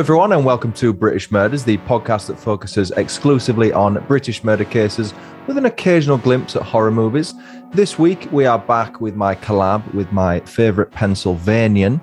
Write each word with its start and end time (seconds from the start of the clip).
everyone, 0.00 0.32
and 0.32 0.46
welcome 0.46 0.72
to 0.72 0.94
British 0.94 1.30
Murders, 1.30 1.62
the 1.62 1.76
podcast 1.78 2.26
that 2.28 2.40
focuses 2.40 2.90
exclusively 2.92 3.70
on 3.70 4.02
British 4.06 4.42
murder 4.42 4.64
cases 4.64 5.12
with 5.46 5.58
an 5.58 5.66
occasional 5.66 6.16
glimpse 6.16 6.56
at 6.56 6.62
horror 6.62 6.90
movies. 6.90 7.34
This 7.74 7.98
week, 7.98 8.26
we 8.32 8.46
are 8.46 8.58
back 8.58 9.02
with 9.02 9.14
my 9.14 9.34
collab 9.34 9.92
with 9.92 10.10
my 10.10 10.40
favorite 10.40 10.90
Pennsylvanian. 10.90 12.00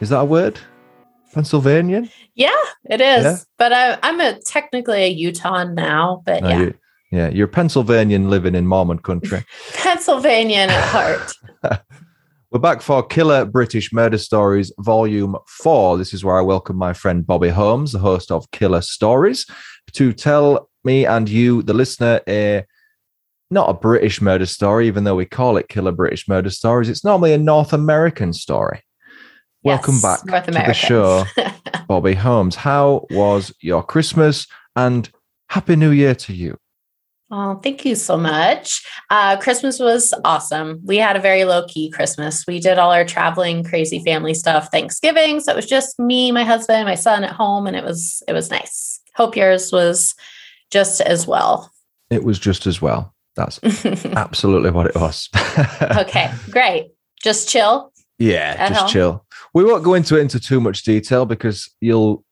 Is 0.00 0.10
that 0.10 0.20
a 0.20 0.24
word? 0.24 0.60
Pennsylvanian? 1.32 2.08
Yeah, 2.36 2.54
it 2.84 3.00
is. 3.00 3.24
Yeah? 3.24 3.36
But 3.58 3.72
I, 3.72 3.98
I'm 4.04 4.20
a 4.20 4.38
technically 4.42 5.02
a 5.02 5.08
Utah 5.08 5.64
now, 5.64 6.22
but 6.24 6.40
No, 6.44 6.48
yeah, 6.50 6.58
you- 6.60 6.74
yeah, 7.10 7.28
you're 7.30 7.48
Pennsylvanian 7.48 8.30
living 8.30 8.54
in 8.54 8.64
Mormon 8.68 9.00
country. 9.00 9.44
Pennsylvanian 9.74 10.70
at 10.70 10.84
heart. 10.88 11.82
We're 12.54 12.60
back 12.60 12.82
for 12.82 13.02
Killer 13.02 13.44
British 13.44 13.92
Murder 13.92 14.16
Stories, 14.16 14.70
Volume 14.78 15.34
4. 15.48 15.98
This 15.98 16.14
is 16.14 16.24
where 16.24 16.38
I 16.38 16.40
welcome 16.40 16.76
my 16.76 16.92
friend 16.92 17.26
Bobbie 17.26 17.48
Holmes, 17.48 17.90
the 17.90 17.98
host 17.98 18.30
of 18.30 18.48
Killer 18.52 18.80
Stories, 18.80 19.44
to 19.94 20.12
tell 20.12 20.70
me 20.84 21.04
and 21.04 21.28
you, 21.28 21.62
the 21.64 21.74
listener, 21.74 22.20
a 22.28 22.64
not 23.50 23.70
a 23.70 23.74
British 23.74 24.20
murder 24.20 24.46
story, 24.46 24.86
even 24.86 25.02
though 25.02 25.16
we 25.16 25.26
call 25.26 25.56
it 25.56 25.68
Killer 25.68 25.90
British 25.90 26.28
Murder 26.28 26.48
Stories. 26.48 26.88
It's 26.88 27.02
normally 27.02 27.32
a 27.32 27.38
North 27.38 27.72
American 27.72 28.32
story. 28.32 28.82
Welcome 29.64 30.00
back 30.00 30.24
North 30.24 30.44
to 30.44 30.52
the 30.52 30.72
show, 30.74 31.24
Bobbie 31.88 32.14
Holmes. 32.14 32.54
How 32.54 33.04
was 33.10 33.52
your 33.62 33.82
Christmas 33.82 34.46
and 34.76 35.10
Happy 35.48 35.74
New 35.74 35.90
Year 35.90 36.14
to 36.14 36.32
you? 36.32 36.56
Oh, 37.36 37.58
thank 37.64 37.84
you 37.84 37.96
so 37.96 38.16
much. 38.16 38.86
Uh, 39.10 39.36
Christmas 39.36 39.80
was 39.80 40.14
awesome. 40.24 40.80
We 40.84 40.98
had 40.98 41.16
a 41.16 41.20
very 41.20 41.44
low 41.44 41.66
key 41.66 41.90
Christmas. 41.90 42.46
We 42.46 42.60
did 42.60 42.78
all 42.78 42.92
our 42.92 43.04
traveling, 43.04 43.64
crazy 43.64 43.98
family 44.04 44.34
stuff. 44.34 44.70
Thanksgiving, 44.70 45.40
so 45.40 45.50
it 45.50 45.56
was 45.56 45.66
just 45.66 45.98
me, 45.98 46.30
my 46.30 46.44
husband, 46.44 46.86
my 46.86 46.94
son 46.94 47.24
at 47.24 47.32
home, 47.32 47.66
and 47.66 47.74
it 47.74 47.82
was 47.82 48.22
it 48.28 48.34
was 48.34 48.52
nice. 48.52 49.00
Hope 49.16 49.34
yours 49.34 49.72
was 49.72 50.14
just 50.70 51.00
as 51.00 51.26
well. 51.26 51.72
It 52.08 52.22
was 52.22 52.38
just 52.38 52.68
as 52.68 52.80
well. 52.80 53.12
That's 53.34 53.58
absolutely 54.04 54.70
what 54.70 54.86
it 54.86 54.94
was. 54.94 55.28
okay, 55.82 56.32
great. 56.50 56.92
Just 57.20 57.48
chill. 57.48 57.92
Yeah, 58.20 58.68
just 58.68 58.80
home? 58.82 58.90
chill. 58.90 59.26
We 59.54 59.64
won't 59.64 59.82
go 59.82 59.94
into 59.94 60.16
it 60.16 60.20
into 60.20 60.38
too 60.38 60.60
much 60.60 60.84
detail 60.84 61.26
because 61.26 61.68
you'll, 61.80 62.23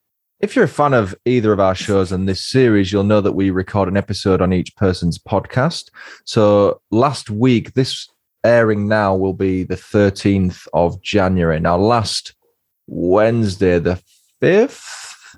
if 0.42 0.56
you're 0.56 0.64
a 0.64 0.68
fan 0.68 0.92
of 0.92 1.14
either 1.24 1.52
of 1.52 1.60
our 1.60 1.74
shows 1.74 2.10
and 2.10 2.28
this 2.28 2.44
series, 2.44 2.92
you'll 2.92 3.04
know 3.04 3.20
that 3.20 3.32
we 3.32 3.50
record 3.50 3.88
an 3.88 3.96
episode 3.96 4.42
on 4.42 4.52
each 4.52 4.74
person's 4.74 5.16
podcast. 5.16 5.90
So 6.24 6.80
last 6.90 7.30
week, 7.30 7.74
this 7.74 8.08
airing 8.44 8.88
now 8.88 9.14
will 9.14 9.34
be 9.34 9.62
the 9.62 9.76
13th 9.76 10.66
of 10.74 11.00
January. 11.00 11.60
Now, 11.60 11.76
last 11.76 12.34
Wednesday, 12.88 13.78
the 13.78 14.02
5th, 14.42 15.36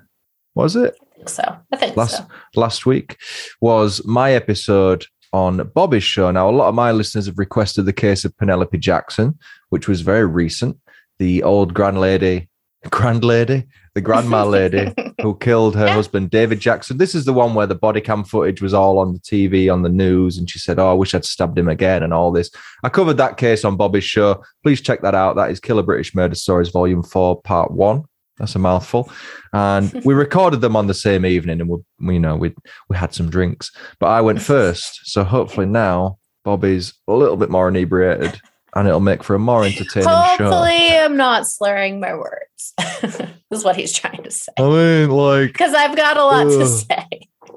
was 0.55 0.75
it? 0.75 0.97
So 1.27 1.43
I 1.71 1.77
think 1.77 1.95
last 1.95 2.17
so. 2.17 2.27
last 2.55 2.85
week 2.85 3.17
was 3.61 4.03
my 4.05 4.33
episode 4.33 5.05
on 5.31 5.69
Bobbie's 5.75 6.03
show. 6.03 6.31
Now, 6.31 6.49
a 6.49 6.51
lot 6.51 6.69
of 6.69 6.75
my 6.75 6.91
listeners 6.91 7.27
have 7.27 7.37
requested 7.37 7.85
the 7.85 7.93
case 7.93 8.25
of 8.25 8.35
Penelope 8.37 8.77
Jackson, 8.79 9.37
which 9.69 9.87
was 9.87 10.01
very 10.01 10.25
recent. 10.25 10.77
The 11.19 11.43
old 11.43 11.75
grand 11.75 11.99
lady, 11.99 12.49
grand 12.89 13.23
lady, 13.23 13.65
the 13.95 14.01
grandma 14.01 14.43
lady 14.57 14.93
who 15.21 15.35
killed 15.37 15.75
her 15.75 15.87
Yeah. 15.87 15.93
husband, 15.95 16.29
David 16.29 16.59
Jackson. 16.59 16.97
This 16.97 17.15
is 17.15 17.25
the 17.25 17.33
one 17.33 17.55
where 17.55 17.65
the 17.65 17.75
body 17.75 18.01
cam 18.01 18.23
footage 18.23 18.61
was 18.61 18.73
all 18.73 18.99
on 18.99 19.13
the 19.13 19.19
TV, 19.19 19.73
on 19.73 19.81
the 19.81 19.89
news, 19.89 20.37
and 20.37 20.47
she 20.49 20.59
said, 20.59 20.77
Oh, 20.77 20.91
I 20.91 20.93
wish 20.93 21.15
I'd 21.15 21.25
stabbed 21.25 21.57
him 21.57 21.69
again, 21.69 22.03
and 22.03 22.13
all 22.13 22.31
this. 22.31 22.51
I 22.83 22.89
covered 22.89 23.17
that 23.17 23.37
case 23.37 23.65
on 23.65 23.77
Bobbie's 23.77 24.03
show. 24.03 24.43
Please 24.63 24.81
check 24.81 25.01
that 25.01 25.15
out. 25.15 25.35
That 25.37 25.49
is 25.49 25.59
Killer 25.59 25.81
British 25.83 26.13
Murder 26.13 26.35
Stories, 26.35 26.69
Volume 26.69 27.01
4, 27.03 27.41
Part 27.41 27.71
1. 27.71 28.03
That's 28.37 28.55
a 28.55 28.59
mouthful. 28.59 29.09
And 29.53 29.91
we 30.03 30.13
recorded 30.25 30.59
them 30.59 30.75
on 30.75 30.87
the 30.87 30.93
same 30.93 31.25
evening 31.25 31.61
and 31.61 31.69
we, 31.69 31.77
we 32.01 32.13
you 32.15 32.19
know, 32.19 32.35
we 32.35 32.53
we 32.89 32.97
had 32.97 33.13
some 33.13 33.29
drinks. 33.29 33.71
But 33.97 34.07
I 34.07 34.19
went 34.19 34.41
first. 34.41 34.99
So 35.09 35.23
hopefully 35.23 35.67
now 35.67 36.17
Bobbie's 36.43 36.93
a 37.07 37.13
little 37.13 37.37
bit 37.37 37.49
more 37.49 37.69
inebriated 37.69 38.41
and 38.75 38.87
it'll 38.87 38.99
make 38.99 39.23
for 39.23 39.35
a 39.35 39.39
more 39.39 39.63
entertaining 39.63 40.07
show. 40.07 40.13
Hopefully, 40.13 40.97
I'm 40.97 41.17
not 41.17 41.47
slurring 41.47 41.99
my 41.99 42.13
words. 42.13 42.73
is 43.51 43.63
what 43.63 43.75
he's 43.75 43.93
trying 43.93 44.23
to 44.23 44.31
say. 44.31 44.51
I 44.57 44.63
mean, 44.63 45.09
like, 45.11 45.53
Because 45.53 45.73
I've 45.73 45.95
got 45.95 46.17
a 46.17 46.23
lot 46.23 46.43
to 46.43 46.67
say. 46.67 47.07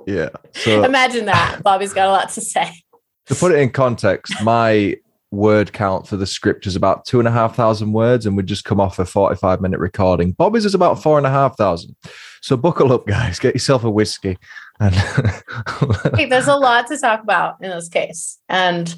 yeah. 0.07 0.29
So 0.55 0.85
Imagine 0.85 1.27
that. 1.27 1.61
Bobbie's 1.65 1.93
got 1.93 2.09
a 2.09 2.13
lot 2.13 2.31
to 2.31 2.41
say. 2.41 2.71
to 3.27 3.35
put 3.35 3.53
it 3.53 3.59
in 3.59 3.71
context, 3.71 4.33
my 4.43 4.97
word 5.31 5.73
count 5.73 6.07
for 6.07 6.17
the 6.17 6.27
script 6.27 6.67
is 6.67 6.75
about 6.77 7.05
two 7.05 7.19
and 7.19 7.29
a 7.29 7.33
half 7.33 7.55
thousand 7.57 7.93
words, 7.93 8.25
and 8.27 8.37
we 8.37 8.43
just 8.43 8.65
come 8.65 8.81
off 8.81 8.99
a 8.99 9.05
45 9.05 9.61
minute 9.61 9.81
recording. 9.81 10.33
Bobbie's 10.33 10.65
is 10.65 10.75
about 10.75 11.03
four 11.03 11.19
and 11.19 11.27
a 11.27 11.31
half 11.31 11.57
thousand. 11.57 11.97
So 12.41 12.57
buckle 12.57 12.93
up, 12.93 13.07
guys. 13.07 13.39
Get 13.39 13.55
yourself 13.55 13.85
a 13.85 13.91
whiskey. 13.91 14.39
And 14.81 14.95
Hey, 16.15 16.27
there's 16.27 16.47
a 16.47 16.55
lot 16.55 16.87
to 16.87 16.99
talk 16.99 17.23
about 17.23 17.57
in 17.61 17.71
this 17.71 17.89
case. 17.89 18.39
And 18.49 18.95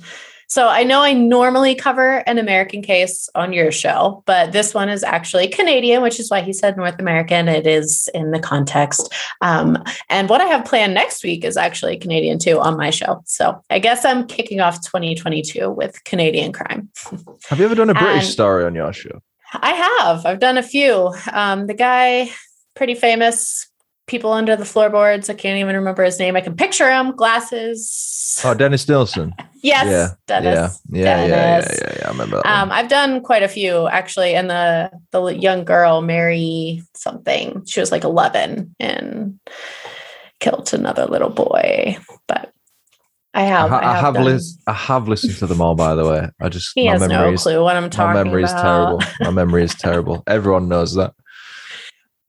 so 0.50 0.66
I 0.66 0.83
know 0.83 1.00
I 1.00 1.12
normally 1.12 1.77
cover 1.77 2.16
an 2.27 2.37
American 2.37 2.83
case 2.83 3.28
on 3.37 3.53
your 3.53 3.71
show, 3.71 4.25
but 4.27 4.50
this 4.50 4.75
one 4.75 4.88
is 4.88 5.05
actually 5.05 5.47
Canadian, 5.47 6.03
which 6.03 6.19
is 6.19 6.28
why 6.28 6.41
he 6.41 6.53
said 6.53 6.77
North 6.77 6.99
American. 6.99 7.47
It 7.47 7.69
is 7.69 8.09
in 8.15 8.33
the 8.33 8.41
context. 8.41 9.15
Um, 9.43 9.78
and 10.09 10.28
what 10.28 10.41
I 10.41 10.47
have 10.47 10.65
planned 10.65 10.93
next 10.93 11.22
week 11.22 11.44
is 11.44 11.56
actually 11.56 11.97
Canadian 11.99 12.41
too 12.41 12.59
on 12.59 12.77
my 12.77 12.91
show. 12.91 13.22
So 13.27 13.62
I 13.71 13.78
guess 13.78 14.05
I'm 14.05 14.27
kicking 14.27 14.59
off 14.61 14.83
2022 14.84 15.71
with 15.71 16.03
Canadian 16.03 16.53
crime. 16.53 16.88
have 17.49 17.61
you 17.61 17.65
ever 17.65 17.77
done 17.77 17.91
a 17.91 17.94
British 17.94 18.25
And- 18.25 18.32
story 18.32 18.65
on 18.65 18.75
your 18.75 18.93
show? 18.93 19.22
I 19.55 19.71
have. 19.71 20.27
I've 20.27 20.41
done 20.41 20.59
a 20.59 20.65
few. 20.65 21.15
Um, 21.32 21.69
the 21.69 21.75
guy, 21.75 22.28
pretty 22.75 22.97
famous, 22.97 23.69
people 24.09 24.32
under 24.32 24.56
the 24.56 24.65
floorboards. 24.65 25.31
I 25.31 25.34
can't 25.34 25.61
even 25.61 25.77
remember 25.77 26.03
his 26.03 26.19
name. 26.19 26.34
I 26.34 26.41
can 26.41 26.56
picture 26.56 26.91
him, 26.91 27.15
glasses. 27.15 28.41
Oh, 28.44 28.55
Dennis 28.55 28.88
Nilsen. 28.88 29.32
yes, 29.62 29.87
yeah, 29.87 30.15
Dennis. 30.26 30.81
yeah, 30.91 31.00
yeah, 31.00 31.26
yeah, 31.26 31.26
yeah, 31.26 31.69
yeah, 31.72 31.94
yeah. 31.98 32.06
I 32.06 32.10
remember. 32.10 32.43
Um, 32.44 32.71
I've 32.72 32.88
done 32.88 33.21
quite 33.22 33.43
a 33.43 33.48
few 33.48 33.87
actually, 33.88 34.34
and 34.34 34.50
the 34.50 34.91
the 35.12 35.26
young 35.28 35.65
girl, 35.65 36.00
Mary 36.03 36.82
something, 36.94 37.65
she 37.66 37.81
was 37.81 37.91
like 37.93 38.04
11 38.04 38.75
and 38.81 39.38
killed 40.41 40.72
another 40.72 41.06
little 41.06 41.31
boy. 41.31 41.99
But 42.26 42.53
I 43.34 43.43
I, 43.43 43.44
have, 43.44 43.70
ha- 43.70 43.81
I 43.82 43.97
have, 43.97 44.15
done- 44.15 44.25
lis- 44.25 44.59
I 44.66 44.72
have 44.72 45.06
listened 45.06 45.37
to 45.38 45.47
them 45.47 45.60
all, 45.60 45.75
by 45.75 45.94
the 45.94 46.09
way. 46.09 46.28
I 46.41 46.49
just 46.49 46.72
He 46.75 46.87
my 46.87 46.93
has 46.93 47.00
memory 47.00 47.28
no 47.28 47.32
is 47.34 47.43
clue 47.43 47.62
what 47.62 47.76
I'm 47.76 47.91
talking. 47.91 48.15
my 48.15 48.25
memory 48.25 48.43
is 48.44 48.50
about. 48.50 48.62
terrible. 48.62 49.03
My 49.20 49.31
memory 49.31 49.62
is 49.65 49.75
terrible. 49.75 50.22
Everyone 50.26 50.69
knows 50.69 50.94
that. 50.94 51.15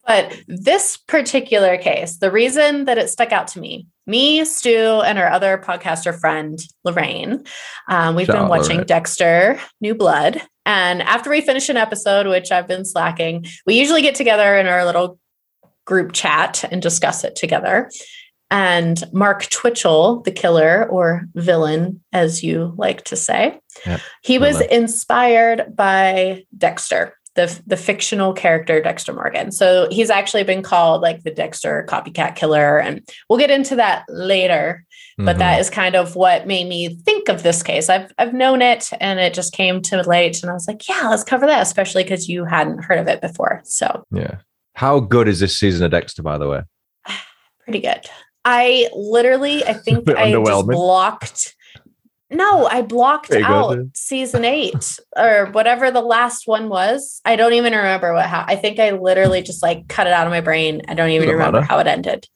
But 0.06 0.36
this 0.48 0.98
particular 0.98 1.78
case, 1.78 2.18
the 2.18 2.32
reason 2.32 2.86
that 2.86 2.98
it 2.98 3.10
stuck 3.10 3.32
out 3.32 3.48
to 3.50 3.60
me, 3.60 3.88
me, 4.12 4.46
Stu, 4.46 5.02
and 5.04 5.18
our 5.18 5.28
other 5.32 5.58
podcaster 5.58 6.18
friend, 6.18 6.60
Lorraine, 6.84 7.44
um, 7.88 8.16
we've 8.16 8.28
Shout 8.28 8.36
been 8.36 8.48
watching 8.50 8.76
Lorraine. 8.78 8.88
Dexter 8.88 9.60
New 9.80 9.96
Blood. 9.96 10.42
And 10.66 11.02
after 11.02 11.32
we 11.32 11.42
finish 11.42 11.70
an 11.70 11.78
episode, 11.78 12.28
which 12.28 12.52
I've 12.52 12.68
been 12.68 12.86
slacking, 12.86 13.46
we 13.66 13.80
usually 13.80 14.04
get 14.04 14.14
together 14.14 14.56
in 14.58 14.68
our 14.68 14.86
little 14.86 15.18
group 15.86 16.12
chat 16.12 16.64
and 16.72 16.82
discuss 16.82 17.24
it 17.24 17.36
together. 17.36 17.90
And 18.52 19.02
Mark 19.14 19.50
Twitchell, 19.50 20.22
the 20.22 20.32
killer 20.32 20.86
or 20.90 21.26
villain, 21.34 22.04
as 22.12 22.44
you 22.44 22.74
like 22.78 23.06
to 23.06 23.16
say, 23.16 23.60
Yep, 23.86 24.02
he 24.22 24.38
was 24.38 24.60
inspired 24.60 25.74
by 25.74 26.44
Dexter, 26.58 27.18
the, 27.36 27.62
the 27.66 27.78
fictional 27.78 28.34
character 28.34 28.82
Dexter 28.82 29.14
Morgan. 29.14 29.52
So 29.52 29.88
he's 29.90 30.10
actually 30.10 30.44
been 30.44 30.62
called 30.62 31.02
like 31.02 31.24
the 31.24 31.32
Dexter 31.32 31.86
copycat 31.88 32.36
killer. 32.36 32.78
And 32.78 33.08
we'll 33.30 33.40
get 33.40 33.52
into 33.52 33.76
that 33.78 34.04
later. 34.10 34.84
But 35.18 35.36
Mhm. 35.36 35.40
that 35.40 35.60
is 35.60 35.70
kind 35.70 35.96
of 35.96 36.16
what 36.16 36.48
made 36.48 36.68
me 36.68 36.96
think 37.06 37.30
of 37.30 37.44
this 37.44 37.64
case. 37.64 37.90
I've, 37.90 38.12
I've 38.18 38.34
known 38.34 38.62
it 38.62 38.90
and 39.00 39.20
it 39.20 39.34
just 39.34 39.54
came 39.54 39.82
to 39.84 40.02
light. 40.04 40.42
And 40.42 40.50
I 40.50 40.54
was 40.54 40.68
like, 40.68 40.88
yeah, 40.90 41.08
let's 41.10 41.24
cover 41.24 41.46
that, 41.46 41.62
especially 41.62 42.04
because 42.04 42.28
you 42.28 42.44
hadn't 42.46 42.84
heard 42.84 43.00
of 43.00 43.08
it 43.08 43.22
before. 43.22 43.62
So 43.64 44.04
yeah. 44.12 44.38
How 44.76 45.00
good 45.00 45.28
is 45.28 45.40
this 45.40 45.58
season 45.58 45.86
of 45.86 45.92
Dexter, 45.92 46.24
by 46.24 46.38
the 46.38 46.48
way? 46.50 46.62
pretty 47.64 47.80
good. 47.80 48.10
I 48.44 48.88
literally, 48.94 49.64
I 49.64 49.74
think 49.74 50.10
I 50.18 50.32
just 50.32 50.68
blocked 50.68 51.56
No, 52.32 52.66
I 52.66 52.82
blocked 52.82 53.30
you 53.30 53.40
go, 53.40 53.46
out 53.46 53.78
season 53.94 54.46
eight 54.46 54.98
or 55.18 55.48
whatever 55.52 55.92
the 55.92 56.02
last 56.02 56.48
one 56.48 56.70
was. 56.70 57.20
I 57.26 57.36
don't 57.36 57.54
even 57.54 57.74
remember 57.74 58.14
what 58.14 58.26
how 58.26 58.46
I 58.48 58.56
think 58.56 58.80
I 58.80 58.92
literally 58.92 59.42
just 59.42 59.62
like 59.62 59.88
cut 59.90 60.08
it 60.08 60.14
out 60.14 60.28
of 60.28 60.32
my 60.32 60.42
brain. 60.42 60.82
I 60.88 60.94
don't 60.94 61.10
even 61.10 61.28
Doesn't 61.28 61.38
remember 61.38 61.60
matter. 61.60 61.68
how 61.70 61.80
it 61.80 61.88
ended. 61.88 62.28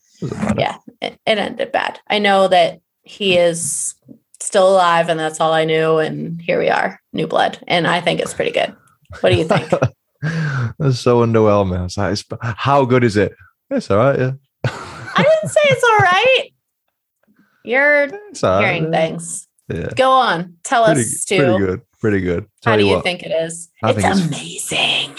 Yeah, 0.57 0.77
it, 1.01 1.19
it 1.25 1.37
ended 1.37 1.71
bad. 1.71 1.99
I 2.09 2.19
know 2.19 2.47
that 2.49 2.81
he 3.03 3.37
is 3.37 3.95
still 4.41 4.69
alive 4.69 5.09
and 5.09 5.19
that's 5.19 5.39
all 5.39 5.53
I 5.53 5.65
knew. 5.65 5.97
And 5.97 6.41
here 6.41 6.59
we 6.59 6.69
are, 6.69 6.99
new 7.13 7.27
blood. 7.27 7.57
And 7.67 7.87
I 7.87 8.01
think 8.01 8.19
it's 8.19 8.33
pretty 8.33 8.51
good. 8.51 8.75
What 9.21 9.29
do 9.31 9.37
you 9.37 9.45
think? 9.45 9.69
That's 10.79 10.99
so 10.99 11.25
underwhelming. 11.25 11.77
I 11.77 11.83
was 11.83 11.97
like, 11.97 12.17
how 12.57 12.83
good 12.85 13.03
is 13.03 13.15
it? 13.17 13.33
It's 13.69 13.89
all 13.91 13.97
right, 13.97 14.19
yeah. 14.19 14.31
I 14.65 15.23
didn't 15.23 15.49
say 15.51 15.59
it's 15.65 15.83
all 15.83 15.97
right. 15.99 16.47
You're 17.63 18.03
It's 18.29 18.43
all 18.43 18.61
right, 18.61 18.75
hearing 18.75 18.91
things. 18.91 19.44
Yeah. 19.67 19.89
Go 19.95 20.11
on. 20.11 20.57
Tell 20.63 20.85
Pretty, 20.85 21.01
us, 21.01 21.25
pretty 21.25 21.57
good. 21.57 21.81
Pretty 21.99 22.21
good. 22.21 22.45
How 22.63 22.75
do 22.77 22.85
you 22.85 23.01
think 23.01 23.23
it 23.23 23.31
is? 23.31 23.69
I 23.83 23.91
it's 23.91 24.01
think 24.01 24.11
it's- 24.15 24.27
amazing. 24.27 25.15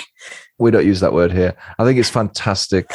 we 0.59 0.71
don't 0.71 0.87
use 0.87 1.01
that 1.01 1.13
word 1.13 1.33
here. 1.33 1.57
I 1.79 1.85
think 1.85 1.99
it's 1.99 2.11
fantastic. 2.11 2.89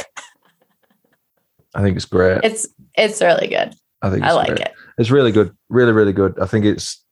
I 1.75 1.81
think 1.81 1.95
it's 1.95 2.05
great. 2.05 2.39
It's 2.43 2.67
it's 2.97 3.21
really 3.21 3.47
good. 3.47 3.73
I 4.01 4.09
think 4.09 4.23
I 4.23 4.33
like 4.33 4.47
great. 4.47 4.59
it. 4.61 4.73
It's 4.97 5.11
really 5.11 5.31
good. 5.31 5.55
Really, 5.69 5.91
really 5.91 6.13
good. 6.13 6.37
I 6.39 6.45
think 6.45 6.65
it's 6.65 7.03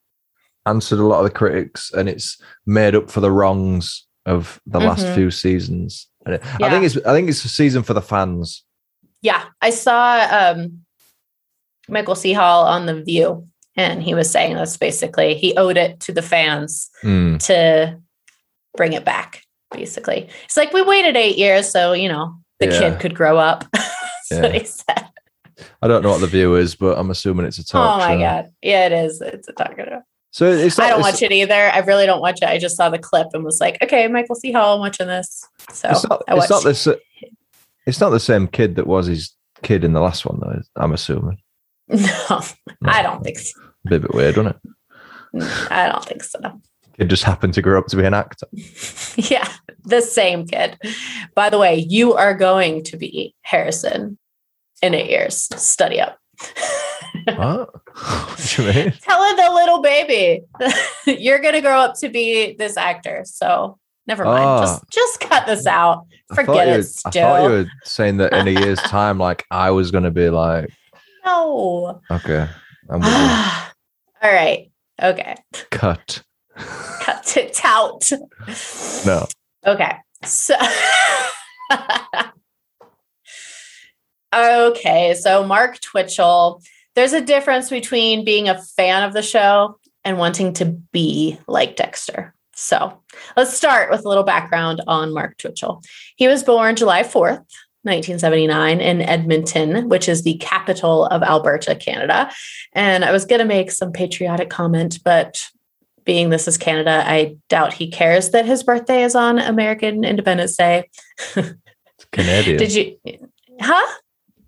answered 0.66 1.00
a 1.00 1.06
lot 1.06 1.20
of 1.20 1.24
the 1.26 1.32
critics 1.38 1.92
and 1.94 2.10
it's 2.10 2.38
made 2.66 2.96
up 2.96 3.10
for 3.10 3.22
the 3.22 3.32
wrongs 3.32 4.06
of 4.26 4.60
the 4.66 4.80
last 4.80 5.06
Mhm. 5.06 5.16
few 5.16 5.32
seasons. 5.32 6.08
And 6.26 6.36
it- 6.36 6.44
I 6.62 6.70
think 6.70 6.84
it's 6.86 6.98
I 7.06 7.14
think 7.14 7.30
it's 7.30 7.44
a 7.46 7.50
season 7.50 7.84
for 7.84 7.94
the 7.94 8.02
fans. 8.02 8.64
Yeah, 9.22 9.44
I 9.62 9.70
saw 9.72 10.28
um, 10.32 10.86
Michael 11.90 12.16
C. 12.16 12.34
Hall 12.34 12.66
on 12.66 12.86
The 12.86 13.02
View, 13.04 13.48
and 13.76 14.02
he 14.04 14.14
was 14.14 14.30
saying 14.32 14.56
that's 14.56 14.78
basically 14.78 15.36
he 15.36 15.56
owed 15.58 15.78
it 15.78 16.00
to 16.02 16.12
the 16.12 16.22
fans 16.22 16.90
Hmm. 17.02 17.38
to 17.38 18.00
bring 18.76 18.94
it 18.94 19.06
back. 19.06 19.44
Basically, 19.72 20.28
it's 20.46 20.58
like 20.58 20.74
we 20.74 20.82
waited 20.82 21.16
eight 21.16 21.38
years, 21.38 21.70
so 21.70 21.94
you 21.94 22.10
know 22.10 22.36
the 22.60 22.68
Yeah. 22.68 22.80
kid 22.80 23.00
could 23.00 23.16
grow 23.16 23.38
up. 23.38 23.66
That's 23.74 24.42
what 24.42 24.54
Yeah. 24.54 24.60
he 24.60 24.66
said. 24.66 25.06
I 25.82 25.88
don't 25.88 26.02
know 26.04 26.10
what 26.12 26.22
the 26.22 26.28
view 26.28 26.56
is, 26.56 26.76
but 26.76 26.98
I'm 26.98 27.10
assuming 27.12 27.46
it's 27.46 27.58
a 27.60 27.66
talk 27.66 27.96
Oh 27.96 27.98
my 28.00 28.14
show. 28.16 28.20
god, 28.20 28.50
yeah, 28.62 28.86
it 28.88 28.92
is. 28.92 29.22
It's 29.22 29.48
a 29.48 29.54
talk 29.54 29.76
show. 29.78 30.02
So 30.32 30.46
it's 30.52 30.78
not, 30.78 30.88
I 30.88 30.90
don't 30.92 31.00
it's, 31.00 31.12
watch 31.14 31.22
it 31.24 31.32
either. 31.32 31.54
I 31.54 31.80
really 31.80 32.06
don't 32.06 32.22
watch 32.22 32.40
it. 32.42 32.48
I 32.48 32.58
just 32.60 32.78
saw 32.78 32.90
the 32.90 33.00
clip 33.00 33.28
and 33.34 33.44
was 33.44 33.60
like, 33.60 33.82
okay, 33.82 34.08
Michael 34.08 34.36
C. 34.36 34.52
Hall, 34.52 34.76
I'm 34.76 34.80
watching 34.80 35.08
this. 35.08 35.44
So 35.74 35.90
It's 35.90 36.08
not, 36.08 36.22
I 36.28 36.36
it's 36.38 36.50
not 36.50 36.64
this. 36.64 36.88
It's 37.88 38.00
not 38.00 38.10
the 38.12 38.20
same 38.20 38.48
kid 38.48 38.76
that 38.76 38.86
was 38.86 39.08
his 39.08 39.34
kid 39.64 39.84
in 39.84 39.94
the 39.94 40.02
last 40.02 40.26
one, 40.26 40.40
though. 40.40 40.62
I'm 40.76 40.94
assuming. 40.94 41.40
No, 41.90 42.42
I 42.86 43.02
don't 43.02 43.24
think 43.24 43.40
so. 43.40 43.60
A 43.86 43.90
bit, 43.90 44.14
weird, 44.14 44.38
wasn't 44.38 44.56
it? 44.56 45.72
I 45.72 45.88
don't 45.88 46.04
think 46.06 46.24
so. 46.24 46.40
Kid 46.98 47.10
just 47.10 47.24
happened 47.24 47.54
to 47.54 47.62
grow 47.62 47.80
up 47.80 47.88
to 47.88 47.98
be 47.98 48.06
an 48.06 48.14
actor. 48.14 48.48
Yeah, 49.16 49.52
the 49.84 50.02
same 50.02 50.48
kid. 50.48 50.78
By 51.36 51.50
the 51.50 51.58
way, 51.58 51.86
you 51.90 52.14
are 52.14 52.34
going 52.34 52.84
to 52.86 52.96
be 52.96 53.36
Harrison 53.42 54.18
in 54.82 54.94
eight 54.94 55.10
years. 55.10 55.50
Study 55.62 56.00
up. 56.00 56.18
what? 57.26 57.70
what 57.96 58.58
you 58.58 58.64
mean? 58.66 58.94
Tell 59.02 59.36
the 59.36 59.52
little 59.54 59.82
baby 59.82 60.42
you're 61.06 61.40
going 61.40 61.56
to 61.56 61.62
grow 61.62 61.80
up 61.80 62.00
to 62.00 62.08
be 62.08 62.56
this 62.56 62.78
actor. 62.78 63.24
So 63.26 63.78
never 64.08 64.24
mind. 64.24 64.46
Ah. 64.46 64.62
Just 64.62 64.84
just 64.90 65.20
cut 65.20 65.46
this 65.46 65.66
out. 65.68 66.06
Forget 66.34 66.68
you 66.68 66.74
it. 66.74 66.78
were- 66.78 66.84
I 67.06 67.12
thought 67.12 67.44
you 67.44 67.50
were 67.50 67.66
saying 67.84 68.18
that 68.18 68.34
in 68.34 68.48
a 68.48 68.52
year's 68.52 68.80
time, 68.80 69.18
like 69.18 69.44
I 69.52 69.72
was 69.72 69.92
going 69.92 70.06
to 70.06 70.12
be 70.12 70.30
like, 70.30 70.70
no. 71.30 72.02
okay, 72.12 72.48
I'm. 72.90 73.04
All 74.22 74.32
right. 74.34 74.72
Okay. 75.02 75.36
cut. 75.70 76.24
Cut 76.58 77.38
it 77.38 77.62
out. 77.64 78.10
No, 79.06 79.28
Okay. 79.66 79.94
So 80.26 80.56
Okay, 84.34 85.16
so 85.16 85.44
Mark 85.44 85.80
Twitchell, 85.82 86.62
there's 86.96 87.14
a 87.14 87.22
difference 87.22 87.70
between 87.70 88.24
being 88.24 88.48
a 88.48 88.62
fan 88.62 89.04
of 89.04 89.14
the 89.14 89.24
show 89.24 89.80
and 90.04 90.20
wanting 90.20 90.54
to 90.54 90.66
be 90.66 91.40
like 91.48 91.76
Dexter. 91.76 92.36
So, 92.54 93.02
let's 93.38 93.56
start 93.56 93.90
with 93.90 94.06
a 94.06 94.08
little 94.08 94.24
background 94.24 94.82
on 94.86 95.14
Mark 95.14 95.38
Twitchell. 95.38 95.82
He 96.18 96.28
was 96.28 96.44
born 96.44 96.76
July 96.76 97.04
4th, 97.04 97.46
1979 97.84 98.82
in 98.82 99.02
Edmonton, 99.02 99.88
which 99.90 100.10
is 100.10 100.24
the 100.24 100.36
capital 100.38 101.06
of 101.06 101.24
Alberta, 101.24 101.76
Canada. 101.76 102.30
And 102.74 103.06
I 103.06 103.12
was 103.12 103.26
going 103.26 103.40
to 103.40 103.46
make 103.46 103.72
some 103.72 103.92
patriotic 103.92 104.50
comment, 104.50 105.00
but 105.04 105.42
being 106.06 106.30
this 106.30 106.48
is 106.48 106.58
Canada, 106.58 107.04
I 107.06 107.38
doubt 107.50 107.74
he 107.74 107.90
cares 107.90 108.32
that 108.32 108.46
his 108.46 108.64
birthday 108.64 109.04
is 109.04 109.16
on 109.16 109.40
American 109.40 110.04
Independence 110.04 110.58
Day. 110.58 110.90
it's 111.36 112.06
Canadian. 112.12 112.58
Did 112.58 112.74
you? 112.74 112.98
Huh? 113.62 113.98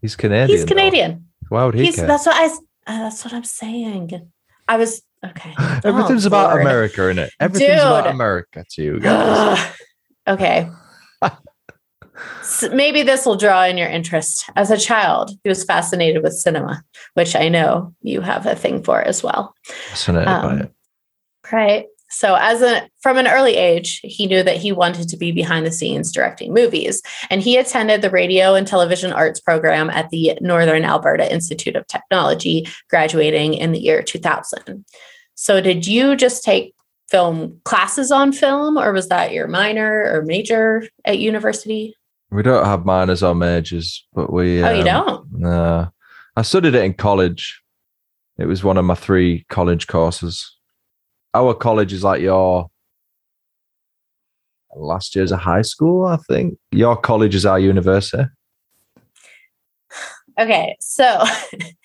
He's 0.01 0.15
Canadian. 0.15 0.49
He's 0.49 0.61
though. 0.65 0.67
Canadian. 0.69 1.27
Why 1.49 1.65
would 1.65 1.75
he 1.75 1.85
He's 1.85 1.95
care? 1.97 2.07
that's 2.07 2.25
what 2.25 2.35
I. 2.35 2.45
Uh, 2.87 2.99
that's 3.03 3.23
what 3.23 3.33
I'm 3.33 3.43
saying. 3.43 4.31
I 4.67 4.77
was 4.77 5.03
okay. 5.23 5.53
Everything's 5.85 6.25
Oh, 6.25 6.29
about 6.29 6.49
Lord. 6.51 6.61
America, 6.61 7.03
isn't 7.09 7.19
it? 7.19 7.33
Everything's 7.39 7.73
about 7.81 8.07
America 8.07 8.65
to 8.71 8.81
you 8.83 8.99
guys. 9.01 9.73
Okay. 10.27 10.69
S- 12.41 12.65
Maybe 12.73 13.03
this 13.03 13.25
will 13.25 13.35
draw 13.37 13.63
in 13.63 13.77
your 13.77 13.87
interest. 13.89 14.49
As 14.55 14.69
a 14.71 14.77
child, 14.77 15.31
he 15.43 15.49
was 15.49 15.63
fascinated 15.63 16.23
with 16.23 16.33
cinema, 16.33 16.83
which 17.13 17.35
I 17.35 17.49
know 17.49 17.93
you 18.01 18.21
have 18.21 18.45
a 18.45 18.55
thing 18.55 18.83
for 18.83 19.01
as 19.01 19.23
well. 19.23 19.55
Fascinated 19.89 20.25
by 20.25 20.31
Um, 20.33 20.59
it. 20.61 20.71
Right. 21.51 21.85
So 22.13 22.35
as 22.35 22.61
a 22.61 22.89
from 23.01 23.17
an 23.17 23.27
early 23.27 23.55
age, 23.55 24.01
he 24.03 24.27
knew 24.27 24.43
that 24.43 24.57
he 24.57 24.73
wanted 24.73 25.07
to 25.09 25.17
be 25.17 25.31
behind 25.31 25.65
the 25.65 25.71
scenes 25.71 26.11
directing 26.11 26.53
movies. 26.53 27.01
And 27.29 27.41
he 27.41 27.55
attended 27.55 28.01
the 28.01 28.09
radio 28.09 28.53
and 28.53 28.67
television 28.67 29.13
arts 29.13 29.39
program 29.39 29.89
at 29.89 30.09
the 30.09 30.37
Northern 30.41 30.83
Alberta 30.83 31.31
Institute 31.31 31.77
of 31.77 31.87
Technology, 31.87 32.67
graduating 32.89 33.53
in 33.53 33.71
the 33.71 33.79
year 33.79 34.03
2000. 34.03 34.83
So 35.35 35.61
did 35.61 35.87
you 35.87 36.17
just 36.17 36.43
take 36.43 36.75
film 37.09 37.59
classes 37.63 38.11
on 38.11 38.33
film 38.33 38.77
or 38.77 38.91
was 38.91 39.07
that 39.07 39.31
your 39.31 39.47
minor 39.47 40.03
or 40.13 40.21
major 40.23 40.83
at 41.05 41.17
university? 41.19 41.95
We 42.31 42.43
don't 42.43 42.65
have 42.65 42.85
minors 42.85 43.23
or 43.23 43.35
majors, 43.35 44.07
but 44.13 44.31
we. 44.31 44.63
oh, 44.63 44.71
you 44.71 44.81
um, 44.81 44.85
don't? 44.85 45.31
No. 45.33 45.91
I 46.35 46.41
studied 46.43 46.75
it 46.75 46.83
in 46.83 46.93
college. 46.93 47.61
It 48.37 48.45
was 48.45 48.63
one 48.63 48.77
of 48.77 48.85
my 48.85 48.95
three 48.95 49.45
college 49.49 49.87
courses. 49.87 50.57
Our 51.33 51.53
college 51.53 51.91
is 51.93 52.03
like 52.03 52.21
your 52.21 52.69
last 54.75 55.15
year's 55.15 55.31
of 55.31 55.39
high 55.39 55.61
school, 55.61 56.05
I 56.05 56.17
think. 56.17 56.57
Your 56.71 56.95
college 56.95 57.35
is 57.35 57.45
our 57.45 57.59
university. 57.59 58.23
Okay, 60.39 60.77
so 60.79 61.23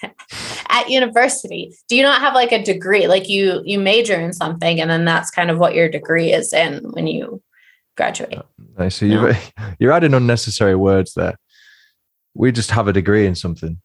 at 0.68 0.88
university, 0.88 1.76
do 1.88 1.96
you 1.96 2.02
not 2.02 2.20
have 2.20 2.34
like 2.34 2.52
a 2.52 2.62
degree? 2.62 3.08
Like 3.08 3.28
you 3.28 3.60
you 3.64 3.78
major 3.78 4.14
in 4.14 4.32
something, 4.32 4.80
and 4.80 4.88
then 4.88 5.04
that's 5.04 5.30
kind 5.30 5.50
of 5.50 5.58
what 5.58 5.74
your 5.74 5.88
degree 5.88 6.32
is 6.32 6.52
in 6.52 6.78
when 6.92 7.08
you 7.08 7.42
graduate. 7.96 8.38
I 8.78 8.88
see 8.88 9.08
you. 9.10 9.32
You're 9.78 9.92
adding 9.92 10.14
unnecessary 10.14 10.76
words 10.76 11.14
there. 11.14 11.36
We 12.34 12.52
just 12.52 12.70
have 12.72 12.88
a 12.88 12.92
degree 12.92 13.26
in 13.26 13.34
something. 13.34 13.80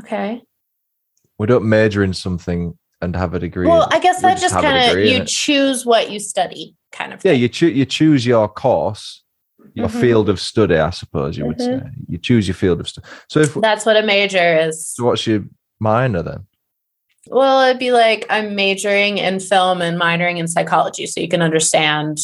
Okay. 0.00 0.42
We 1.38 1.46
don't 1.46 1.68
major 1.68 2.02
in 2.02 2.14
something 2.14 2.78
and 3.02 3.14
have 3.16 3.34
a 3.34 3.38
degree. 3.38 3.66
Well, 3.66 3.88
I 3.90 3.98
guess 3.98 4.18
we 4.18 4.22
that 4.28 4.38
just 4.38 4.54
kind 4.54 4.90
of 4.98 5.04
you 5.04 5.24
choose 5.24 5.84
what 5.84 6.10
you 6.10 6.18
study, 6.18 6.74
kind 6.92 7.12
of. 7.12 7.22
yeah, 7.24 7.32
thing. 7.32 7.40
you 7.42 7.48
choo- 7.48 7.68
you 7.70 7.84
choose 7.84 8.24
your 8.24 8.48
course, 8.48 9.22
your 9.74 9.88
Mhm. 9.88 10.00
field 10.00 10.28
of 10.30 10.40
study, 10.40 10.76
I 10.76 10.90
suppose 10.90 11.36
you 11.36 11.44
would 11.46 11.58
Mhm. 11.58 11.82
say. 11.82 11.90
You 12.08 12.18
choose 12.18 12.48
your 12.48 12.54
field 12.54 12.80
of 12.80 12.88
study. 12.88 13.06
So 13.28 13.40
if 13.40 13.52
That's 13.54 13.84
what 13.84 13.96
a 13.96 14.02
major 14.02 14.58
is. 14.60 14.86
so 14.94 15.04
what's 15.04 15.26
your 15.26 15.44
minor 15.78 16.22
then? 16.22 16.46
Well, 17.28 17.60
it'd 17.68 17.80
be 17.80 17.90
like 17.92 18.24
I'm 18.30 18.54
majoring 18.54 19.18
in 19.18 19.40
film 19.40 19.82
and 19.82 20.00
minoring 20.00 20.38
in 20.38 20.46
psychology, 20.48 21.06
so 21.06 21.20
you 21.20 21.28
can 21.28 21.42
understand 21.42 22.18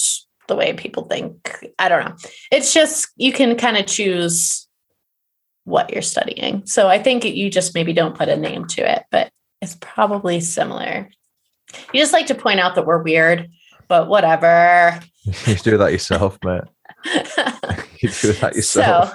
the 0.49 0.57
way 0.57 0.73
people 0.73 1.05
think. 1.05 1.65
I 1.79 1.89
don't 1.89 2.05
know. 2.05 2.15
It's 2.51 2.75
just 2.75 3.09
you 3.17 3.33
can 3.33 3.57
kind 3.57 3.77
of 3.77 3.87
choose 3.87 4.67
what 5.65 5.93
you're 5.93 6.03
studying. 6.03 6.67
So 6.67 6.89
I 6.89 7.01
think 7.03 7.25
you 7.25 7.49
just 7.51 7.75
maybe 7.75 7.93
don't 7.93 8.17
put 8.17 8.29
a 8.29 8.37
name 8.37 8.67
to 8.67 8.83
it, 8.91 9.05
but 9.11 9.31
it's 9.61 9.77
probably 9.81 10.41
similar. 10.41 11.09
You 11.93 12.01
just 12.01 12.13
like 12.13 12.27
to 12.27 12.35
point 12.35 12.61
out 12.61 12.75
that 12.75 12.85
we're 12.87 13.03
weird, 13.03 13.49
but 13.89 14.09
whatever. 14.09 15.01
you 15.47 15.55
do 15.55 15.79
that 15.79 15.93
yourself, 15.93 16.39
mate. 16.45 16.63
You 18.01 18.09
do 18.09 18.33
that 18.33 18.57
yourself. 18.57 19.15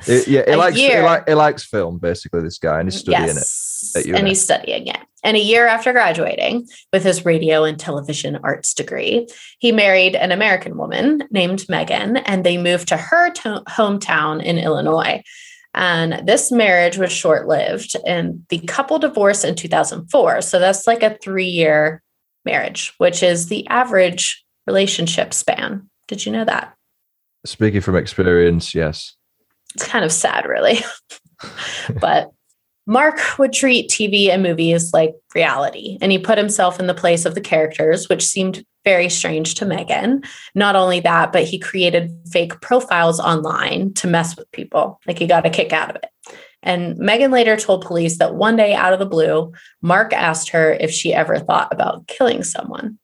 so 0.00 0.12
It- 0.12 0.26
yeah, 0.28 0.42
a 0.46 0.56
likes 0.56 0.78
year. 0.78 1.02
like, 1.02 1.28
he 1.28 1.34
likes 1.34 1.64
film, 1.66 1.98
basically. 1.98 2.40
This 2.40 2.56
guy, 2.58 2.80
and 2.80 2.90
he's 2.90 3.00
studying 3.00 3.24
it. 3.28 3.34
yes, 3.36 3.36
uni. 3.36 3.71
And 3.94 4.28
he's 4.28 4.42
studying 4.42 4.86
it. 4.86 4.98
And 5.24 5.36
a 5.36 5.40
year 5.40 5.66
after 5.66 5.92
graduating 5.92 6.66
with 6.92 7.04
his 7.04 7.24
radio 7.24 7.64
and 7.64 7.78
television 7.78 8.38
arts 8.42 8.74
degree, 8.74 9.28
he 9.58 9.70
married 9.70 10.16
an 10.16 10.32
American 10.32 10.76
woman 10.76 11.24
named 11.30 11.64
Megan, 11.68 12.16
and 12.18 12.44
they 12.44 12.58
moved 12.58 12.88
to 12.88 12.96
her 12.96 13.30
to- 13.30 13.62
hometown 13.68 14.42
in 14.42 14.58
Illinois. 14.58 15.22
And 15.74 16.26
this 16.26 16.50
marriage 16.50 16.98
was 16.98 17.12
short 17.12 17.46
lived, 17.46 17.94
and 18.04 18.44
the 18.48 18.58
couple 18.60 18.98
divorced 18.98 19.44
in 19.44 19.54
2004. 19.54 20.42
So 20.42 20.58
that's 20.58 20.86
like 20.86 21.02
a 21.02 21.16
three 21.22 21.46
year 21.46 22.02
marriage, 22.44 22.92
which 22.98 23.22
is 23.22 23.46
the 23.46 23.66
average 23.68 24.44
relationship 24.66 25.32
span. 25.32 25.88
Did 26.08 26.26
you 26.26 26.32
know 26.32 26.44
that? 26.44 26.74
Speaking 27.46 27.80
from 27.80 27.96
experience, 27.96 28.74
yes. 28.74 29.14
It's 29.74 29.86
kind 29.86 30.04
of 30.04 30.12
sad, 30.12 30.46
really. 30.46 30.80
but 32.00 32.30
Mark 32.86 33.20
would 33.38 33.52
treat 33.52 33.88
TV 33.88 34.28
and 34.28 34.42
movies 34.42 34.92
like 34.92 35.14
reality, 35.34 35.98
and 36.00 36.10
he 36.10 36.18
put 36.18 36.38
himself 36.38 36.80
in 36.80 36.88
the 36.88 36.94
place 36.94 37.24
of 37.24 37.34
the 37.34 37.40
characters, 37.40 38.08
which 38.08 38.26
seemed 38.26 38.64
very 38.84 39.08
strange 39.08 39.54
to 39.54 39.64
Megan. 39.64 40.22
Not 40.54 40.74
only 40.74 41.00
that, 41.00 41.32
but 41.32 41.44
he 41.44 41.58
created 41.58 42.10
fake 42.30 42.60
profiles 42.60 43.20
online 43.20 43.94
to 43.94 44.08
mess 44.08 44.36
with 44.36 44.50
people. 44.50 45.00
Like 45.06 45.18
he 45.18 45.26
got 45.26 45.46
a 45.46 45.50
kick 45.50 45.72
out 45.72 45.90
of 45.90 45.96
it. 45.96 46.06
And 46.64 46.96
Megan 46.98 47.30
later 47.30 47.56
told 47.56 47.84
police 47.84 48.18
that 48.18 48.34
one 48.34 48.56
day 48.56 48.74
out 48.74 48.92
of 48.92 48.98
the 48.98 49.06
blue, 49.06 49.52
Mark 49.80 50.12
asked 50.12 50.50
her 50.50 50.72
if 50.72 50.90
she 50.90 51.12
ever 51.12 51.38
thought 51.38 51.72
about 51.72 52.06
killing 52.06 52.42
someone. 52.42 52.98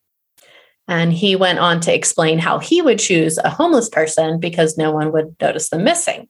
And 0.86 1.12
he 1.12 1.36
went 1.36 1.58
on 1.58 1.80
to 1.80 1.94
explain 1.94 2.38
how 2.38 2.58
he 2.58 2.80
would 2.80 2.98
choose 2.98 3.36
a 3.38 3.50
homeless 3.50 3.88
person 3.88 4.40
because 4.40 4.78
no 4.78 4.90
one 4.90 5.12
would 5.12 5.36
notice 5.40 5.68
them 5.68 5.84
missing. 5.84 6.28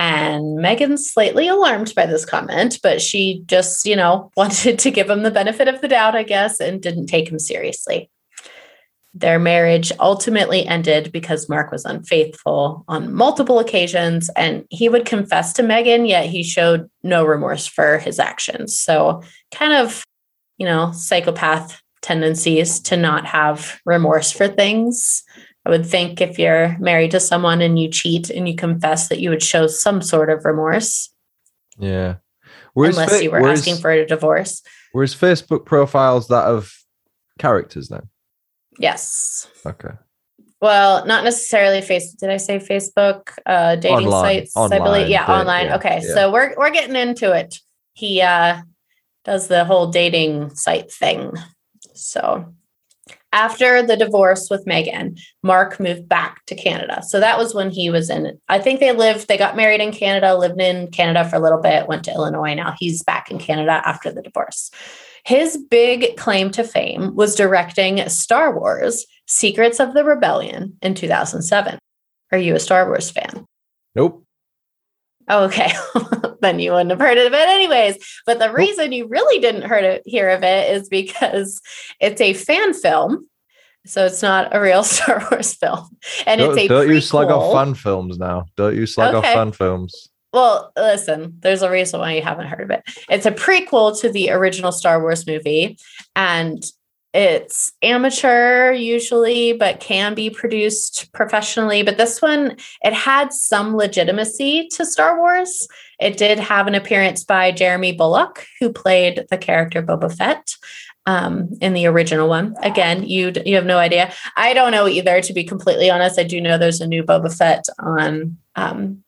And 0.00 0.56
Megan's 0.56 1.12
slightly 1.12 1.46
alarmed 1.46 1.94
by 1.94 2.06
this 2.06 2.24
comment, 2.24 2.78
but 2.82 3.02
she 3.02 3.42
just, 3.44 3.84
you 3.84 3.94
know, 3.94 4.30
wanted 4.36 4.78
to 4.78 4.90
give 4.90 5.10
him 5.10 5.22
the 5.22 5.30
benefit 5.30 5.68
of 5.68 5.82
the 5.82 5.88
doubt, 5.88 6.16
I 6.16 6.22
guess, 6.22 6.58
and 6.58 6.80
didn't 6.80 7.08
take 7.08 7.28
him 7.28 7.38
seriously. 7.38 8.10
Their 9.12 9.38
marriage 9.38 9.92
ultimately 10.00 10.66
ended 10.66 11.12
because 11.12 11.50
Mark 11.50 11.70
was 11.70 11.84
unfaithful 11.84 12.82
on 12.88 13.12
multiple 13.12 13.58
occasions 13.58 14.30
and 14.36 14.64
he 14.70 14.88
would 14.88 15.04
confess 15.04 15.52
to 15.54 15.62
Megan, 15.62 16.06
yet 16.06 16.24
he 16.26 16.44
showed 16.44 16.88
no 17.02 17.26
remorse 17.26 17.66
for 17.66 17.98
his 17.98 18.18
actions. 18.18 18.80
So, 18.80 19.22
kind 19.52 19.74
of, 19.74 20.02
you 20.56 20.64
know, 20.64 20.92
psychopath 20.92 21.78
tendencies 22.00 22.80
to 22.80 22.96
not 22.96 23.26
have 23.26 23.78
remorse 23.84 24.32
for 24.32 24.48
things. 24.48 25.24
I 25.66 25.70
would 25.70 25.86
think 25.86 26.20
if 26.20 26.38
you're 26.38 26.76
married 26.78 27.10
to 27.10 27.20
someone 27.20 27.60
and 27.60 27.78
you 27.78 27.88
cheat 27.88 28.30
and 28.30 28.48
you 28.48 28.56
confess 28.56 29.08
that 29.08 29.20
you 29.20 29.30
would 29.30 29.42
show 29.42 29.66
some 29.66 30.00
sort 30.00 30.30
of 30.30 30.44
remorse. 30.44 31.12
Yeah. 31.78 32.16
Unless 32.74 33.18
fa- 33.18 33.24
you 33.24 33.30
were 33.30 33.46
asking 33.46 33.76
for 33.76 33.90
a 33.90 34.06
divorce. 34.06 34.62
Whereas 34.92 35.14
Facebook 35.14 35.66
profiles 35.66 36.28
that 36.28 36.44
of 36.44 36.72
characters 37.38 37.88
then? 37.88 38.08
Yes. 38.78 39.48
Okay. 39.66 39.94
Well, 40.60 41.06
not 41.06 41.24
necessarily 41.24 41.80
Facebook. 41.80 42.18
Did 42.18 42.30
I 42.30 42.36
say 42.36 42.58
Facebook? 42.58 43.30
Uh, 43.46 43.76
dating 43.76 44.06
online. 44.06 44.22
sites, 44.22 44.56
online, 44.56 44.80
I 44.80 44.84
believe. 44.84 45.08
Yeah, 45.08 45.26
online. 45.26 45.66
Yeah, 45.66 45.76
okay, 45.76 46.00
yeah. 46.02 46.14
so 46.14 46.32
we're 46.32 46.54
we're 46.56 46.70
getting 46.70 46.96
into 46.96 47.32
it. 47.32 47.56
He 47.94 48.20
uh, 48.20 48.60
does 49.24 49.48
the 49.48 49.64
whole 49.64 49.86
dating 49.86 50.54
site 50.54 50.92
thing. 50.92 51.32
So 51.94 52.54
after 53.32 53.82
the 53.82 53.96
divorce 53.96 54.48
with 54.50 54.66
Megan, 54.66 55.16
Mark 55.42 55.78
moved 55.78 56.08
back 56.08 56.44
to 56.46 56.54
Canada. 56.54 57.02
So 57.06 57.20
that 57.20 57.38
was 57.38 57.54
when 57.54 57.70
he 57.70 57.90
was 57.90 58.10
in, 58.10 58.38
I 58.48 58.58
think 58.58 58.80
they 58.80 58.92
lived, 58.92 59.28
they 59.28 59.36
got 59.38 59.56
married 59.56 59.80
in 59.80 59.92
Canada, 59.92 60.36
lived 60.36 60.60
in 60.60 60.90
Canada 60.90 61.28
for 61.28 61.36
a 61.36 61.40
little 61.40 61.60
bit, 61.60 61.86
went 61.86 62.04
to 62.04 62.12
Illinois. 62.12 62.54
Now 62.54 62.74
he's 62.78 63.02
back 63.02 63.30
in 63.30 63.38
Canada 63.38 63.82
after 63.84 64.12
the 64.12 64.22
divorce. 64.22 64.70
His 65.24 65.56
big 65.56 66.16
claim 66.16 66.50
to 66.52 66.64
fame 66.64 67.14
was 67.14 67.34
directing 67.34 68.08
Star 68.08 68.58
Wars 68.58 69.06
Secrets 69.26 69.78
of 69.78 69.94
the 69.94 70.04
Rebellion 70.04 70.76
in 70.82 70.94
2007. 70.94 71.78
Are 72.32 72.38
you 72.38 72.54
a 72.54 72.60
Star 72.60 72.86
Wars 72.86 73.10
fan? 73.10 73.44
Nope. 73.94 74.24
Oh, 75.30 75.44
okay. 75.44 75.72
then 76.40 76.58
you 76.58 76.72
wouldn't 76.72 76.90
have 76.90 76.98
heard 76.98 77.18
of 77.18 77.32
it 77.32 77.48
anyways. 77.48 77.96
But 78.26 78.40
the 78.40 78.52
reason 78.52 78.92
you 78.92 79.06
really 79.06 79.40
didn't 79.40 79.62
heard 79.62 80.02
hear 80.04 80.28
of 80.28 80.42
it 80.42 80.74
is 80.74 80.88
because 80.88 81.62
it's 82.00 82.20
a 82.20 82.34
fan 82.34 82.74
film. 82.74 83.28
So 83.86 84.04
it's 84.04 84.22
not 84.22 84.54
a 84.54 84.60
real 84.60 84.82
Star 84.84 85.26
Wars 85.30 85.54
film. 85.54 85.88
And 86.26 86.40
don't, 86.40 86.50
it's 86.50 86.64
a 86.64 86.68
Don't 86.68 86.86
prequel. 86.86 86.94
you 86.94 87.00
slug 87.00 87.30
off 87.30 87.52
fun 87.52 87.74
films 87.74 88.18
now. 88.18 88.44
Don't 88.56 88.76
you 88.76 88.86
slug 88.86 89.14
okay. 89.14 89.28
off 89.28 89.34
fun 89.34 89.52
films. 89.52 90.08
Well, 90.32 90.72
listen, 90.76 91.38
there's 91.40 91.62
a 91.62 91.70
reason 91.70 91.98
why 92.00 92.14
you 92.14 92.22
haven't 92.22 92.46
heard 92.46 92.62
of 92.62 92.70
it. 92.70 92.82
It's 93.08 93.26
a 93.26 93.32
prequel 93.32 93.98
to 94.00 94.10
the 94.10 94.30
original 94.30 94.72
Star 94.72 95.00
Wars 95.00 95.26
movie. 95.26 95.78
And 96.14 96.62
it's 97.12 97.72
amateur 97.82 98.72
usually 98.72 99.52
but 99.52 99.80
can 99.80 100.14
be 100.14 100.30
produced 100.30 101.12
professionally. 101.12 101.82
But 101.82 101.96
this 101.96 102.22
one 102.22 102.56
it 102.82 102.92
had 102.92 103.32
some 103.32 103.76
legitimacy 103.76 104.68
to 104.72 104.86
star 104.86 105.18
wars. 105.18 105.66
It 105.98 106.16
did 106.16 106.38
have 106.38 106.66
an 106.66 106.74
appearance 106.74 107.24
by 107.24 107.52
jeremy 107.52 107.92
Bulloch 107.92 108.46
who 108.60 108.72
played 108.72 109.26
the 109.30 109.38
character 109.38 109.82
boba 109.82 110.16
fett 110.16 110.54
um, 111.06 111.48
in 111.60 111.74
the 111.74 111.86
original 111.86 112.28
one. 112.28 112.54
Again 112.62 113.02
you 113.02 113.32
you 113.44 113.56
have 113.56 113.66
no 113.66 113.78
idea. 113.78 114.12
I 114.36 114.54
don't 114.54 114.72
know 114.72 114.86
either 114.86 115.20
to 115.20 115.32
be 115.32 115.44
completely 115.44 115.90
honest. 115.90 116.18
I 116.18 116.24
do 116.24 116.40
know 116.40 116.58
there's 116.58 116.80
a 116.80 116.86
new 116.86 117.02
boba 117.02 117.36
fett 117.36 117.64
on 117.78 118.36
um, 118.56 119.02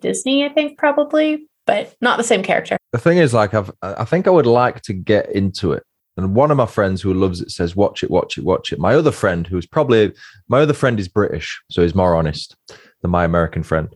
disney 0.00 0.44
i 0.44 0.48
think 0.48 0.78
probably 0.78 1.46
but 1.66 1.94
not 2.00 2.16
the 2.16 2.24
same 2.24 2.42
character. 2.42 2.78
The 2.92 2.98
thing 2.98 3.18
is 3.18 3.34
like 3.34 3.52
I've, 3.52 3.70
i 3.82 4.04
think 4.04 4.26
i 4.26 4.30
would 4.30 4.46
like 4.46 4.80
to 4.82 4.94
get 4.94 5.30
into 5.30 5.72
it 5.72 5.82
and 6.18 6.34
one 6.34 6.50
of 6.50 6.56
my 6.56 6.66
friends 6.66 7.00
who 7.00 7.14
loves 7.14 7.40
it 7.40 7.50
says, 7.50 7.76
watch 7.76 8.02
it, 8.02 8.10
watch 8.10 8.36
it, 8.36 8.44
watch 8.44 8.72
it. 8.72 8.78
My 8.80 8.94
other 8.94 9.12
friend, 9.12 9.46
who's 9.46 9.66
probably, 9.66 10.12
my 10.48 10.60
other 10.60 10.72
friend 10.72 10.98
is 10.98 11.06
British, 11.06 11.62
so 11.70 11.80
he's 11.82 11.94
more 11.94 12.16
honest 12.16 12.56
than 13.02 13.12
my 13.12 13.24
American 13.24 13.62
friend. 13.62 13.88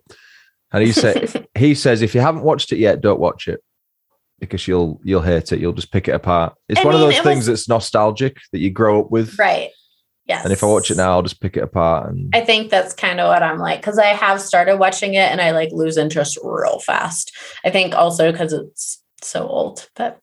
And 0.72 0.84
he 0.84 0.92
said, 0.92 1.48
he 1.58 1.74
says, 1.74 2.00
if 2.00 2.14
you 2.14 2.20
haven't 2.20 2.44
watched 2.44 2.72
it 2.72 2.78
yet, 2.78 3.00
don't 3.00 3.18
watch 3.20 3.48
it 3.48 3.60
because 4.38 4.68
you'll, 4.68 5.00
you'll 5.02 5.22
hate 5.22 5.50
it. 5.50 5.58
You'll 5.58 5.72
just 5.72 5.90
pick 5.90 6.06
it 6.06 6.14
apart. 6.14 6.54
It's 6.68 6.80
I 6.80 6.84
one 6.84 6.94
mean, 6.94 7.02
of 7.02 7.08
those 7.08 7.20
things 7.22 7.48
was, 7.48 7.60
that's 7.60 7.68
nostalgic 7.68 8.38
that 8.52 8.60
you 8.60 8.70
grow 8.70 9.00
up 9.00 9.10
with. 9.10 9.36
Right. 9.36 9.70
Yes. 10.26 10.44
And 10.44 10.52
if 10.52 10.62
I 10.62 10.66
watch 10.66 10.92
it 10.92 10.96
now, 10.96 11.10
I'll 11.10 11.22
just 11.22 11.40
pick 11.40 11.56
it 11.56 11.64
apart. 11.64 12.10
And 12.10 12.30
I 12.32 12.42
think 12.42 12.70
that's 12.70 12.94
kind 12.94 13.18
of 13.18 13.28
what 13.28 13.42
I'm 13.42 13.58
like 13.58 13.80
because 13.80 13.98
I 13.98 14.06
have 14.06 14.40
started 14.40 14.76
watching 14.76 15.14
it 15.14 15.30
and 15.30 15.40
I 15.40 15.50
like 15.50 15.70
lose 15.72 15.96
interest 15.96 16.38
real 16.42 16.78
fast. 16.78 17.36
I 17.64 17.70
think 17.70 17.94
also 17.96 18.30
because 18.30 18.52
it's 18.52 19.01
so 19.24 19.46
old, 19.46 19.88
but 19.96 20.20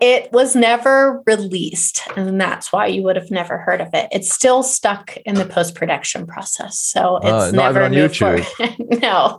it 0.00 0.32
was 0.32 0.56
never 0.56 1.22
released. 1.26 2.02
And 2.16 2.40
that's 2.40 2.72
why 2.72 2.86
you 2.86 3.02
would 3.02 3.16
have 3.16 3.30
never 3.30 3.58
heard 3.58 3.80
of 3.80 3.88
it. 3.94 4.08
It's 4.12 4.32
still 4.32 4.62
stuck 4.62 5.16
in 5.18 5.34
the 5.34 5.46
post 5.46 5.74
production 5.74 6.26
process. 6.26 6.78
So 6.78 7.16
uh, 7.16 7.20
it's 7.22 7.32
uh, 7.32 7.50
never 7.52 7.82
on 7.82 7.92
YouTube. 7.92 9.00
no. 9.00 9.38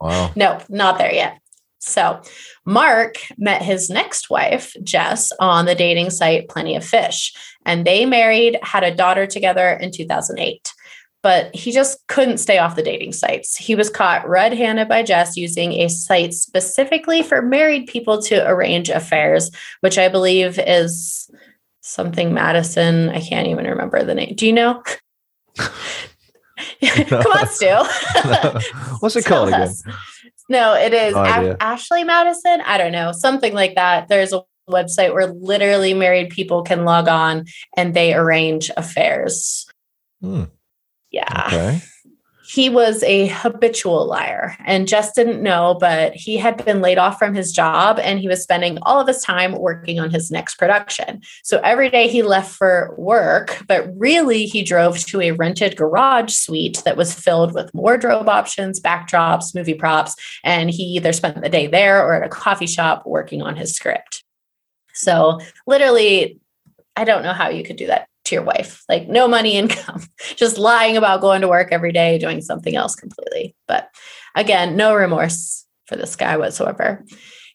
Wow. 0.00 0.32
no, 0.36 0.60
not 0.68 0.98
there 0.98 1.12
yet. 1.12 1.38
So 1.80 2.22
Mark 2.64 3.16
met 3.36 3.62
his 3.62 3.90
next 3.90 4.30
wife, 4.30 4.74
Jess, 4.82 5.30
on 5.38 5.66
the 5.66 5.74
dating 5.74 6.10
site 6.10 6.48
Plenty 6.48 6.76
of 6.76 6.84
Fish, 6.84 7.34
and 7.66 7.86
they 7.86 8.06
married, 8.06 8.58
had 8.62 8.84
a 8.84 8.94
daughter 8.94 9.26
together 9.26 9.68
in 9.70 9.90
2008 9.90 10.73
but 11.24 11.52
he 11.56 11.72
just 11.72 12.06
couldn't 12.08 12.36
stay 12.36 12.58
off 12.58 12.76
the 12.76 12.82
dating 12.82 13.14
sites. 13.14 13.56
He 13.56 13.74
was 13.74 13.88
caught 13.88 14.28
red 14.28 14.52
handed 14.52 14.88
by 14.90 15.02
Jess 15.02 15.38
using 15.38 15.72
a 15.72 15.88
site 15.88 16.34
specifically 16.34 17.22
for 17.22 17.40
married 17.40 17.86
people 17.86 18.20
to 18.24 18.46
arrange 18.46 18.90
affairs, 18.90 19.50
which 19.80 19.96
I 19.96 20.08
believe 20.08 20.58
is 20.58 21.30
something 21.80 22.34
Madison. 22.34 23.08
I 23.08 23.22
can't 23.22 23.48
even 23.48 23.64
remember 23.64 24.04
the 24.04 24.14
name. 24.14 24.34
Do 24.36 24.46
you 24.46 24.52
know? 24.52 24.82
Come 25.56 27.32
on, 27.32 27.46
Stu. 27.46 27.66
no. 27.66 28.60
What's 29.00 29.16
it 29.16 29.24
called 29.24 29.48
again? 29.48 29.72
No, 30.50 30.74
it 30.74 30.92
is 30.92 31.14
no 31.14 31.22
a- 31.22 31.56
Ashley 31.58 32.04
Madison. 32.04 32.60
I 32.66 32.76
don't 32.76 32.92
know, 32.92 33.12
something 33.12 33.54
like 33.54 33.76
that. 33.76 34.08
There's 34.08 34.34
a 34.34 34.42
website 34.68 35.14
where 35.14 35.28
literally 35.28 35.94
married 35.94 36.28
people 36.28 36.64
can 36.64 36.84
log 36.84 37.08
on 37.08 37.46
and 37.78 37.94
they 37.94 38.12
arrange 38.12 38.70
affairs. 38.76 39.66
Hmm. 40.20 40.44
Yeah. 41.14 41.44
Okay. 41.46 41.80
He 42.46 42.68
was 42.68 43.02
a 43.04 43.28
habitual 43.28 44.06
liar 44.06 44.56
and 44.66 44.86
just 44.86 45.14
didn't 45.14 45.42
know, 45.42 45.76
but 45.80 46.14
he 46.14 46.36
had 46.36 46.62
been 46.62 46.82
laid 46.82 46.98
off 46.98 47.18
from 47.18 47.34
his 47.34 47.52
job 47.52 47.98
and 47.98 48.20
he 48.20 48.28
was 48.28 48.42
spending 48.42 48.78
all 48.82 49.00
of 49.00 49.08
his 49.08 49.22
time 49.22 49.52
working 49.52 49.98
on 49.98 50.10
his 50.10 50.30
next 50.30 50.56
production. 50.56 51.22
So 51.42 51.60
every 51.64 51.88
day 51.88 52.06
he 52.06 52.22
left 52.22 52.54
for 52.54 52.94
work, 52.98 53.62
but 53.66 53.88
really 53.96 54.44
he 54.44 54.62
drove 54.62 54.98
to 55.06 55.22
a 55.22 55.30
rented 55.30 55.76
garage 55.76 56.32
suite 56.32 56.82
that 56.84 56.98
was 56.98 57.14
filled 57.14 57.54
with 57.54 57.74
wardrobe 57.74 58.28
options, 58.28 58.78
backdrops, 58.78 59.54
movie 59.54 59.74
props, 59.74 60.14
and 60.44 60.70
he 60.70 60.82
either 60.82 61.12
spent 61.12 61.40
the 61.40 61.48
day 61.48 61.66
there 61.66 62.04
or 62.04 62.14
at 62.14 62.26
a 62.26 62.28
coffee 62.28 62.66
shop 62.66 63.04
working 63.06 63.40
on 63.40 63.56
his 63.56 63.74
script. 63.74 64.22
So 64.92 65.40
literally, 65.66 66.40
I 66.94 67.04
don't 67.04 67.22
know 67.22 67.32
how 67.32 67.48
you 67.48 67.64
could 67.64 67.76
do 67.76 67.86
that 67.86 68.06
to 68.24 68.34
your 68.34 68.44
wife 68.44 68.82
like 68.88 69.08
no 69.08 69.28
money 69.28 69.52
income 69.56 70.02
just 70.36 70.58
lying 70.58 70.96
about 70.96 71.20
going 71.20 71.40
to 71.40 71.48
work 71.48 71.68
every 71.70 71.92
day 71.92 72.18
doing 72.18 72.40
something 72.40 72.76
else 72.76 72.94
completely 72.94 73.54
but 73.68 73.88
again 74.34 74.76
no 74.76 74.94
remorse 74.94 75.66
for 75.86 75.96
this 75.96 76.16
guy 76.16 76.36
whatsoever 76.36 77.04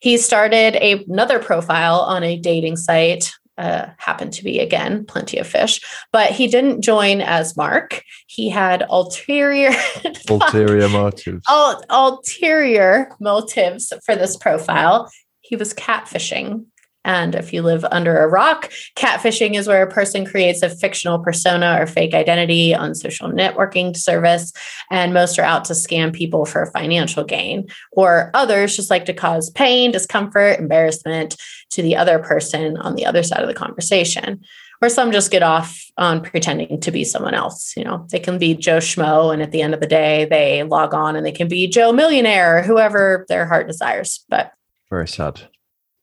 he 0.02 0.18
started 0.18 0.76
a, 0.76 1.04
another 1.10 1.40
profile 1.40 2.00
on 2.00 2.24
a 2.24 2.38
dating 2.38 2.78
site 2.78 3.32
uh, 3.60 3.90
happened 3.98 4.32
to 4.32 4.44
be 4.44 4.60
again 4.60 5.06
plenty 5.06 5.38
of 5.38 5.46
fish, 5.46 5.82
but 6.14 6.32
he 6.32 6.48
didn't 6.48 6.82
join 6.82 7.20
as 7.20 7.58
Mark. 7.58 8.02
He 8.26 8.50
had 8.50 8.86
ulterior 8.90 9.72
ulterior 10.30 10.88
motives. 10.88 11.44
Ul- 11.50 11.84
ulterior 11.90 13.12
motives 13.20 13.92
for 14.06 14.16
this 14.16 14.38
profile. 14.38 15.12
He 15.42 15.58
was 15.58 15.74
catfishing 15.74 16.66
and 17.06 17.34
if 17.34 17.54
you 17.54 17.62
live 17.62 17.86
under 17.92 18.18
a 18.18 18.28
rock, 18.28 18.72
catfishing 18.96 19.56
is 19.56 19.68
where 19.68 19.84
a 19.84 19.92
person 19.92 20.26
creates 20.26 20.62
a 20.62 20.70
fictional 20.70 21.20
persona 21.20 21.78
or 21.80 21.88
fake 21.88 22.14
identity 22.14 22.76
on 22.76 22.94
social 22.94 23.30
networking 23.30 23.96
service. 23.96 24.52
And 24.92 25.14
most 25.14 25.40
are 25.40 25.44
out 25.44 25.66
to 25.66 25.74
scam 25.74 26.14
people 26.14 26.46
for 26.46 26.66
financial 26.68 27.24
gain. 27.24 27.68
Or 27.94 28.32
others 28.34 28.76
just 28.76 28.90
like 28.90 29.06
to 29.06 29.14
cause 29.14 29.50
pain, 29.52 29.92
discomfort, 29.92 30.60
embarrassment 30.60 31.38
to 31.72 31.82
the 31.82 31.96
other 31.96 32.20
person 32.20 32.78
on 32.78 32.96
the 32.96 33.06
other 33.06 33.24
side 33.24 33.42
of 33.42 33.48
the 33.48 33.54
conversation. 33.54 34.44
Or 34.82 34.90
some 34.90 35.12
just 35.12 35.32
get 35.32 35.44
off 35.44 35.82
on 35.98 36.22
pretending 36.22 36.80
to 36.80 36.92
be 36.92 37.04
someone 37.04 37.34
else. 37.34 37.76
You 37.76 37.84
know, 37.84 38.08
they 38.12 38.20
can 38.20 38.38
be 38.38 38.56
Joe 38.56 38.78
Schmo, 38.78 39.34
and 39.34 39.42
at 39.42 39.52
the 39.52 39.62
end 39.62 39.74
of 39.74 39.82
the 39.82 39.88
day, 39.88 40.26
they 40.30 40.64
log 40.64 40.94
on 40.94 41.18
and 41.18 41.26
they 41.26 41.34
can 41.34 41.50
be 41.50 41.68
Joe 41.68 41.92
Millionaire 41.92 42.60
or 42.60 42.62
whoever 42.62 43.26
their 43.28 43.46
heart 43.46 43.68
desires. 43.68 44.24
But 44.30 44.54
very 44.90 45.08
sad. 45.08 45.42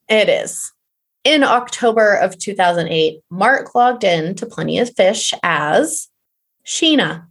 It 0.09 0.29
is 0.29 0.73
in 1.26 1.42
October 1.42 2.14
of 2.14 2.38
2008, 2.38 3.21
Mark 3.30 3.75
logged 3.75 4.04
in 4.04 4.37
to 4.37 4.47
Plenty 4.47 4.78
of 4.78 4.95
Fish 4.95 5.35
as 5.42 6.06
Sheena. 6.64 7.26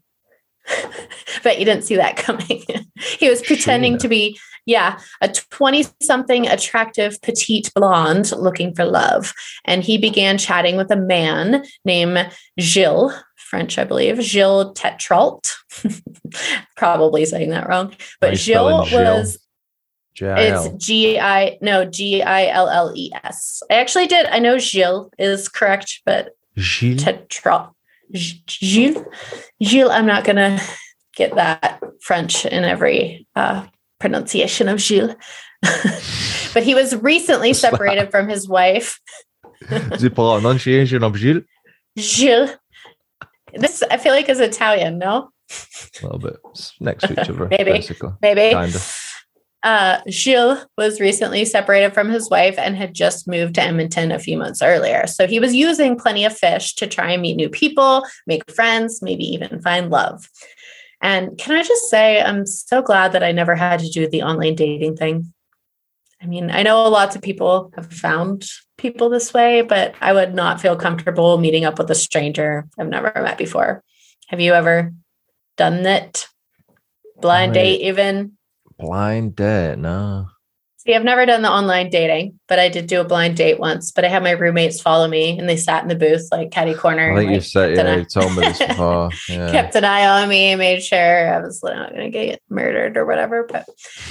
but 1.44 1.60
you 1.60 1.64
didn't 1.64 1.86
see 1.86 1.96
that 1.96 2.18
coming. 2.18 2.62
he 2.98 3.30
was 3.30 3.42
pretending 3.42 3.94
Sheena. 3.94 4.00
to 4.00 4.08
be, 4.10 4.40
yeah, 4.66 5.00
a 5.22 5.30
20 5.30 5.86
something 6.02 6.46
attractive 6.46 7.22
petite 7.22 7.72
blonde 7.74 8.34
looking 8.34 8.76
for 8.76 8.84
love. 8.84 9.32
And 9.64 9.82
he 9.82 9.98
began 9.98 10.38
chatting 10.38 10.76
with 10.76 10.92
a 10.92 10.98
man 10.98 11.64
named 11.86 12.30
Gilles, 12.60 13.14
French, 13.38 13.78
I 13.78 13.86
believe, 13.86 14.22
Gilles 14.22 14.74
Tetreault. 14.74 15.54
Probably 16.76 17.26
saying 17.26 17.52
that 17.52 17.70
wrong. 17.70 17.96
But 18.20 18.36
Gilles 18.38 18.92
was 18.92 19.38
J-I-L. 20.16 20.66
It's 20.66 20.86
G 20.86 21.20
I 21.20 21.58
no 21.62 21.86
G 21.86 22.22
I 22.24 22.48
L 22.48 22.70
L 22.70 22.92
E 22.96 23.12
S. 23.24 23.62
I 23.70 23.76
actually 23.76 24.08
did. 24.08 24.26
I 24.28 24.40
know 24.40 24.58
Gilles 24.58 25.10
is 25.20 25.50
correct, 25.50 26.02
but 26.06 26.30
Gilles. 26.58 26.98
Tetra, 27.04 27.72
Gilles. 28.14 29.04
Gilles. 29.62 29.90
I'm 29.92 30.06
not 30.06 30.24
gonna 30.24 30.60
get 31.16 31.36
that 31.36 31.82
French 32.02 32.46
in 32.46 32.64
every 32.64 33.28
uh, 33.36 33.66
pronunciation 34.00 34.70
of 34.70 34.80
Gilles. 34.80 35.16
but 36.54 36.64
he 36.64 36.76
was 36.76 36.96
recently 36.98 37.54
separated 37.54 38.10
from 38.12 38.30
his 38.30 38.48
wife. 38.48 39.00
The 39.70 40.12
pronunciation 40.14 41.02
of 41.04 41.16
Gilles. 41.16 41.44
Gilles. 41.98 42.52
This 43.54 43.82
I 43.90 43.98
feel 43.98 44.14
like 44.14 44.30
is 44.30 44.40
Italian. 44.40 45.00
No. 45.00 45.30
A 46.02 46.06
little 46.06 46.20
bit 46.20 46.36
next 46.80 47.08
to 47.08 47.14
each 47.22 47.30
other. 47.30 47.48
maybe. 47.48 47.72
Basically. 47.72 48.12
Maybe. 48.22 48.50
Kinda. 48.54 48.80
Uh, 49.66 50.00
Gilles 50.08 50.64
was 50.78 51.00
recently 51.00 51.44
separated 51.44 51.92
from 51.92 52.08
his 52.08 52.30
wife 52.30 52.54
and 52.60 52.78
had 52.78 52.94
just 52.94 53.28
moved 53.28 53.56
to 53.56 53.64
Edmonton 53.64 54.12
a 54.12 54.20
few 54.20 54.38
months 54.38 54.62
earlier. 54.62 55.08
So 55.08 55.26
he 55.26 55.40
was 55.40 55.56
using 55.56 55.98
plenty 55.98 56.24
of 56.24 56.38
fish 56.38 56.76
to 56.76 56.86
try 56.86 57.14
and 57.14 57.22
meet 57.24 57.36
new 57.36 57.50
people, 57.50 58.06
make 58.28 58.50
friends, 58.52 59.02
maybe 59.02 59.24
even 59.24 59.60
find 59.64 59.90
love. 59.90 60.30
And 61.02 61.36
can 61.40 61.56
I 61.56 61.64
just 61.64 61.90
say, 61.90 62.22
I'm 62.22 62.46
so 62.46 62.84
glad 62.84 63.14
that 63.14 63.24
I 63.24 63.32
never 63.32 63.56
had 63.56 63.80
to 63.80 63.90
do 63.90 64.08
the 64.08 64.22
online 64.22 64.54
dating 64.54 64.98
thing. 64.98 65.34
I 66.22 66.28
mean, 66.28 66.52
I 66.52 66.62
know 66.62 66.88
lots 66.88 67.16
of 67.16 67.24
people 67.24 67.72
have 67.76 67.92
found 67.92 68.48
people 68.78 69.10
this 69.10 69.34
way, 69.34 69.64
but 69.64 69.96
I 70.00 70.14
would 70.14 70.36
not 70.36 70.62
feel 70.62 70.76
comfortable 70.76 71.40
meeting 71.40 71.66
up 71.66 71.80
with 71.80 71.90
a 71.90 71.96
stranger 71.96 72.68
I've 72.78 72.88
never 72.88 73.12
met 73.16 73.40
before. 73.40 73.84
Have 74.28 74.40
you 74.40 74.54
ever 74.54 74.94
done 75.58 75.84
that? 75.84 76.28
Blind 77.20 77.56
date, 77.56 77.82
even? 77.82 78.38
Blind 78.78 79.36
date, 79.36 79.78
no. 79.78 80.28
See, 80.86 80.94
I've 80.94 81.04
never 81.04 81.26
done 81.26 81.42
the 81.42 81.50
online 81.50 81.90
dating, 81.90 82.40
but 82.48 82.60
I 82.60 82.70
did 82.70 82.86
do 82.86 83.02
a 83.02 83.04
blind 83.04 83.38
date 83.38 83.60
once. 83.60 83.92
But 83.92 84.06
I 84.06 84.08
had 84.08 84.22
my 84.22 84.32
roommates 84.32 84.80
follow 84.80 85.08
me, 85.08 85.38
and 85.40 85.50
they 85.50 85.58
sat 85.58 85.82
in 85.82 85.90
the 85.90 85.96
booth 85.96 86.28
like 86.32 86.52
catty 86.52 86.76
corner. 86.76 87.12
I 87.12 87.16
think 87.16 87.30
like, 87.30 87.36
you 87.36 87.42
said, 87.42 87.76
yeah, 87.76 87.96
you 87.96 88.06
told 88.06 88.36
me 88.36 88.42
this 88.42 88.60
before. 88.68 89.10
Yeah. 89.28 89.52
kept 89.52 89.74
an 89.74 89.84
eye 89.84 90.06
on 90.06 90.30
me, 90.30 90.56
made 90.56 90.84
sure 90.84 91.34
I 91.34 91.40
was 91.40 91.64
not 91.64 91.90
going 91.90 92.12
to 92.12 92.26
get 92.26 92.40
murdered 92.50 92.98
or 92.98 93.06
whatever. 93.08 93.48
But 93.50 93.66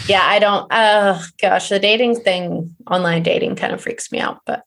yeah, 0.09 0.23
I 0.25 0.41
don't. 0.41 0.67
Oh 0.73 1.25
gosh, 1.41 1.69
the 1.69 1.79
dating 1.79 2.17
thing, 2.21 2.75
online 2.91 3.23
dating, 3.23 3.55
kind 3.55 3.73
of 3.73 3.81
freaks 3.81 4.11
me 4.11 4.19
out. 4.19 4.41
But 4.45 4.65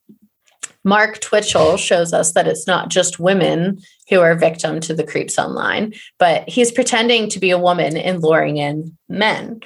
Mark 0.85 1.19
Twitchell 1.19 1.75
shows 1.75 2.13
us 2.13 2.31
that 2.31 2.47
it's 2.47 2.67
not 2.67 2.87
just 2.87 3.19
women 3.19 3.79
who 4.09 4.21
are 4.21 4.33
victim 4.33 4.79
to 4.79 4.93
the 4.93 5.03
creeps 5.03 5.37
online, 5.37 5.93
but 6.19 6.47
he's 6.47 6.71
pretending 6.71 7.27
to 7.31 7.39
be 7.39 7.49
a 7.49 7.59
woman 7.59 7.97
and 7.97 8.23
luring 8.23 8.55
in 8.55 8.95
men 9.09 9.59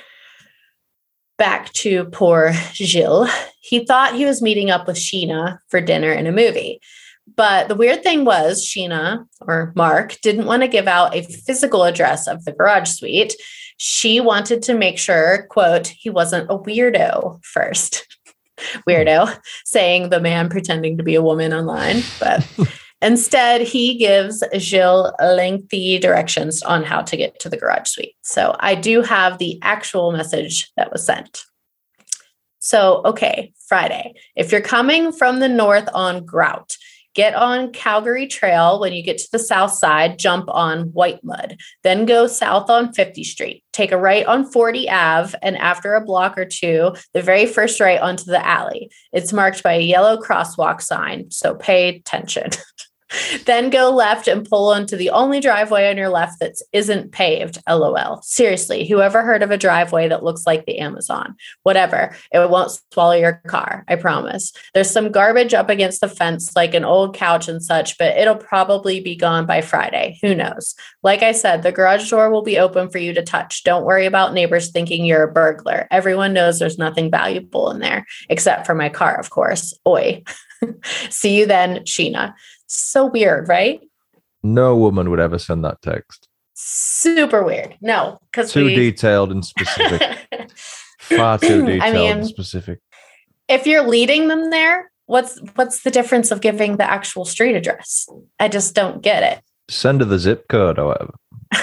back 1.42 1.74
to 1.74 2.06
poor 2.06 2.54
Gilles. 2.74 3.28
He 3.62 3.84
thought 3.84 4.14
he 4.14 4.26
was 4.26 4.44
meeting 4.44 4.70
up 4.70 4.86
with 4.86 4.96
Sheena 4.96 5.58
for 5.70 5.82
dinner 5.82 6.12
and 6.12 6.28
a 6.28 6.32
movie. 6.32 6.80
But 7.36 7.68
the 7.68 7.74
weird 7.74 8.04
thing 8.04 8.26
was, 8.26 8.64
Sheena 8.64 9.26
or 9.42 9.74
Mark 9.76 10.22
didn't 10.22 10.46
want 10.46 10.62
to 10.62 10.68
give 10.68 10.88
out 10.88 11.16
a 11.16 11.24
physical 11.24 11.84
address 11.84 12.28
of 12.28 12.46
the 12.46 12.52
garage 12.52 12.90
suite. 12.90 13.34
She 13.78 14.20
wanted 14.20 14.62
to 14.62 14.76
make 14.76 15.00
sure, 15.00 15.48
quote, 15.50 15.88
he 15.88 16.12
wasn't 16.12 16.52
a 16.52 16.60
weirdo 16.60 17.44
first. 17.44 18.06
weirdo, 18.88 19.36
saying 19.66 20.10
the 20.10 20.20
man 20.20 20.48
pretending 20.48 20.96
to 21.00 21.04
be 21.04 21.16
a 21.16 21.24
woman 21.24 21.54
online. 21.54 22.04
But 22.20 22.48
Instead, 23.02 23.62
he 23.62 23.98
gives 23.98 24.44
Gilles 24.58 25.12
lengthy 25.20 25.98
directions 25.98 26.62
on 26.62 26.84
how 26.84 27.02
to 27.02 27.18
get 27.18 27.40
to 27.40 27.50
the 27.50 27.58
garage 27.58 27.88
suite. 27.88 28.16
So 28.22 28.56
I 28.60 28.76
do 28.76 29.02
have 29.02 29.38
the 29.38 29.60
actual 29.62 30.12
message 30.12 30.72
that 30.78 30.92
was 30.92 31.06
sent. 31.06 31.44
So, 32.60 33.02
okay, 33.06 33.54
Friday. 33.68 34.14
If 34.36 34.52
you're 34.52 34.62
coming 34.62 35.12
from 35.12 35.40
the 35.40 35.50
north 35.50 35.90
on 35.96 36.26
Groat, 36.26 36.78
get 37.16 37.34
on 37.34 37.72
Calgary 37.72 38.28
Trail. 38.28 38.80
When 38.80 38.94
you 38.94 39.02
get 39.02 39.18
to 39.18 39.28
the 39.32 39.40
south 39.40 39.72
side, 39.72 40.20
jump 40.20 40.46
on 40.48 40.94
White 40.94 41.24
Mud. 41.24 41.58
Then 41.82 42.06
go 42.06 42.28
south 42.28 42.70
on 42.70 42.94
50 42.94 43.24
Street. 43.24 43.64
Take 43.74 43.92
a 43.92 43.98
right 43.98 44.28
on 44.28 44.46
40 44.46 44.88
Ave. 44.92 45.36
And 45.42 45.58
after 45.58 45.96
a 45.96 46.06
block 46.06 46.38
or 46.38 46.46
two, 46.46 46.96
the 47.16 47.24
very 47.24 47.48
first 47.48 47.80
right 47.80 48.00
onto 48.00 48.26
the 48.26 48.46
alley. 48.46 48.92
It's 49.12 49.34
marked 49.34 49.64
by 49.64 49.74
a 49.74 49.82
yellow 49.82 50.22
crosswalk 50.22 50.82
sign. 50.82 51.32
So 51.32 51.56
pay 51.56 51.98
attention. 51.98 52.52
then 53.46 53.70
go 53.70 53.90
left 53.90 54.28
and 54.28 54.48
pull 54.48 54.70
onto 54.70 54.96
the 54.96 55.10
only 55.10 55.40
driveway 55.40 55.90
on 55.90 55.98
your 55.98 56.10
left 56.10 56.40
that 56.40 56.56
isn't 56.72 57.12
paved. 57.12 57.60
LOL. 57.68 58.22
Seriously, 58.22 58.88
whoever 58.88 59.22
heard 59.22 59.44
of 59.44 59.52
a 59.52 59.58
driveway 59.58 60.08
that 60.08 60.24
looks 60.24 60.46
like 60.46 60.66
the 60.66 60.80
Amazon? 60.80 61.36
Whatever. 61.64 62.16
It 62.32 62.50
won't 62.50 62.78
swallow 62.94 63.14
your 63.14 63.42
car. 63.48 63.84
I 63.88 63.96
promise. 63.96 64.54
There's 64.74 64.90
some 64.90 65.12
garbage 65.12 65.54
up 65.54 65.70
against 65.70 66.02
the 66.02 66.10
fence, 66.10 66.56
like 66.56 66.74
an 66.74 66.86
old 66.86 67.16
couch 67.16 67.48
and 67.48 67.64
such, 67.64 67.98
but 67.98 68.18
it'll 68.18 68.36
probably 68.36 69.00
be 69.02 69.16
gone 69.16 69.46
by 69.46 69.62
Friday. 69.62 70.18
Who 70.22 70.36
knows? 70.36 70.76
Like 71.04 71.24
I 71.24 71.32
said, 71.32 71.64
the 71.64 71.72
garage 71.72 72.10
door 72.10 72.30
will 72.30 72.44
be 72.44 72.60
open 72.60 72.90
for 72.90 72.98
you 72.98 73.14
to 73.14 73.24
touch. 73.24 73.64
Don't 73.64 73.86
worry 73.86 74.06
about 74.06 74.34
neighbors 74.34 74.72
thinking 74.72 75.06
you're 75.06 75.24
a 75.24 75.32
burglar. 75.32 75.88
Everyone 75.92 76.34
knows 76.34 76.60
there's 76.60 76.78
nothing 76.78 77.12
valuable 77.12 77.72
in 77.72 77.80
there, 77.80 78.06
except 78.30 78.66
for 78.66 78.76
my 78.76 78.90
car, 78.90 79.20
of 79.20 79.30
course. 79.30 79.74
Oi. 79.88 80.24
See 81.10 81.38
you 81.38 81.46
then, 81.46 81.78
Sheena. 81.80 82.34
So 82.68 83.06
weird, 83.06 83.48
right? 83.48 83.82
No 84.44 84.76
woman 84.76 85.10
would 85.10 85.20
ever 85.20 85.38
send 85.38 85.64
that 85.66 85.82
text. 85.82 86.28
Super 86.54 87.44
weird. 87.44 87.76
No, 87.82 88.20
because 88.32 88.52
too 88.52 88.66
we... 88.66 88.76
detailed 88.76 89.32
and 89.32 89.46
specific. 89.46 90.02
Far 91.00 91.38
too 91.38 91.66
detailed 91.66 91.82
I 91.82 91.92
mean, 91.92 92.12
and 92.12 92.28
specific. 92.28 92.80
If 93.48 93.68
you're 93.68 93.88
leading 93.88 94.28
them 94.28 94.50
there, 94.50 94.92
what's 95.06 95.40
what's 95.56 95.84
the 95.84 95.92
difference 95.92 96.32
of 96.32 96.42
giving 96.42 96.78
the 96.78 96.90
actual 96.90 97.26
street 97.26 97.56
address? 97.56 98.08
I 98.40 98.48
just 98.48 98.76
don't 98.76 99.02
get 99.02 99.24
it. 99.24 99.44
Send 99.70 100.02
her 100.02 100.06
the 100.06 100.20
zip 100.20 100.48
code 100.48 100.80
or 100.80 100.88
whatever. 100.88 101.14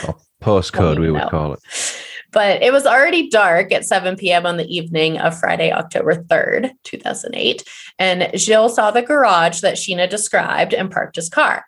Or 0.06 0.16
postcode, 0.42 0.98
we 0.98 1.11
would 1.11 1.28
call 1.30 1.54
it. 1.54 1.61
But 2.31 2.62
it 2.62 2.73
was 2.73 2.87
already 2.87 3.31
dark 3.31 3.73
at 3.73 3.87
7 3.87 4.17
p.m. 4.17 4.45
on 4.45 4.57
the 4.57 4.67
evening 4.67 5.19
of 5.19 5.38
Friday, 5.38 5.73
October 5.73 6.14
3rd, 6.14 6.73
2008. 6.85 7.64
And 7.99 8.31
Gilles 8.38 8.75
saw 8.75 8.91
the 8.91 9.03
garage 9.03 9.61
that 9.61 9.77
Sheena 9.77 10.09
described 10.09 10.75
and 10.75 10.91
parked 10.91 11.17
his 11.17 11.29
car. 11.29 11.64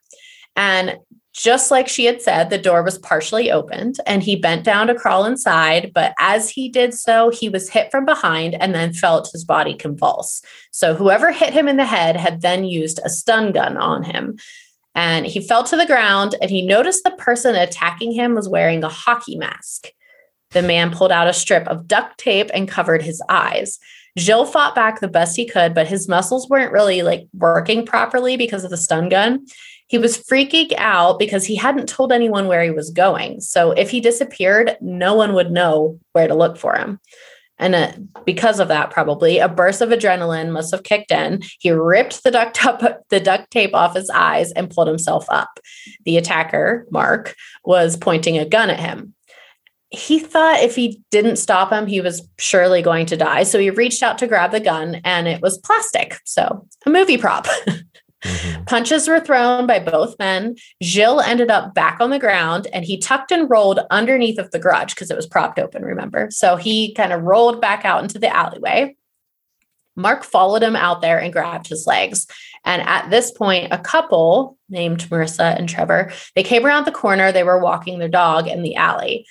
And 0.56 0.98
just 1.32 1.70
like 1.70 1.88
she 1.88 2.04
had 2.06 2.20
said, 2.20 2.50
the 2.50 2.58
door 2.58 2.82
was 2.82 2.98
partially 2.98 3.50
opened 3.50 3.96
and 4.04 4.22
he 4.22 4.36
bent 4.36 4.64
down 4.64 4.88
to 4.88 4.94
crawl 4.94 5.24
inside. 5.24 5.92
But 5.94 6.12
as 6.18 6.50
he 6.50 6.68
did 6.68 6.92
so, 6.92 7.30
he 7.30 7.48
was 7.48 7.70
hit 7.70 7.90
from 7.90 8.04
behind 8.04 8.54
and 8.60 8.74
then 8.74 8.92
felt 8.92 9.30
his 9.32 9.44
body 9.44 9.74
convulse. 9.74 10.42
So, 10.72 10.94
whoever 10.94 11.30
hit 11.30 11.52
him 11.52 11.68
in 11.68 11.76
the 11.76 11.84
head 11.84 12.16
had 12.16 12.42
then 12.42 12.64
used 12.64 13.00
a 13.04 13.08
stun 13.08 13.52
gun 13.52 13.76
on 13.76 14.02
him. 14.02 14.38
And 14.94 15.24
he 15.24 15.40
fell 15.40 15.62
to 15.64 15.76
the 15.76 15.86
ground 15.86 16.34
and 16.42 16.50
he 16.50 16.66
noticed 16.66 17.04
the 17.04 17.12
person 17.12 17.54
attacking 17.54 18.12
him 18.12 18.34
was 18.34 18.48
wearing 18.48 18.82
a 18.82 18.88
hockey 18.88 19.36
mask. 19.36 19.88
The 20.52 20.62
man 20.62 20.90
pulled 20.90 21.12
out 21.12 21.28
a 21.28 21.32
strip 21.32 21.66
of 21.68 21.86
duct 21.86 22.18
tape 22.18 22.50
and 22.52 22.68
covered 22.68 23.02
his 23.02 23.22
eyes. 23.28 23.78
Gilles 24.18 24.50
fought 24.50 24.74
back 24.74 25.00
the 25.00 25.08
best 25.08 25.36
he 25.36 25.46
could, 25.46 25.74
but 25.74 25.86
his 25.86 26.08
muscles 26.08 26.48
weren't 26.48 26.72
really 26.72 27.02
like 27.02 27.28
working 27.32 27.86
properly 27.86 28.36
because 28.36 28.64
of 28.64 28.70
the 28.70 28.76
stun 28.76 29.08
gun. 29.08 29.46
He 29.86 29.98
was 29.98 30.18
freaking 30.18 30.72
out 30.76 31.18
because 31.18 31.44
he 31.44 31.56
hadn't 31.56 31.88
told 31.88 32.12
anyone 32.12 32.46
where 32.46 32.62
he 32.62 32.70
was 32.70 32.90
going. 32.90 33.40
So 33.40 33.72
if 33.72 33.90
he 33.90 34.00
disappeared, 34.00 34.76
no 34.80 35.14
one 35.14 35.34
would 35.34 35.50
know 35.50 35.98
where 36.12 36.28
to 36.28 36.34
look 36.34 36.56
for 36.58 36.76
him. 36.76 37.00
And 37.58 37.74
uh, 37.74 37.92
because 38.24 38.58
of 38.58 38.68
that, 38.68 38.90
probably 38.90 39.38
a 39.38 39.48
burst 39.48 39.82
of 39.82 39.90
adrenaline 39.90 40.50
must 40.50 40.70
have 40.72 40.82
kicked 40.82 41.12
in. 41.12 41.42
He 41.58 41.70
ripped 41.70 42.24
the 42.24 42.30
duct, 42.30 42.64
up, 42.64 43.02
the 43.10 43.20
duct 43.20 43.50
tape 43.50 43.74
off 43.74 43.94
his 43.94 44.10
eyes 44.10 44.50
and 44.52 44.70
pulled 44.70 44.88
himself 44.88 45.26
up. 45.28 45.60
The 46.04 46.16
attacker, 46.16 46.86
Mark, 46.90 47.34
was 47.64 47.96
pointing 47.96 48.38
a 48.38 48.48
gun 48.48 48.70
at 48.70 48.80
him. 48.80 49.14
He 49.90 50.20
thought 50.20 50.60
if 50.60 50.76
he 50.76 51.02
didn't 51.10 51.36
stop 51.36 51.72
him, 51.72 51.86
he 51.86 52.00
was 52.00 52.26
surely 52.38 52.80
going 52.80 53.06
to 53.06 53.16
die. 53.16 53.42
So 53.42 53.58
he 53.58 53.70
reached 53.70 54.02
out 54.02 54.18
to 54.18 54.28
grab 54.28 54.52
the 54.52 54.60
gun 54.60 55.00
and 55.04 55.26
it 55.26 55.42
was 55.42 55.58
plastic. 55.58 56.18
So 56.24 56.66
a 56.86 56.90
movie 56.90 57.18
prop. 57.18 57.46
Mm-hmm. 58.22 58.64
Punches 58.64 59.08
were 59.08 59.20
thrown 59.20 59.66
by 59.66 59.78
both 59.78 60.18
men. 60.18 60.56
Gilles 60.82 61.22
ended 61.24 61.50
up 61.50 61.74
back 61.74 62.00
on 62.00 62.10
the 62.10 62.18
ground 62.18 62.66
and 62.72 62.84
he 62.84 62.98
tucked 62.98 63.32
and 63.32 63.48
rolled 63.48 63.80
underneath 63.90 64.38
of 64.38 64.50
the 64.50 64.58
garage 64.58 64.94
because 64.94 65.10
it 65.10 65.16
was 65.16 65.26
propped 65.26 65.58
open, 65.58 65.82
remember? 65.82 66.28
So 66.30 66.56
he 66.56 66.92
kind 66.94 67.12
of 67.12 67.22
rolled 67.22 67.60
back 67.60 67.84
out 67.84 68.02
into 68.02 68.18
the 68.18 68.34
alleyway. 68.34 68.96
Mark 69.96 70.22
followed 70.22 70.62
him 70.62 70.76
out 70.76 71.00
there 71.00 71.18
and 71.18 71.32
grabbed 71.32 71.68
his 71.68 71.86
legs. 71.86 72.26
And 72.64 72.82
at 72.82 73.10
this 73.10 73.30
point, 73.30 73.72
a 73.72 73.78
couple 73.78 74.58
named 74.68 75.00
Marissa 75.08 75.58
and 75.58 75.68
Trevor, 75.68 76.12
they 76.34 76.42
came 76.42 76.64
around 76.64 76.84
the 76.84 76.92
corner. 76.92 77.32
They 77.32 77.42
were 77.42 77.58
walking 77.58 77.98
their 77.98 78.08
dog 78.08 78.46
in 78.46 78.62
the 78.62 78.76
alley. 78.76 79.26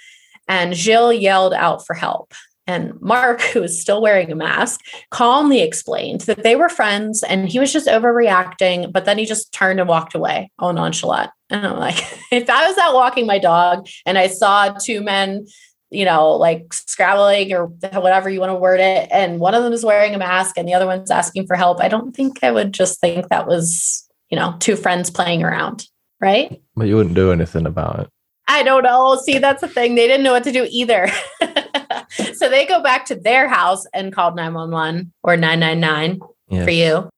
And 0.50 0.76
Gilles 0.76 1.22
yelled 1.22 1.54
out 1.54 1.86
for 1.86 1.94
help. 1.94 2.34
And 2.70 3.00
Mark, 3.02 3.42
who 3.42 3.62
was 3.62 3.82
still 3.82 4.00
wearing 4.00 4.32
a 4.32 4.36
mask, 4.36 4.82
calmly 5.10 5.62
explained 5.62 6.22
that 6.22 6.44
they 6.44 6.56
were 6.56 6.70
friends 6.70 7.24
and 7.24 7.50
he 7.50 7.58
was 7.58 7.74
just 7.74 7.88
overreacting. 7.88 8.92
But 8.92 9.06
then 9.06 9.18
he 9.18 9.26
just 9.26 9.52
turned 9.52 9.80
and 9.80 9.90
walked 9.90 10.14
away, 10.14 10.52
all 10.60 10.74
nonchalant. 10.74 11.32
And 11.50 11.66
I'm 11.66 11.78
like, 11.78 11.98
if 12.32 12.48
I 12.48 12.68
was 12.68 12.78
out 12.78 12.94
walking 12.94 13.26
my 13.26 13.40
dog 13.40 13.88
and 14.06 14.20
I 14.20 14.28
saw 14.28 14.70
two 14.70 15.02
men, 15.02 15.48
you 15.90 16.06
know, 16.06 16.30
like 16.32 16.72
scrabbling 16.72 17.52
or 17.54 17.66
whatever 17.66 18.30
you 18.30 18.40
want 18.40 18.52
to 18.52 18.56
word 18.56 18.80
it, 18.80 19.08
and 19.12 19.40
one 19.40 19.56
of 19.56 19.64
them 19.64 19.74
is 19.74 19.84
wearing 19.84 20.14
a 20.14 20.20
mask 20.20 20.56
and 20.56 20.68
the 20.68 20.76
other 20.76 20.86
one's 20.86 21.10
asking 21.10 21.48
for 21.48 21.56
help, 21.56 21.82
I 21.82 21.88
don't 21.88 22.16
think 22.16 22.44
I 22.44 22.52
would 22.52 22.72
just 22.72 23.02
think 23.02 23.30
that 23.30 23.48
was, 23.48 24.08
you 24.30 24.38
know, 24.38 24.56
two 24.60 24.76
friends 24.76 25.10
playing 25.10 25.42
around. 25.42 25.88
Right. 26.22 26.62
But 26.76 26.88
you 26.88 26.98
wouldn't 26.98 27.16
do 27.16 27.32
anything 27.32 27.66
about 27.66 28.02
it. 28.02 28.10
I 28.50 28.64
don't 28.64 28.84
know. 28.84 29.16
See, 29.24 29.38
that's 29.38 29.62
the 29.62 29.68
thing. 29.68 29.94
They 29.94 30.08
didn't 30.08 30.24
know 30.24 30.34
what 30.34 30.44
to 30.46 30.52
do 30.52 30.68
either. 30.70 31.08
so 32.34 32.50
they 32.50 32.66
go 32.66 32.82
back 32.82 33.06
to 33.06 33.16
their 33.16 33.48
house 33.48 33.86
and 33.94 34.12
called 34.12 34.36
911 34.36 35.14
or 35.22 35.38
999 35.38 36.20
yes. 36.50 36.66
for 36.66 36.72
you. 36.72 37.10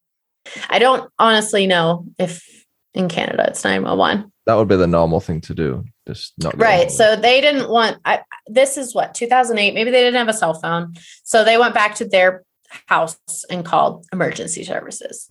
I 0.69 0.77
don't 0.77 1.09
honestly 1.17 1.67
know 1.67 2.05
if 2.19 2.45
in 2.93 3.07
Canada 3.07 3.45
it's 3.47 3.63
911. 3.63 4.29
That 4.45 4.55
would 4.55 4.67
be 4.67 4.75
the 4.75 4.87
normal 4.87 5.21
thing 5.21 5.39
to 5.41 5.53
do. 5.53 5.85
Just 6.05 6.33
not 6.39 6.59
right. 6.59 6.91
So 6.91 7.15
they 7.15 7.39
didn't 7.39 7.69
want. 7.69 7.99
I, 8.03 8.21
this 8.47 8.77
is 8.77 8.93
what 8.93 9.13
2008. 9.13 9.73
Maybe 9.73 9.91
they 9.91 10.03
didn't 10.03 10.17
have 10.17 10.27
a 10.27 10.33
cell 10.33 10.55
phone, 10.55 10.95
so 11.23 11.45
they 11.45 11.57
went 11.57 11.73
back 11.73 11.95
to 11.95 12.05
their 12.05 12.43
house 12.87 13.17
and 13.49 13.63
called 13.63 14.05
emergency 14.11 14.63
services. 14.63 15.29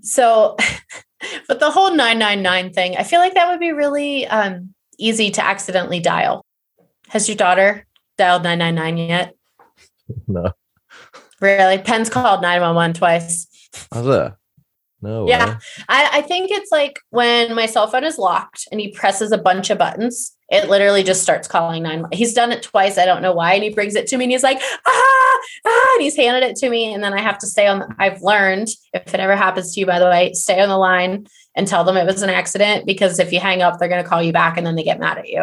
So, 0.00 0.56
but 1.48 1.60
the 1.60 1.70
whole 1.70 1.90
999 1.90 2.72
thing, 2.72 2.96
I 2.96 3.04
feel 3.04 3.20
like 3.20 3.34
that 3.34 3.48
would 3.48 3.60
be 3.60 3.72
really 3.72 4.26
um, 4.26 4.74
easy 4.98 5.30
to 5.32 5.44
accidentally 5.44 6.00
dial. 6.00 6.44
Has 7.08 7.28
your 7.28 7.36
daughter 7.36 7.86
dialed 8.18 8.44
999 8.44 9.08
yet? 9.08 9.34
No. 10.26 10.52
Really? 11.40 11.78
Penn's 11.78 12.10
called 12.10 12.42
911 12.42 12.94
twice. 12.94 13.46
How's 13.92 14.06
that? 14.06 14.36
No. 15.02 15.28
Yeah. 15.28 15.58
I, 15.88 16.08
I 16.12 16.20
think 16.22 16.50
it's 16.50 16.72
like 16.72 16.98
when 17.10 17.54
my 17.54 17.66
cell 17.66 17.86
phone 17.86 18.04
is 18.04 18.18
locked 18.18 18.66
and 18.72 18.80
he 18.80 18.90
presses 18.90 19.32
a 19.32 19.38
bunch 19.38 19.68
of 19.68 19.76
buttons, 19.76 20.34
it 20.48 20.70
literally 20.70 21.02
just 21.02 21.22
starts 21.22 21.46
calling 21.46 21.82
nine. 21.82 22.06
He's 22.12 22.32
done 22.32 22.52
it 22.52 22.62
twice. 22.62 22.96
I 22.96 23.04
don't 23.04 23.20
know 23.20 23.34
why. 23.34 23.54
And 23.54 23.62
he 23.62 23.70
brings 23.70 23.96
it 23.96 24.06
to 24.08 24.16
me 24.16 24.24
and 24.24 24.32
he's 24.32 24.42
like, 24.42 24.60
ah, 24.86 25.38
ah, 25.66 25.94
and 25.94 26.02
he's 26.02 26.16
handed 26.16 26.42
it 26.42 26.56
to 26.56 26.70
me. 26.70 26.94
And 26.94 27.04
then 27.04 27.12
I 27.12 27.20
have 27.20 27.38
to 27.38 27.46
stay 27.46 27.66
on. 27.66 27.80
The, 27.80 27.94
I've 27.98 28.22
learned 28.22 28.68
if 28.94 29.12
it 29.12 29.20
ever 29.20 29.36
happens 29.36 29.74
to 29.74 29.80
you, 29.80 29.86
by 29.86 29.98
the 29.98 30.06
way, 30.06 30.32
stay 30.32 30.60
on 30.60 30.68
the 30.70 30.78
line 30.78 31.26
and 31.56 31.66
tell 31.68 31.84
them 31.84 31.96
it 31.96 32.06
was 32.06 32.22
an 32.22 32.30
accident 32.30 32.86
because 32.86 33.18
if 33.18 33.32
you 33.32 33.40
hang 33.40 33.62
up, 33.62 33.78
they're 33.78 33.88
going 33.88 34.02
to 34.02 34.08
call 34.08 34.22
you 34.22 34.32
back 34.32 34.56
and 34.56 34.66
then 34.66 34.74
they 34.74 34.82
get 34.82 34.98
mad 34.98 35.18
at 35.18 35.28
you. 35.28 35.42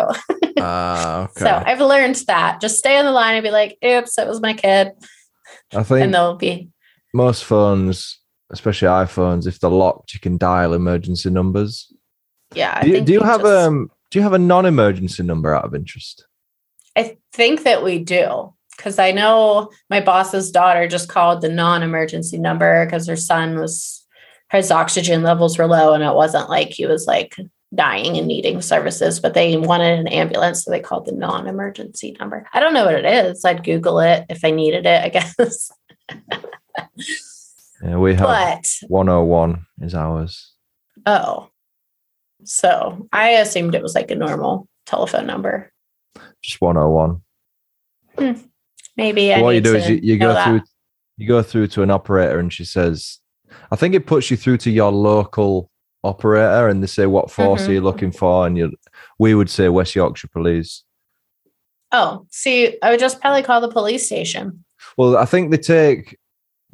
uh, 0.62 1.28
okay. 1.30 1.40
So 1.40 1.64
I've 1.66 1.80
learned 1.80 2.16
that. 2.28 2.60
Just 2.60 2.78
stay 2.78 2.98
on 2.98 3.06
the 3.06 3.12
line 3.12 3.36
and 3.36 3.44
be 3.44 3.52
like, 3.52 3.78
oops, 3.84 4.18
it 4.18 4.28
was 4.28 4.42
my 4.42 4.54
kid. 4.54 4.92
I 5.74 5.84
think 5.84 6.02
and 6.02 6.14
they'll 6.14 6.36
be 6.36 6.70
most 7.14 7.44
phones, 7.46 8.20
especially 8.52 8.88
iPhones, 8.88 9.48
if 9.48 9.60
they're 9.60 9.70
locked, 9.70 10.14
you 10.14 10.20
can 10.20 10.38
dial 10.38 10.74
emergency 10.74 11.30
numbers. 11.30 11.92
Yeah. 12.54 12.82
Do 12.82 12.90
you, 12.90 13.02
do 13.02 13.14
you 13.14 13.22
have 13.22 13.42
just, 13.42 13.68
um 13.68 13.92
do 14.10 14.20
you 14.20 14.24
have 14.24 14.34
a 14.34 14.40
non-emergency 14.40 15.24
number 15.24 15.56
out 15.56 15.64
of 15.64 15.74
interest? 15.74 16.28
I 16.98 17.18
think 17.32 17.64
that 17.64 17.84
we 17.84 18.00
do. 18.00 18.54
Because 18.76 19.00
I 19.00 19.12
know 19.12 19.70
my 19.90 20.02
boss's 20.02 20.52
daughter 20.52 20.88
just 20.88 21.08
called 21.08 21.42
the 21.42 21.50
non-emergency 21.50 22.38
number 22.38 22.86
because 22.86 23.08
her 23.08 23.16
son 23.16 23.60
was 23.60 24.01
his 24.52 24.72
oxygen 24.72 25.24
levels 25.24 25.58
were 25.58 25.68
low 25.68 25.94
and 25.94 26.04
it 26.04 26.14
wasn't 26.14 26.50
like 26.50 26.70
he 26.70 26.86
was 26.86 27.08
like 27.08 27.36
dying 27.74 28.18
and 28.18 28.28
needing 28.28 28.62
services, 28.62 29.20
but 29.20 29.34
they 29.34 29.56
wanted 29.58 29.98
an 29.98 30.08
ambulance. 30.08 30.64
So 30.64 30.72
they 30.72 30.82
called 30.82 31.06
the 31.06 31.14
non 31.14 31.48
emergency 31.48 32.16
number. 32.20 32.46
I 32.54 32.60
don't 32.60 32.74
know 32.74 32.86
what 32.86 32.96
it 32.96 33.06
is. 33.06 33.46
I'd 33.46 33.64
Google 33.64 34.00
it 34.00 34.26
if 34.30 34.44
I 34.44 34.52
needed 34.52 34.86
it, 34.86 35.04
I 35.04 35.10
guess. 35.10 35.72
yeah, 37.84 37.98
we 37.98 38.14
have 38.16 38.28
but, 38.28 38.68
101 38.90 39.66
is 39.82 39.96
ours. 39.96 40.54
Oh, 41.06 41.50
so 42.44 43.08
I 43.14 43.30
assumed 43.32 43.74
it 43.74 43.84
was 43.84 43.96
like 43.96 44.12
a 44.12 44.16
normal 44.16 44.68
telephone 44.86 45.26
number. 45.28 45.72
Just 46.44 46.60
101. 46.60 47.22
Hmm. 48.18 48.42
Maybe. 48.98 49.34
I 49.34 49.42
what 49.42 49.56
you 49.56 49.62
do 49.62 49.76
is 49.76 49.90
you, 49.90 50.00
you 50.04 50.18
go 50.18 50.34
that. 50.34 50.46
through 50.46 50.62
you 51.16 51.28
go 51.28 51.42
through 51.42 51.68
to 51.68 51.84
an 51.84 51.92
operator 51.92 52.40
and 52.40 52.52
she 52.52 52.66
says 52.66 53.21
I 53.72 53.76
think 53.76 53.96
it 53.96 54.06
puts 54.06 54.32
you 54.32 54.38
through 54.38 54.58
to 54.58 54.72
your 54.72 54.92
local 54.92 55.70
operator 56.04 56.68
and 56.68 56.82
they 56.82 56.88
say 56.88 57.06
what 57.06 57.30
force 57.32 57.62
mm-hmm. 57.62 57.72
are 57.72 57.74
you 57.74 57.82
looking 57.82 58.12
for 58.12 58.48
and 58.48 58.58
you 58.58 58.76
we 59.20 59.36
would 59.36 59.50
say 59.50 59.70
West 59.70 59.96
Yorkshire 59.96 60.30
Police. 60.30 60.84
Oh, 61.92 62.26
see, 62.30 62.78
I 62.82 62.92
would 62.92 63.00
just 63.00 63.20
probably 63.20 63.44
call 63.44 63.62
the 63.62 63.68
police 63.68 64.06
station. 64.06 64.64
Well, 64.98 65.18
I 65.18 65.26
think 65.26 65.52
they 65.52 65.58
take 65.58 66.18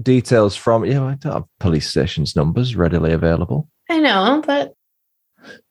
details 0.02 0.56
from 0.56 0.86
yeah, 0.86 1.04
I 1.04 1.16
don't 1.16 1.34
have 1.34 1.46
police 1.60 1.90
stations 1.90 2.36
numbers 2.36 2.76
readily 2.76 3.12
available. 3.12 3.68
I 3.90 4.00
know, 4.00 4.44
but 4.46 4.74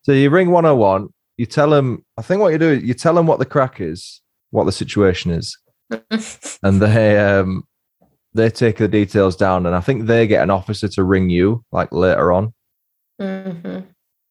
so 0.02 0.12
you 0.12 0.30
ring 0.30 0.50
101, 0.50 1.08
you 1.36 1.46
tell 1.46 1.70
them 1.70 2.04
I 2.18 2.22
think 2.22 2.40
what 2.40 2.52
you 2.52 2.58
do, 2.58 2.78
you 2.78 2.94
tell 2.94 3.14
them 3.14 3.26
what 3.26 3.38
the 3.38 3.46
crack 3.46 3.80
is, 3.80 4.20
what 4.50 4.64
the 4.64 4.72
situation 4.72 5.30
is. 5.30 5.56
and 6.62 6.82
they 6.82 7.18
um 7.18 7.64
they 8.36 8.50
take 8.50 8.76
the 8.76 8.88
details 8.88 9.36
down, 9.36 9.66
and 9.66 9.74
I 9.74 9.80
think 9.80 10.06
they 10.06 10.26
get 10.26 10.42
an 10.42 10.50
officer 10.50 10.88
to 10.88 11.04
ring 11.04 11.30
you 11.30 11.64
like 11.72 11.92
later 11.92 12.32
on. 12.32 12.54
Mm-hmm. 13.20 13.80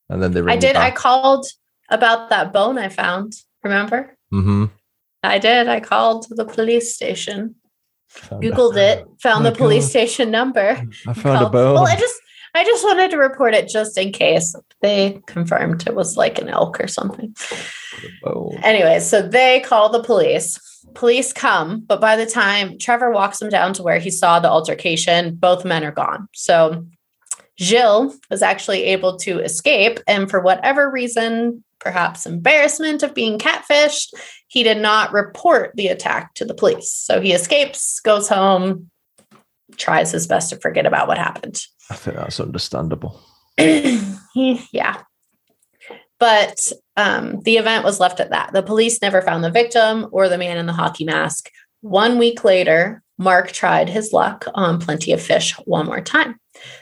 And 0.10 0.24
then 0.24 0.32
they. 0.32 0.42
I 0.42 0.56
did. 0.56 0.76
I 0.76 0.92
called 0.92 1.46
about 1.90 2.30
that 2.30 2.54
bone 2.54 2.78
I 2.78 2.90
found. 2.90 3.34
Remember? 3.64 4.16
Mm-hmm. 4.34 4.66
I 5.24 5.40
did. 5.40 5.68
I 5.68 5.80
called 5.80 6.28
the 6.30 6.46
police 6.46 6.94
station. 6.94 7.56
Found 8.10 8.44
Googled 8.44 8.78
a, 8.78 9.00
it, 9.00 9.08
found 9.20 9.46
oh 9.46 9.50
the 9.50 9.56
police 9.56 9.86
God. 9.86 9.90
station 9.90 10.32
number. 10.32 10.82
I 11.08 11.14
found 11.14 11.22
called. 11.22 11.48
a 11.48 11.50
bone. 11.50 11.74
Well, 11.74 11.88
I 11.88 11.96
just 11.96 12.16
I 12.54 12.64
just 12.64 12.84
wanted 12.84 13.12
to 13.12 13.18
report 13.18 13.54
it 13.54 13.68
just 13.68 13.98
in 13.98 14.12
case 14.12 14.56
they 14.82 15.22
confirmed 15.28 15.86
it 15.88 15.96
was 15.96 16.16
like 16.16 16.40
an 16.40 16.48
elk 16.48 16.80
or 16.80 16.88
something. 16.88 17.36
Anyway, 18.64 19.00
so 19.00 19.22
they 19.22 19.60
call 19.62 19.90
the 19.90 20.04
police 20.04 20.60
police 20.96 21.34
come, 21.34 21.82
but 21.82 22.02
by 22.02 22.16
the 22.16 22.26
time 22.26 22.78
Trevor 22.78 23.12
walks 23.12 23.40
them 23.40 23.50
down 23.50 23.74
to 23.74 23.84
where 23.84 24.00
he 24.00 24.10
saw 24.10 24.40
the 24.40 24.50
altercation, 24.50 25.36
both 25.36 25.66
men 25.66 25.84
are 25.84 25.92
gone. 25.92 26.28
So 26.34 26.86
Gilles 27.60 28.20
was 28.30 28.42
actually 28.42 28.84
able 28.84 29.18
to 29.20 29.40
escape. 29.40 30.00
And 30.08 30.30
for 30.30 30.42
whatever 30.42 30.90
reason, 30.90 31.64
perhaps 31.80 32.26
embarrassment 32.26 33.04
of 33.04 33.14
being 33.14 33.38
catfished, 33.38 34.14
he 34.48 34.64
did 34.64 34.78
not 34.78 35.14
report 35.14 35.72
the 35.76 35.88
attack 35.88 36.34
to 36.36 36.46
the 36.46 36.54
police. 36.54 36.92
So 36.92 37.22
he 37.22 37.32
escapes, 37.34 38.00
goes 38.00 38.28
home, 38.28 38.90
tries 39.78 40.12
his 40.12 40.28
best 40.28 40.50
to 40.50 40.58
forget 40.58 40.86
about 40.86 41.08
what 41.08 41.18
happened. 41.18 41.62
I 41.90 41.96
think 41.96 42.18
that's 42.18 42.40
understandable. 42.40 43.20
yeah. 43.58 45.02
But 46.20 46.72
um, 46.98 47.42
the 47.42 47.58
event 47.58 47.84
was 47.84 48.00
left 48.00 48.20
at 48.20 48.30
that. 48.32 48.54
The 48.54 48.64
police 48.64 49.02
never 49.02 49.22
found 49.22 49.44
the 49.44 49.52
victim 49.52 50.08
or 50.12 50.30
the 50.30 50.38
man 50.38 50.58
in 50.58 50.66
the 50.66 50.74
hockey 50.74 51.06
mask. 51.06 51.50
One 51.82 52.18
week 52.18 52.44
later, 52.44 53.04
Mark 53.18 53.52
tried 53.52 53.90
his 53.90 54.12
luck 54.12 54.46
on 54.56 54.80
Plenty 54.80 55.12
of 55.12 55.22
Fish 55.22 55.54
one 55.66 55.86
more 55.86 56.02
time. 56.02 56.40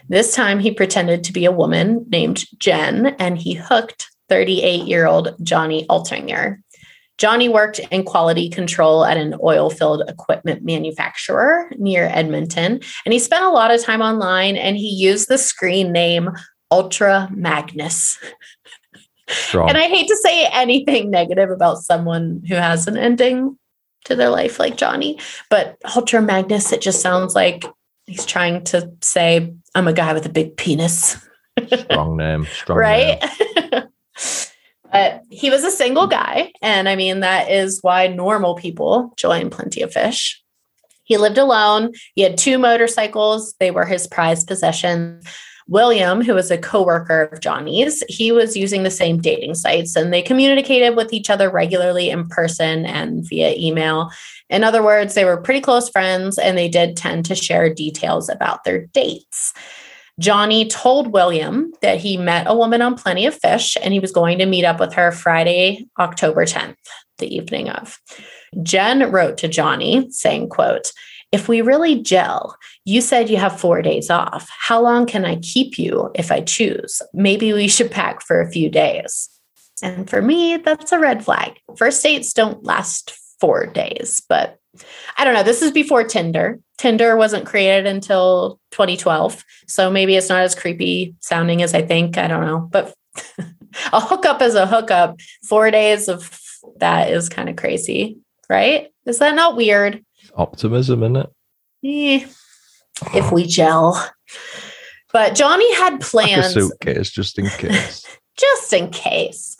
This 0.08 0.34
time, 0.36 0.60
he 0.60 0.72
pretended 0.72 1.24
to 1.24 1.34
be 1.34 1.46
a 1.46 1.52
woman 1.52 2.06
named 2.10 2.46
Jen 2.58 3.08
and 3.20 3.38
he 3.38 3.54
hooked 3.54 4.10
38 4.30 4.88
year 4.88 5.06
old 5.06 5.36
Johnny 5.44 5.86
Altinger. 5.88 6.58
Johnny 7.20 7.48
worked 7.48 7.80
in 7.92 8.04
quality 8.04 8.50
control 8.50 9.06
at 9.06 9.18
an 9.18 9.34
oilfield 9.34 10.10
equipment 10.10 10.64
manufacturer 10.64 11.70
near 11.78 12.06
Edmonton, 12.06 12.80
and 13.06 13.14
he 13.14 13.20
spent 13.20 13.44
a 13.44 13.50
lot 13.50 13.72
of 13.72 13.84
time 13.84 14.02
online 14.02 14.56
and 14.56 14.78
he 14.78 14.90
used 14.90 15.30
the 15.30 15.38
screen 15.38 15.92
name 15.92 16.32
Ultra 16.72 17.30
Magnus. 17.32 18.18
Strong. 19.28 19.70
And 19.70 19.78
I 19.78 19.84
hate 19.84 20.08
to 20.08 20.18
say 20.18 20.48
anything 20.52 21.10
negative 21.10 21.50
about 21.50 21.80
someone 21.80 22.44
who 22.48 22.56
has 22.56 22.88
an 22.88 22.98
ending 22.98 23.58
to 24.06 24.16
their 24.16 24.30
life 24.30 24.60
like 24.60 24.78
Johnny, 24.78 25.20
but 25.50 25.78
Ultra 25.96 26.22
Magnus, 26.22 26.72
it 26.74 26.82
just 26.82 27.02
sounds 27.02 27.36
like 27.36 27.64
he's 28.06 28.26
trying 28.26 28.64
to 28.66 28.92
say, 29.02 29.54
I'm 29.76 29.88
a 29.88 29.94
guy 29.94 30.14
with 30.14 30.26
a 30.26 30.30
big 30.30 30.58
penis. 30.58 31.18
Strong 31.68 32.18
name. 32.18 32.46
Strong 32.46 32.78
right? 32.78 33.24
name. 33.72 33.84
but 34.92 35.22
he 35.30 35.50
was 35.50 35.64
a 35.64 35.72
single 35.72 36.08
guy. 36.08 36.52
And 36.62 36.90
I 36.90 36.96
mean, 36.96 37.22
that 37.22 37.50
is 37.50 37.80
why 37.82 38.08
normal 38.08 38.56
people 38.56 39.14
join 39.18 39.50
Plenty 39.50 39.82
of 39.82 39.94
Fish. 39.94 40.42
He 41.04 41.18
lived 41.18 41.38
alone. 41.38 41.92
He 42.16 42.22
had 42.22 42.38
two 42.38 42.58
motorcycles, 42.58 43.56
they 43.60 43.72
were 43.72 43.86
his 43.86 44.08
prized 44.08 44.48
possession. 44.48 45.22
William, 45.68 46.22
who 46.22 46.34
was 46.34 46.52
a 46.52 46.58
coworker 46.58 47.24
of 47.24 47.40
Johnny's, 47.40 48.04
he 48.10 48.32
was 48.32 48.58
using 48.58 48.84
the 48.84 48.92
same 48.92 49.20
dating 49.20 49.56
sites 49.56 49.96
and 49.96 50.12
they 50.12 50.22
communicated 50.22 50.96
with 50.96 51.14
each 51.14 51.30
other 51.30 51.50
regularly 51.50 52.10
in 52.10 52.28
person 52.28 52.86
and 52.86 53.28
via 53.28 53.54
email. 53.56 54.12
In 54.50 54.64
other 54.64 54.84
words, 54.84 55.14
they 55.14 55.26
were 55.26 55.38
pretty 55.38 55.62
close 55.62 55.90
friends 55.90 56.38
and 56.38 56.58
they 56.58 56.68
did 56.68 56.98
tend 56.98 57.26
to 57.26 57.36
share 57.36 57.74
details 57.74 58.30
about 58.30 58.64
their 58.64 58.86
dates. 58.88 59.54
Johnny 60.20 60.68
told 60.68 61.12
William 61.12 61.74
that 61.82 62.00
he 62.00 62.18
met 62.18 62.46
a 62.48 62.56
woman 62.56 62.82
on 62.82 62.96
Plenty 62.96 63.26
of 63.26 63.34
Fish 63.34 63.76
and 63.82 63.94
he 63.94 64.00
was 64.00 64.12
going 64.12 64.38
to 64.38 64.46
meet 64.46 64.64
up 64.64 64.80
with 64.80 64.94
her 64.94 65.12
Friday, 65.12 65.88
October 65.98 66.46
10th, 66.46 66.76
the 67.18 67.34
evening 67.36 67.70
of. 67.70 68.00
Jen 68.62 69.12
wrote 69.12 69.38
to 69.38 69.48
Johnny 69.48 70.08
saying, 70.12 70.50
quote, 70.50 70.92
if 71.34 71.48
we 71.48 71.62
really 71.64 72.00
gel, 72.00 72.56
you 72.86 73.02
said 73.02 73.28
you 73.28 73.38
have 73.38 73.60
four 73.60 73.82
days 73.82 74.12
off. 74.12 74.48
How 74.56 74.80
long 74.80 75.08
can 75.08 75.26
I 75.26 75.38
keep 75.38 75.80
you 75.80 76.12
if 76.14 76.32
I 76.32 76.42
choose? 76.42 77.02
Maybe 77.12 77.52
we 77.54 77.68
should 77.68 77.90
pack 77.90 78.22
for 78.22 78.40
a 78.40 78.52
few 78.52 78.70
days. 78.70 79.30
And 79.82 80.08
for 80.08 80.22
me, 80.22 80.58
that's 80.58 80.92
a 80.92 81.00
red 81.00 81.26
flag. 81.26 81.58
First 81.76 82.04
dates 82.04 82.34
don't 82.34 82.64
last 82.64 83.18
four 83.40 83.66
days, 83.66 84.22
but 84.30 84.60
I 85.18 85.26
don't 85.26 85.34
know. 85.34 85.42
This 85.42 85.64
is 85.64 85.72
before 85.72 86.04
Tinder. 86.04 86.60
Tinder 86.78 87.18
wasn't 87.18 87.48
created 87.48 87.88
until 87.88 88.60
2012. 88.70 89.44
So 89.68 89.90
maybe 89.90 90.16
it's 90.16 90.30
not 90.30 90.44
as 90.44 90.54
creepy 90.54 91.16
sounding 91.20 91.64
as 91.64 91.74
I 91.74 91.82
think. 91.82 92.20
I 92.20 92.28
don't 92.28 92.46
know. 92.46 92.60
But 92.72 92.94
a 93.92 94.00
hookup 94.00 94.44
is 94.44 94.54
a 94.54 94.68
hookup. 94.68 95.20
Four 95.48 95.72
days 95.72 96.08
of 96.08 96.40
that 96.78 97.10
is 97.10 97.28
kind 97.28 97.50
of 97.50 97.56
crazy, 97.56 98.20
right? 98.52 98.90
Is 99.08 99.18
that 99.18 99.36
not 99.36 99.56
weird? 99.56 100.06
Optimism, 100.36 101.04
isn't 101.04 101.16
it? 101.18 101.30
Eh, 101.86 102.28
if 103.14 103.32
we 103.32 103.46
gel. 103.46 104.04
But 105.12 105.36
Johnny 105.36 105.74
had 105.76 105.94
Like 105.94 106.02
a 106.02 106.06
plans 106.06 106.54
suitcase, 106.54 107.12
just 107.12 107.38
in 107.38 107.48
case. 107.58 108.06
just 108.38 108.74
in 108.74 108.90
case. 108.90 109.56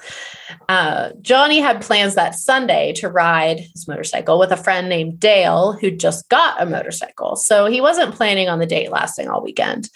Uh, 0.68 1.10
Johnny 1.22 1.60
had 1.60 1.82
plans 1.82 2.16
that 2.16 2.36
Sunday 2.36 2.94
to 2.94 3.10
ride 3.10 3.60
his 3.60 3.88
motorcycle 3.88 4.40
with 4.40 4.52
a 4.52 4.58
friend 4.58 4.90
named 4.90 5.20
Dale 5.20 5.74
who 5.74 5.92
just 5.92 6.28
got 6.30 6.62
a 6.62 6.66
motorcycle. 6.66 7.36
So 7.36 7.66
he 7.68 7.82
wasn't 7.82 8.16
planning 8.16 8.50
on 8.50 8.60
the 8.60 8.66
date 8.66 8.92
lasting 8.92 9.28
all 9.30 9.44
weekend. 9.44 9.90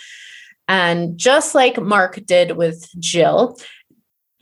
And 0.68 1.18
just 1.18 1.56
like 1.56 1.80
Mark 1.82 2.20
did 2.26 2.58
with 2.58 2.88
Gilles, 3.02 3.60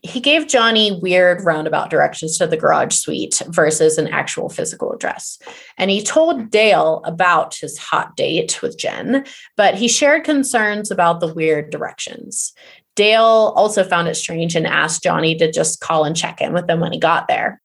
he 0.06 0.20
gave 0.20 0.48
Johnny 0.48 0.92
weird 1.02 1.44
roundabout 1.44 1.90
directions 1.90 2.38
to 2.38 2.46
the 2.46 2.58
garage 2.58 2.94
suite 2.94 3.42
versus 3.48 3.98
an 3.98 4.08
actual 4.10 4.50
physical 4.50 4.94
address. 4.94 5.40
And 5.78 5.90
he 5.90 6.04
told 6.04 6.52
Dale 6.52 7.02
about 7.06 7.56
his 7.56 7.78
hot 7.78 8.16
date 8.16 8.62
with 8.62 8.78
Jen, 8.78 9.26
but 9.58 9.76
he 9.76 9.88
shared 9.88 10.24
concerns 10.24 10.92
about 10.92 11.20
the 11.20 11.34
weird 11.34 11.72
directions. 11.72 12.54
Dale 12.96 13.54
also 13.56 13.84
found 13.84 14.08
it 14.08 14.16
strange 14.16 14.56
and 14.56 14.68
asked 14.68 15.04
Johnny 15.04 15.36
to 15.36 15.52
just 15.52 15.82
call 15.82 16.06
and 16.06 16.16
check 16.16 16.40
in 16.40 16.54
with 16.54 16.70
him 16.70 16.80
when 16.80 16.94
he 16.94 17.00
got 17.00 17.28
there. 17.28 17.62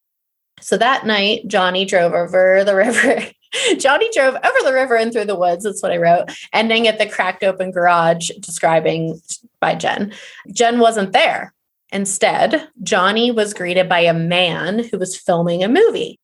So 0.61 0.77
that 0.77 1.05
night, 1.05 1.47
Johnny 1.47 1.85
drove 1.85 2.13
over 2.13 2.63
the 2.63 2.75
river. 2.75 3.23
Johnny 3.77 4.09
drove 4.13 4.35
over 4.35 4.57
the 4.63 4.73
river 4.73 4.95
and 4.95 5.11
through 5.11 5.25
the 5.25 5.35
woods. 5.35 5.63
That's 5.63 5.83
what 5.83 5.91
I 5.91 5.97
wrote, 5.97 6.31
ending 6.53 6.87
at 6.87 6.97
the 6.97 7.05
cracked 7.05 7.43
open 7.43 7.71
garage, 7.71 8.29
describing 8.39 9.21
by 9.59 9.75
Jen. 9.75 10.13
Jen 10.51 10.79
wasn't 10.79 11.13
there. 11.13 11.53
Instead, 11.91 12.69
Johnny 12.83 13.31
was 13.31 13.53
greeted 13.53 13.89
by 13.89 13.99
a 13.99 14.13
man 14.13 14.79
who 14.79 14.97
was 14.97 15.17
filming 15.17 15.63
a 15.63 15.67
movie. 15.67 16.19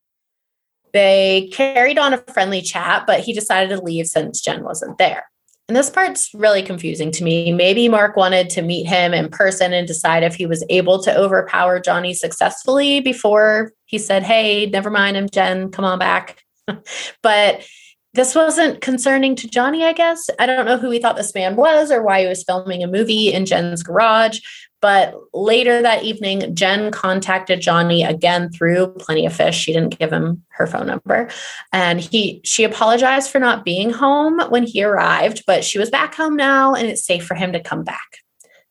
They 0.92 1.50
carried 1.52 1.98
on 1.98 2.14
a 2.14 2.18
friendly 2.32 2.62
chat, 2.62 3.06
but 3.06 3.20
he 3.20 3.32
decided 3.32 3.76
to 3.76 3.82
leave 3.82 4.06
since 4.06 4.40
Jen 4.40 4.64
wasn't 4.64 4.98
there. 4.98 5.24
And 5.68 5.76
this 5.76 5.90
part's 5.90 6.32
really 6.32 6.62
confusing 6.62 7.10
to 7.12 7.22
me. 7.22 7.52
Maybe 7.52 7.88
Mark 7.88 8.16
wanted 8.16 8.48
to 8.50 8.62
meet 8.62 8.86
him 8.86 9.12
in 9.12 9.28
person 9.28 9.74
and 9.74 9.86
decide 9.86 10.22
if 10.22 10.34
he 10.34 10.46
was 10.46 10.64
able 10.70 11.02
to 11.02 11.14
overpower 11.14 11.78
Johnny 11.78 12.14
successfully 12.14 13.00
before 13.00 13.72
he 13.84 13.98
said, 13.98 14.22
Hey, 14.22 14.64
never 14.64 14.88
mind, 14.88 15.18
I'm 15.18 15.28
Jen, 15.28 15.70
come 15.70 15.84
on 15.84 15.98
back. 15.98 16.42
but 17.22 17.66
this 18.14 18.34
wasn't 18.34 18.80
concerning 18.80 19.36
to 19.36 19.48
Johnny, 19.48 19.84
I 19.84 19.92
guess. 19.92 20.30
I 20.38 20.46
don't 20.46 20.64
know 20.64 20.78
who 20.78 20.90
he 20.90 21.00
thought 21.00 21.16
this 21.16 21.34
man 21.34 21.54
was 21.54 21.90
or 21.90 22.02
why 22.02 22.22
he 22.22 22.26
was 22.26 22.44
filming 22.44 22.82
a 22.82 22.88
movie 22.88 23.30
in 23.30 23.44
Jen's 23.44 23.82
garage. 23.82 24.40
But 24.80 25.14
later 25.34 25.82
that 25.82 26.04
evening, 26.04 26.54
Jen 26.54 26.92
contacted 26.92 27.60
Johnny 27.60 28.04
again 28.04 28.50
through 28.50 28.94
Plenty 28.98 29.26
of 29.26 29.32
Fish. 29.32 29.58
She 29.58 29.72
didn't 29.72 29.98
give 29.98 30.12
him 30.12 30.44
her 30.50 30.66
phone 30.66 30.86
number. 30.86 31.28
And 31.72 32.00
he 32.00 32.40
she 32.44 32.62
apologized 32.62 33.30
for 33.30 33.40
not 33.40 33.64
being 33.64 33.90
home 33.90 34.40
when 34.50 34.64
he 34.64 34.84
arrived, 34.84 35.42
but 35.46 35.64
she 35.64 35.78
was 35.78 35.90
back 35.90 36.14
home 36.14 36.36
now 36.36 36.74
and 36.74 36.86
it's 36.86 37.04
safe 37.04 37.24
for 37.26 37.34
him 37.34 37.52
to 37.52 37.60
come 37.60 37.82
back. 37.82 38.18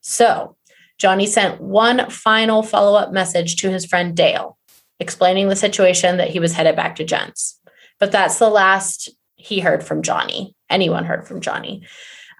So 0.01 0.55
Johnny 0.97 1.27
sent 1.27 1.61
one 1.61 2.09
final 2.09 2.63
follow-up 2.63 3.11
message 3.11 3.57
to 3.57 3.69
his 3.69 3.85
friend 3.85 4.15
Dale, 4.15 4.57
explaining 4.99 5.49
the 5.49 5.55
situation 5.55 6.17
that 6.17 6.29
he 6.29 6.39
was 6.39 6.53
headed 6.53 6.75
back 6.75 6.95
to 6.95 7.03
Jen's. 7.03 7.59
But 7.99 8.11
that's 8.11 8.39
the 8.39 8.49
last 8.49 9.09
he 9.35 9.59
heard 9.59 9.83
from 9.83 10.01
Johnny. 10.01 10.55
Anyone 10.69 11.05
heard 11.05 11.27
from 11.27 11.41
Johnny. 11.41 11.85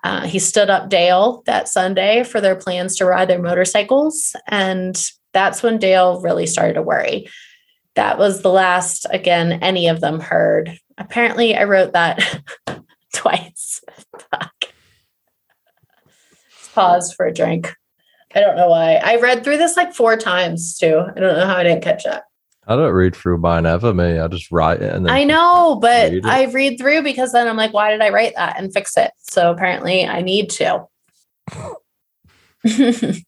Uh, 0.08 0.22
he 0.22 0.40
stood 0.40 0.70
up 0.70 0.88
Dale 0.88 1.44
that 1.48 1.68
Sunday 1.68 2.24
for 2.24 2.40
their 2.40 2.56
plans 2.56 2.96
to 2.96 3.06
ride 3.06 3.28
their 3.28 3.42
motorcycles. 3.42 4.38
And 4.48 4.98
that's 5.34 5.62
when 5.62 5.80
Dale 5.80 6.22
really 6.22 6.48
started 6.48 6.76
to 6.76 6.82
worry. 6.82 7.28
That 7.96 8.18
was 8.18 8.42
the 8.42 8.50
last, 8.50 9.06
again, 9.10 9.52
any 9.62 9.90
of 9.90 10.00
them 10.00 10.22
heard. 10.22 10.80
Apparently, 10.98 11.58
I 11.58 11.66
wrote 11.66 11.92
that 11.92 12.42
twice. 13.14 13.82
Pause 16.74 17.12
for 17.12 17.26
a 17.26 17.34
drink. 17.34 17.76
I 18.34 18.40
don't 18.40 18.56
know 18.56 18.70
why. 18.70 19.02
I 19.04 19.18
read 19.18 19.44
through 19.44 19.58
this 19.58 19.76
like 19.76 19.94
four 19.94 20.16
times 20.16 20.78
too. 20.78 21.02
I 21.02 21.20
don't 21.20 21.38
know 21.38 21.48
how 21.48 21.58
I 21.58 21.64
didn't 21.64 21.84
catch 21.84 22.06
up. 22.06 22.24
I 22.68 22.76
don't 22.76 22.94
read 22.94 23.16
through 23.16 23.38
mine 23.38 23.66
ever, 23.66 23.94
me. 23.94 24.20
I 24.20 24.28
just 24.28 24.52
write 24.52 24.82
it 24.82 24.94
and 24.94 25.06
then 25.06 25.14
I 25.14 25.24
know, 25.24 25.80
but 25.82 26.12
read. 26.12 26.26
I 26.26 26.44
read 26.46 26.78
through 26.78 27.02
because 27.02 27.32
then 27.32 27.48
I'm 27.48 27.56
like, 27.56 27.74
why 27.74 27.92
did 27.92 28.02
I 28.02 28.10
write 28.10 28.36
that 28.36 28.60
and 28.60 28.74
fix 28.74 28.98
it? 28.98 29.12
So 29.20 29.52
apparently 29.52 30.06
I 30.06 30.22
need 30.22 30.50
to. 30.52 30.86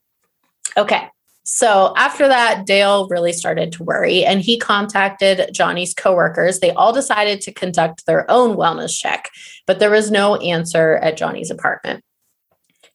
okay. 0.78 1.08
So 1.44 1.94
after 1.96 2.28
that, 2.28 2.66
Dale 2.66 3.08
really 3.08 3.32
started 3.32 3.72
to 3.72 3.84
worry 3.84 4.26
and 4.26 4.42
he 4.42 4.60
contacted 4.60 5.50
Johnny's 5.54 5.94
coworkers. 5.94 6.60
They 6.60 6.72
all 6.72 6.92
decided 6.92 7.40
to 7.42 7.54
conduct 7.54 8.06
their 8.06 8.30
own 8.30 8.58
wellness 8.58 9.00
check, 9.00 9.32
but 9.66 9.80
there 9.80 9.90
was 9.90 10.12
no 10.12 10.36
answer 10.36 10.98
at 10.98 11.18
Johnny's 11.18 11.50
apartment. 11.50 12.04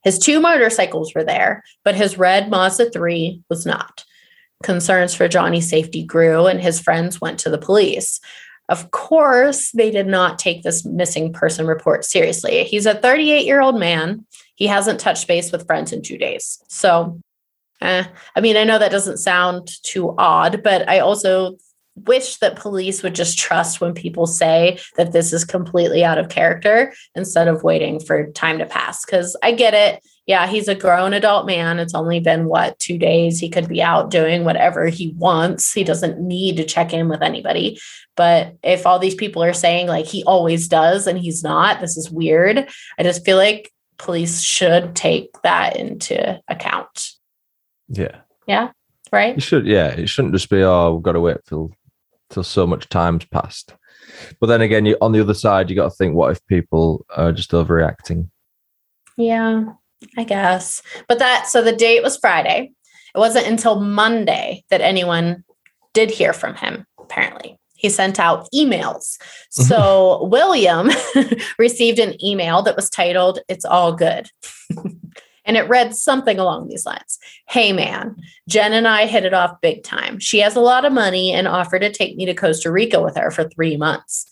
His 0.04 0.18
two 0.18 0.40
motorcycles 0.40 1.14
were 1.14 1.24
there, 1.24 1.64
but 1.84 1.94
his 1.94 2.18
red 2.18 2.50
Mazda 2.50 2.90
3 2.90 3.42
was 3.48 3.64
not. 3.64 4.04
Concerns 4.62 5.14
for 5.14 5.28
Johnny's 5.28 5.68
safety 5.68 6.04
grew, 6.04 6.46
and 6.46 6.60
his 6.60 6.80
friends 6.80 7.20
went 7.20 7.38
to 7.40 7.50
the 7.50 7.58
police. 7.58 8.20
Of 8.68 8.90
course, 8.90 9.70
they 9.72 9.90
did 9.90 10.06
not 10.06 10.38
take 10.38 10.62
this 10.62 10.84
missing 10.84 11.32
person 11.32 11.66
report 11.66 12.04
seriously. 12.04 12.64
He's 12.64 12.86
a 12.86 12.94
38 12.94 13.44
year 13.44 13.60
old 13.60 13.78
man. 13.78 14.24
He 14.54 14.66
hasn't 14.66 15.00
touched 15.00 15.28
base 15.28 15.52
with 15.52 15.66
friends 15.66 15.92
in 15.92 16.00
two 16.00 16.16
days. 16.16 16.62
So, 16.68 17.20
eh, 17.82 18.04
I 18.34 18.40
mean, 18.40 18.56
I 18.56 18.64
know 18.64 18.78
that 18.78 18.92
doesn't 18.92 19.18
sound 19.18 19.70
too 19.82 20.14
odd, 20.16 20.62
but 20.62 20.88
I 20.88 21.00
also 21.00 21.58
wish 21.96 22.38
that 22.38 22.56
police 22.56 23.02
would 23.02 23.14
just 23.14 23.38
trust 23.38 23.80
when 23.80 23.94
people 23.94 24.26
say 24.26 24.78
that 24.96 25.12
this 25.12 25.32
is 25.32 25.44
completely 25.44 26.04
out 26.04 26.18
of 26.18 26.28
character 26.28 26.92
instead 27.14 27.48
of 27.48 27.62
waiting 27.62 28.00
for 28.00 28.30
time 28.32 28.58
to 28.58 28.66
pass. 28.66 29.04
Because 29.04 29.36
I 29.42 29.52
get 29.52 29.74
it. 29.74 30.02
Yeah, 30.26 30.46
he's 30.46 30.68
a 30.68 30.74
grown 30.74 31.12
adult 31.12 31.46
man. 31.46 31.78
It's 31.78 31.94
only 31.94 32.18
been 32.18 32.46
what, 32.46 32.78
two 32.78 32.96
days? 32.96 33.38
He 33.38 33.50
could 33.50 33.68
be 33.68 33.82
out 33.82 34.10
doing 34.10 34.44
whatever 34.44 34.86
he 34.86 35.14
wants. 35.18 35.72
He 35.72 35.84
doesn't 35.84 36.18
need 36.18 36.56
to 36.56 36.64
check 36.64 36.94
in 36.94 37.08
with 37.08 37.22
anybody. 37.22 37.78
But 38.16 38.56
if 38.62 38.86
all 38.86 38.98
these 38.98 39.14
people 39.14 39.42
are 39.42 39.52
saying 39.52 39.86
like 39.86 40.06
he 40.06 40.24
always 40.24 40.66
does 40.66 41.06
and 41.06 41.18
he's 41.18 41.42
not, 41.42 41.80
this 41.80 41.96
is 41.96 42.10
weird. 42.10 42.68
I 42.98 43.02
just 43.02 43.24
feel 43.24 43.36
like 43.36 43.70
police 43.98 44.40
should 44.40 44.96
take 44.96 45.30
that 45.42 45.76
into 45.76 46.40
account. 46.48 47.10
yeah. 47.88 48.20
Yeah. 48.46 48.70
Right. 49.12 49.34
You 49.34 49.40
should, 49.40 49.66
yeah. 49.66 49.88
It 49.88 50.08
shouldn't 50.08 50.34
just 50.34 50.50
be, 50.50 50.62
oh, 50.62 50.94
we've 50.94 51.02
got 51.02 51.12
to 51.12 51.20
wait 51.20 51.38
till 51.46 51.70
till 52.30 52.42
so 52.42 52.66
much 52.66 52.88
time's 52.88 53.24
passed. 53.26 53.74
But 54.40 54.48
then 54.48 54.60
again, 54.60 54.86
you 54.86 54.96
on 55.00 55.12
the 55.12 55.20
other 55.20 55.34
side, 55.34 55.70
you 55.70 55.76
got 55.76 55.84
to 55.84 55.90
think, 55.96 56.14
what 56.14 56.32
if 56.32 56.46
people 56.46 57.06
are 57.16 57.32
just 57.32 57.52
overreacting? 57.52 58.28
Yeah, 59.16 59.64
I 60.16 60.24
guess. 60.24 60.82
But 61.08 61.18
that 61.18 61.46
so 61.48 61.62
the 61.62 61.74
date 61.74 62.02
was 62.02 62.16
Friday. 62.16 62.72
It 63.14 63.18
wasn't 63.18 63.46
until 63.46 63.80
Monday 63.80 64.64
that 64.70 64.80
anyone 64.80 65.44
did 65.92 66.10
hear 66.10 66.32
from 66.32 66.56
him, 66.56 66.86
apparently. 66.98 67.58
He 67.76 67.88
sent 67.90 68.18
out 68.18 68.48
emails. 68.54 69.18
Mm-hmm. 69.18 69.62
So 69.62 70.24
William 70.24 70.90
received 71.58 71.98
an 71.98 72.22
email 72.24 72.62
that 72.62 72.76
was 72.76 72.90
titled, 72.90 73.40
It's 73.48 73.64
All 73.64 73.92
Good. 73.92 74.28
and 75.44 75.56
it 75.56 75.68
read 75.68 75.94
something 75.94 76.38
along 76.38 76.68
these 76.68 76.86
lines 76.86 77.18
Hey, 77.48 77.72
man, 77.72 78.16
Jen 78.48 78.72
and 78.72 78.88
I 78.88 79.06
hit 79.06 79.24
it 79.24 79.34
off 79.34 79.60
big 79.60 79.84
time. 79.84 80.18
She 80.18 80.38
has 80.40 80.56
a 80.56 80.60
lot 80.60 80.84
of 80.84 80.92
money 80.92 81.32
and 81.32 81.46
offered 81.46 81.80
to 81.80 81.92
take 81.92 82.16
me 82.16 82.26
to 82.26 82.34
Costa 82.34 82.70
Rica 82.70 83.00
with 83.00 83.16
her 83.16 83.30
for 83.30 83.48
three 83.48 83.76
months. 83.76 84.26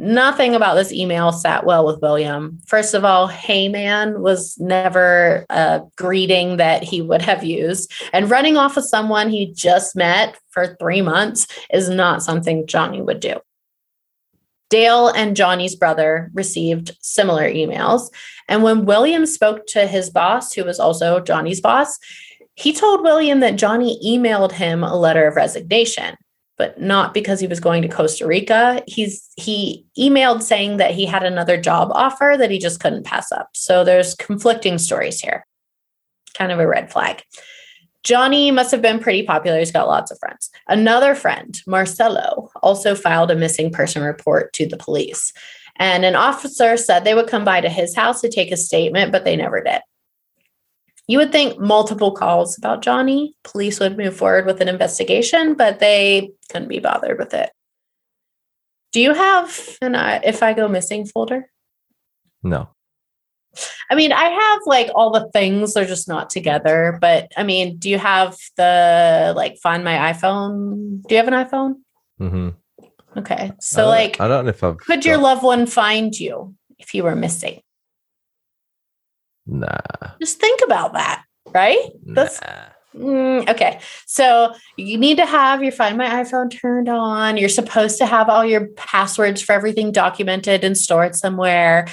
Nothing 0.00 0.54
about 0.54 0.74
this 0.74 0.92
email 0.92 1.32
sat 1.32 1.66
well 1.66 1.84
with 1.84 2.00
William. 2.00 2.60
First 2.66 2.94
of 2.94 3.04
all, 3.04 3.26
hey 3.26 3.68
man 3.68 4.22
was 4.22 4.56
never 4.58 5.44
a 5.50 5.82
greeting 5.96 6.58
that 6.58 6.84
he 6.84 7.02
would 7.02 7.20
have 7.20 7.42
used. 7.42 7.92
And 8.12 8.30
running 8.30 8.56
off 8.56 8.76
with 8.76 8.84
someone 8.84 9.28
he 9.28 9.52
just 9.52 9.96
met 9.96 10.38
for 10.50 10.76
three 10.78 11.02
months 11.02 11.48
is 11.72 11.88
not 11.88 12.22
something 12.22 12.64
Johnny 12.68 13.02
would 13.02 13.18
do. 13.18 13.40
Dale 14.70 15.08
and 15.08 15.34
Johnny's 15.34 15.74
brother 15.74 16.30
received 16.32 16.96
similar 17.00 17.50
emails. 17.50 18.08
And 18.46 18.62
when 18.62 18.84
William 18.84 19.26
spoke 19.26 19.66
to 19.68 19.88
his 19.88 20.10
boss, 20.10 20.52
who 20.52 20.62
was 20.62 20.78
also 20.78 21.18
Johnny's 21.18 21.60
boss, 21.60 21.98
he 22.54 22.72
told 22.72 23.02
William 23.02 23.40
that 23.40 23.56
Johnny 23.56 23.98
emailed 24.06 24.52
him 24.52 24.84
a 24.84 24.96
letter 24.96 25.26
of 25.26 25.34
resignation 25.34 26.16
but 26.58 26.80
not 26.80 27.14
because 27.14 27.40
he 27.40 27.46
was 27.46 27.60
going 27.60 27.82
to 27.82 27.88
Costa 27.88 28.26
Rica. 28.26 28.82
He's 28.86 29.26
he 29.36 29.86
emailed 29.96 30.42
saying 30.42 30.76
that 30.76 30.92
he 30.92 31.06
had 31.06 31.22
another 31.22 31.58
job 31.58 31.90
offer 31.92 32.34
that 32.36 32.50
he 32.50 32.58
just 32.58 32.80
couldn't 32.80 33.06
pass 33.06 33.32
up. 33.32 33.48
So 33.54 33.84
there's 33.84 34.14
conflicting 34.16 34.78
stories 34.78 35.20
here. 35.20 35.46
Kind 36.34 36.52
of 36.52 36.58
a 36.58 36.66
red 36.66 36.92
flag. 36.92 37.22
Johnny 38.02 38.50
must 38.50 38.70
have 38.70 38.82
been 38.82 39.00
pretty 39.00 39.22
popular. 39.22 39.58
He's 39.58 39.72
got 39.72 39.88
lots 39.88 40.10
of 40.10 40.18
friends. 40.18 40.50
Another 40.66 41.14
friend, 41.14 41.60
Marcelo, 41.66 42.50
also 42.62 42.94
filed 42.94 43.30
a 43.30 43.36
missing 43.36 43.70
person 43.70 44.02
report 44.02 44.52
to 44.54 44.66
the 44.66 44.76
police. 44.76 45.32
And 45.76 46.04
an 46.04 46.16
officer 46.16 46.76
said 46.76 47.04
they 47.04 47.14
would 47.14 47.28
come 47.28 47.44
by 47.44 47.60
to 47.60 47.68
his 47.68 47.94
house 47.94 48.20
to 48.20 48.28
take 48.28 48.50
a 48.50 48.56
statement, 48.56 49.12
but 49.12 49.24
they 49.24 49.36
never 49.36 49.62
did. 49.62 49.80
You 51.08 51.18
would 51.18 51.32
think 51.32 51.58
multiple 51.58 52.12
calls 52.12 52.58
about 52.58 52.82
Johnny, 52.82 53.34
police 53.42 53.80
would 53.80 53.96
move 53.96 54.14
forward 54.14 54.44
with 54.44 54.60
an 54.60 54.68
investigation, 54.68 55.54
but 55.54 55.80
they 55.80 56.30
couldn't 56.50 56.68
be 56.68 56.80
bothered 56.80 57.18
with 57.18 57.32
it. 57.32 57.50
Do 58.92 59.00
you 59.00 59.14
have 59.14 59.78
an 59.80 59.94
uh, 59.94 60.20
if 60.22 60.42
I 60.42 60.52
go 60.52 60.68
missing 60.68 61.06
folder? 61.06 61.50
No. 62.42 62.68
I 63.90 63.94
mean, 63.94 64.12
I 64.12 64.24
have 64.24 64.60
like 64.66 64.90
all 64.94 65.10
the 65.10 65.28
things, 65.32 65.74
they're 65.74 65.86
just 65.86 66.08
not 66.08 66.28
together. 66.28 66.98
But 67.00 67.32
I 67.36 67.42
mean, 67.42 67.78
do 67.78 67.88
you 67.88 67.98
have 67.98 68.36
the 68.56 69.32
like 69.34 69.58
find 69.62 69.82
my 69.84 70.12
iPhone? 70.12 71.02
Do 71.02 71.14
you 71.14 71.16
have 71.16 71.28
an 71.28 71.34
iPhone? 71.34 71.74
Mm-hmm. 72.20 72.48
Okay. 73.18 73.52
So, 73.60 73.86
like, 73.88 74.20
I 74.20 74.28
don't 74.28 74.44
know 74.44 74.50
if 74.50 74.62
I've. 74.62 74.76
Could 74.78 75.04
your 75.04 75.16
loved 75.16 75.42
one 75.42 75.66
find 75.66 76.18
you 76.18 76.54
if 76.78 76.94
you 76.94 77.02
were 77.02 77.16
missing? 77.16 77.62
Nah. 79.48 79.78
Just 80.20 80.38
think 80.38 80.60
about 80.64 80.92
that, 80.92 81.24
right? 81.52 81.90
That's 82.04 82.38
mm, 82.94 83.48
okay. 83.48 83.80
So 84.06 84.54
you 84.76 84.98
need 84.98 85.16
to 85.16 85.26
have 85.26 85.62
your 85.62 85.72
Find 85.72 85.96
My 85.96 86.22
iPhone 86.22 86.50
turned 86.50 86.88
on. 86.88 87.38
You're 87.38 87.48
supposed 87.48 87.98
to 87.98 88.06
have 88.06 88.28
all 88.28 88.44
your 88.44 88.68
passwords 88.68 89.40
for 89.40 89.52
everything 89.52 89.90
documented 89.90 90.64
and 90.64 90.76
stored 90.76 91.16
somewhere. 91.16 91.88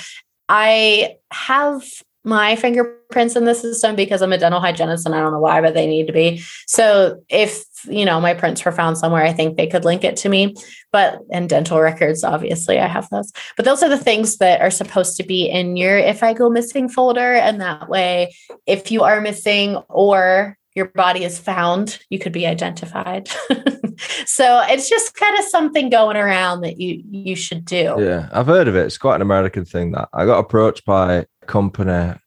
I 0.50 1.16
have 1.32 1.84
my 2.26 2.56
fingerprints 2.56 3.36
in 3.36 3.46
the 3.46 3.54
system 3.54 3.96
because 3.96 4.22
I'm 4.22 4.34
a 4.34 4.38
dental 4.38 4.60
hygienist 4.60 5.06
and 5.06 5.14
I 5.14 5.20
don't 5.20 5.32
know 5.32 5.40
why, 5.40 5.62
but 5.62 5.76
they 5.76 5.86
need 5.86 6.08
to 6.08 6.14
be. 6.14 6.44
So 6.68 7.22
if 7.30 7.64
you 7.86 8.04
know 8.04 8.20
my 8.20 8.34
prints 8.34 8.66
were 8.66 8.72
found 8.72 8.98
somewhere, 8.98 9.24
I 9.24 9.32
think 9.32 9.58
they 9.58 9.68
could 9.68 9.86
link 9.86 10.04
it 10.04 10.18
to 10.18 10.30
me. 10.30 10.56
But 10.92 11.20
and 11.32 11.48
dental 11.48 11.80
records, 11.80 12.24
obviously, 12.24 12.80
I 12.80 12.88
have 12.88 13.08
those. 13.10 13.32
But 13.56 13.66
those 13.66 13.84
are 13.84 13.90
the 13.90 13.98
things 13.98 14.38
that 14.38 14.62
are 14.62 14.72
supposed 14.72 15.18
to 15.18 15.24
be 15.24 15.46
in 15.46 15.78
your 15.78 15.98
if 15.98 16.24
I 16.24 16.34
go 16.34 16.50
missing 16.50 16.90
folder. 16.90 17.34
And 17.34 17.62
that 17.62 17.90
way, 17.90 18.36
if 18.66 18.92
you 18.92 19.04
are 19.04 19.22
missing 19.22 19.76
or 19.88 20.58
your 20.76 20.90
body 20.90 21.24
is 21.24 21.40
found, 21.40 22.00
you 22.10 22.20
could 22.20 22.34
be 22.34 22.46
identified. 22.46 23.30
so 24.26 24.62
it's 24.68 24.90
just 24.90 25.16
kind 25.16 25.38
of 25.40 25.46
something 25.46 25.90
going 25.90 26.18
around 26.18 26.62
that 26.62 26.80
you 26.80 27.02
you 27.10 27.36
should 27.36 27.66
do. 27.66 27.96
Yeah, 27.98 28.30
I've 28.32 28.48
heard 28.48 28.68
of 28.68 28.76
it. 28.76 28.86
It's 28.86 28.98
quite 28.98 29.16
an 29.16 29.22
American 29.22 29.64
thing 29.64 29.94
that 29.94 30.10
I 30.14 30.26
got 30.26 30.40
approached 30.40 30.86
by 30.86 31.26
company. 31.48 32.20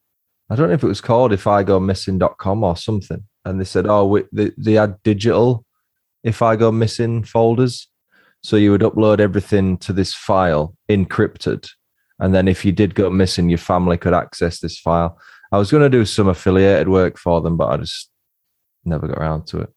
I 0.50 0.56
don't 0.56 0.68
know 0.68 0.74
if 0.74 0.82
it 0.82 0.88
was 0.88 1.00
called 1.00 1.32
if 1.32 1.46
I 1.46 1.62
go 1.62 1.78
missing.com 1.78 2.64
or 2.64 2.76
something. 2.76 3.24
And 3.44 3.60
they 3.60 3.64
said, 3.64 3.86
oh, 3.86 4.06
we, 4.06 4.24
they, 4.32 4.50
they 4.56 4.72
had 4.72 5.02
digital 5.02 5.64
if 6.24 6.42
I 6.42 6.56
go 6.56 6.72
missing 6.72 7.22
folders. 7.22 7.88
So 8.42 8.56
you 8.56 8.70
would 8.70 8.82
upload 8.82 9.20
everything 9.20 9.78
to 9.78 9.92
this 9.92 10.14
file 10.14 10.74
encrypted. 10.88 11.68
And 12.18 12.34
then 12.34 12.48
if 12.48 12.64
you 12.64 12.72
did 12.72 12.94
go 12.94 13.10
missing, 13.10 13.48
your 13.48 13.58
family 13.58 13.96
could 13.96 14.14
access 14.14 14.60
this 14.60 14.78
file. 14.78 15.18
I 15.52 15.58
was 15.58 15.70
going 15.70 15.82
to 15.82 15.88
do 15.88 16.04
some 16.04 16.28
affiliated 16.28 16.88
work 16.88 17.18
for 17.18 17.40
them, 17.40 17.56
but 17.56 17.68
I 17.68 17.76
just 17.78 18.10
never 18.84 19.06
got 19.06 19.18
around 19.18 19.46
to 19.48 19.60
it. 19.60 19.70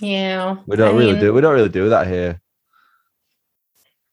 Yeah. 0.00 0.56
We 0.66 0.76
don't 0.76 0.94
I 0.94 0.98
really 0.98 1.12
mean, 1.12 1.20
do 1.20 1.32
we 1.32 1.40
don't 1.40 1.54
really 1.54 1.68
do 1.68 1.88
that 1.90 2.06
here. 2.06 2.40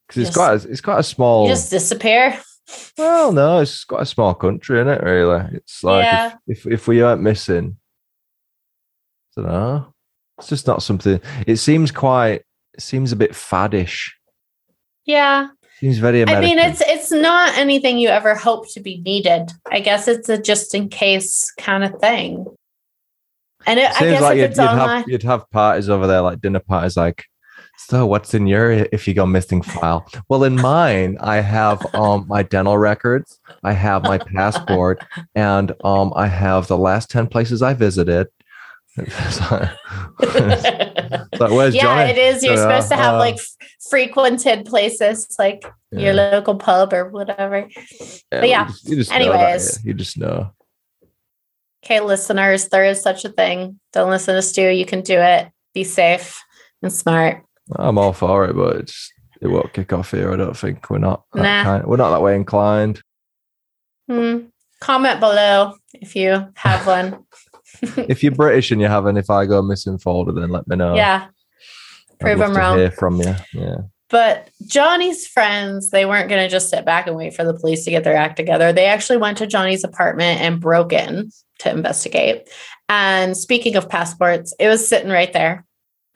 Because 0.06 0.28
it's 0.28 0.36
quite 0.36 0.64
a, 0.64 0.68
it's 0.68 0.80
quite 0.80 0.98
a 0.98 1.04
small 1.04 1.46
just 1.46 1.70
disappear. 1.70 2.38
Well, 2.98 3.32
no, 3.32 3.60
it's 3.60 3.84
got 3.84 4.02
a 4.02 4.06
small 4.06 4.34
country 4.34 4.78
isn't 4.78 4.92
it, 4.92 5.02
really. 5.02 5.44
It's 5.52 5.82
like 5.82 6.04
yeah. 6.04 6.34
if, 6.46 6.66
if, 6.66 6.72
if 6.72 6.88
we 6.88 7.02
aren't 7.02 7.22
missing, 7.22 7.76
I 9.36 9.40
don't 9.40 9.50
know. 9.50 9.94
It's 10.38 10.48
just 10.48 10.66
not 10.66 10.82
something. 10.82 11.20
It 11.46 11.56
seems 11.56 11.90
quite. 11.90 12.42
It 12.74 12.82
seems 12.82 13.12
a 13.12 13.16
bit 13.16 13.32
faddish. 13.32 14.10
Yeah. 15.04 15.48
Seems 15.80 15.98
very 15.98 16.20
American. 16.22 16.44
I 16.44 16.46
mean, 16.46 16.58
it's 16.58 16.82
it's 16.86 17.10
not 17.10 17.56
anything 17.56 17.98
you 17.98 18.08
ever 18.08 18.34
hope 18.34 18.70
to 18.72 18.80
be 18.80 18.98
needed. 18.98 19.50
I 19.70 19.80
guess 19.80 20.08
it's 20.08 20.28
a 20.28 20.36
just 20.36 20.74
in 20.74 20.88
case 20.88 21.50
kind 21.58 21.84
of 21.84 21.98
thing. 22.00 22.46
And 23.66 23.80
it, 23.80 23.90
it 23.90 23.94
seems 23.94 24.02
I 24.02 24.10
guess 24.10 24.22
like 24.22 24.36
you'd, 24.38 24.50
you'd, 24.50 24.58
have, 24.58 25.08
you'd 25.08 25.22
have 25.22 25.50
parties 25.50 25.88
over 25.88 26.06
there, 26.06 26.20
like 26.20 26.40
dinner 26.40 26.60
parties, 26.60 26.96
like 26.96 27.24
so 27.88 28.06
what's 28.06 28.34
in 28.34 28.46
your 28.46 28.70
if 28.70 29.08
you 29.08 29.14
go 29.14 29.26
missing 29.26 29.62
file? 29.62 30.06
Well, 30.28 30.44
in 30.44 30.56
mine, 30.56 31.16
I 31.20 31.36
have 31.36 31.82
um 31.94 32.26
my 32.28 32.42
dental 32.42 32.76
records, 32.76 33.40
I 33.64 33.72
have 33.72 34.02
my 34.02 34.18
passport, 34.18 35.02
and 35.34 35.72
um 35.82 36.12
I 36.14 36.26
have 36.26 36.66
the 36.66 36.78
last 36.78 37.10
10 37.10 37.28
places 37.28 37.62
I 37.62 37.74
visited. 37.74 38.28
so, 38.96 39.04
yeah, 40.20 42.04
it 42.04 42.18
is. 42.18 42.42
You're 42.42 42.54
uh, 42.54 42.56
supposed 42.56 42.88
to 42.88 42.96
have 42.96 43.14
uh, 43.14 43.18
like 43.18 43.38
frequented 43.88 44.66
places, 44.66 45.34
like 45.38 45.64
yeah. 45.90 46.00
your 46.00 46.14
local 46.14 46.56
pub 46.56 46.92
or 46.92 47.08
whatever. 47.08 47.68
Yeah, 47.70 48.18
but 48.30 48.48
yeah, 48.48 48.66
you 48.66 48.72
just, 48.72 48.88
you 48.88 48.96
just 48.96 49.12
anyways, 49.12 49.84
you 49.84 49.94
just 49.94 50.18
know. 50.18 50.52
Okay, 51.84 52.00
listeners, 52.00 52.68
there 52.68 52.84
is 52.84 53.00
such 53.00 53.24
a 53.24 53.30
thing. 53.30 53.80
Don't 53.92 54.10
listen 54.10 54.34
to 54.34 54.42
Stu. 54.42 54.68
You 54.68 54.84
can 54.84 55.00
do 55.00 55.18
it. 55.18 55.50
Be 55.72 55.84
safe 55.84 56.38
and 56.82 56.92
smart. 56.92 57.44
I'm 57.76 57.98
all 57.98 58.12
for 58.12 58.44
it, 58.44 58.56
but 58.56 58.76
it's 58.76 59.12
it 59.40 59.48
won't 59.48 59.72
kick 59.72 59.92
off 59.92 60.10
here. 60.10 60.32
I 60.32 60.36
don't 60.36 60.56
think 60.56 60.90
we're 60.90 60.98
not. 60.98 61.24
Nah. 61.34 61.62
Kind, 61.64 61.86
we're 61.86 61.96
not 61.96 62.10
that 62.10 62.22
way 62.22 62.34
inclined. 62.36 63.02
Hmm. 64.08 64.38
Comment 64.80 65.20
below 65.20 65.74
if 65.94 66.16
you 66.16 66.48
have 66.54 66.86
one. 66.86 67.24
if 67.82 68.22
you're 68.22 68.34
British 68.34 68.70
and 68.70 68.80
you 68.80 68.88
have 68.88 69.06
an 69.06 69.16
if 69.16 69.30
I 69.30 69.46
go 69.46 69.62
missing 69.62 69.98
folder, 69.98 70.32
then 70.32 70.50
let 70.50 70.66
me 70.68 70.76
know. 70.76 70.94
Yeah. 70.94 71.28
Prove 72.18 72.38
them 72.38 72.54
wrong. 72.54 72.78
Hear 72.78 72.90
from 72.90 73.20
you. 73.20 73.34
Yeah. 73.54 73.76
But 74.10 74.50
Johnny's 74.66 75.26
friends, 75.26 75.90
they 75.90 76.04
weren't 76.04 76.28
going 76.28 76.42
to 76.42 76.48
just 76.48 76.68
sit 76.68 76.84
back 76.84 77.06
and 77.06 77.16
wait 77.16 77.32
for 77.32 77.44
the 77.44 77.54
police 77.54 77.84
to 77.84 77.90
get 77.90 78.02
their 78.02 78.16
act 78.16 78.36
together. 78.36 78.72
They 78.72 78.86
actually 78.86 79.18
went 79.18 79.38
to 79.38 79.46
Johnny's 79.46 79.84
apartment 79.84 80.40
and 80.40 80.60
broke 80.60 80.92
in 80.92 81.30
to 81.60 81.70
investigate. 81.70 82.50
And 82.88 83.36
speaking 83.36 83.76
of 83.76 83.88
passports, 83.88 84.52
it 84.58 84.66
was 84.66 84.86
sitting 84.86 85.10
right 85.10 85.32
there. 85.32 85.64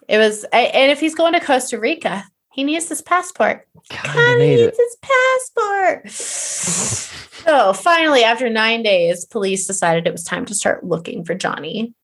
It 0.09 0.19
was, 0.19 0.45
and 0.53 0.91
if 0.91 1.01
he's 1.01 1.15
going 1.15 1.33
to 1.33 1.41
Costa 1.41 1.79
Rica, 1.79 2.25
he 2.53 2.65
needs 2.65 2.89
his 2.89 3.03
passport. 3.03 3.67
God, 3.91 4.39
he 4.39 4.47
needs 4.47 4.63
it. 4.63 4.77
his 4.77 4.97
passport. 5.03 6.11
so 7.45 7.73
finally, 7.73 8.23
after 8.23 8.49
nine 8.49 8.83
days, 8.83 9.25
police 9.25 9.67
decided 9.67 10.07
it 10.07 10.13
was 10.13 10.25
time 10.25 10.45
to 10.47 10.55
start 10.55 10.85
looking 10.85 11.25
for 11.25 11.35
Johnny. 11.35 11.95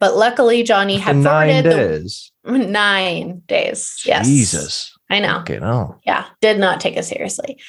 But 0.00 0.16
luckily, 0.16 0.62
Johnny 0.62 0.96
had 0.96 1.16
nine 1.16 1.64
days. 1.64 2.32
The, 2.44 2.58
nine 2.58 3.42
days. 3.46 4.02
Yes. 4.04 4.26
Jesus. 4.26 4.96
I 5.10 5.20
know. 5.20 5.38
Okay, 5.40 5.58
no. 5.58 5.98
Yeah, 6.04 6.26
did 6.40 6.58
not 6.58 6.80
take 6.80 6.96
it 6.96 7.04
seriously. 7.04 7.60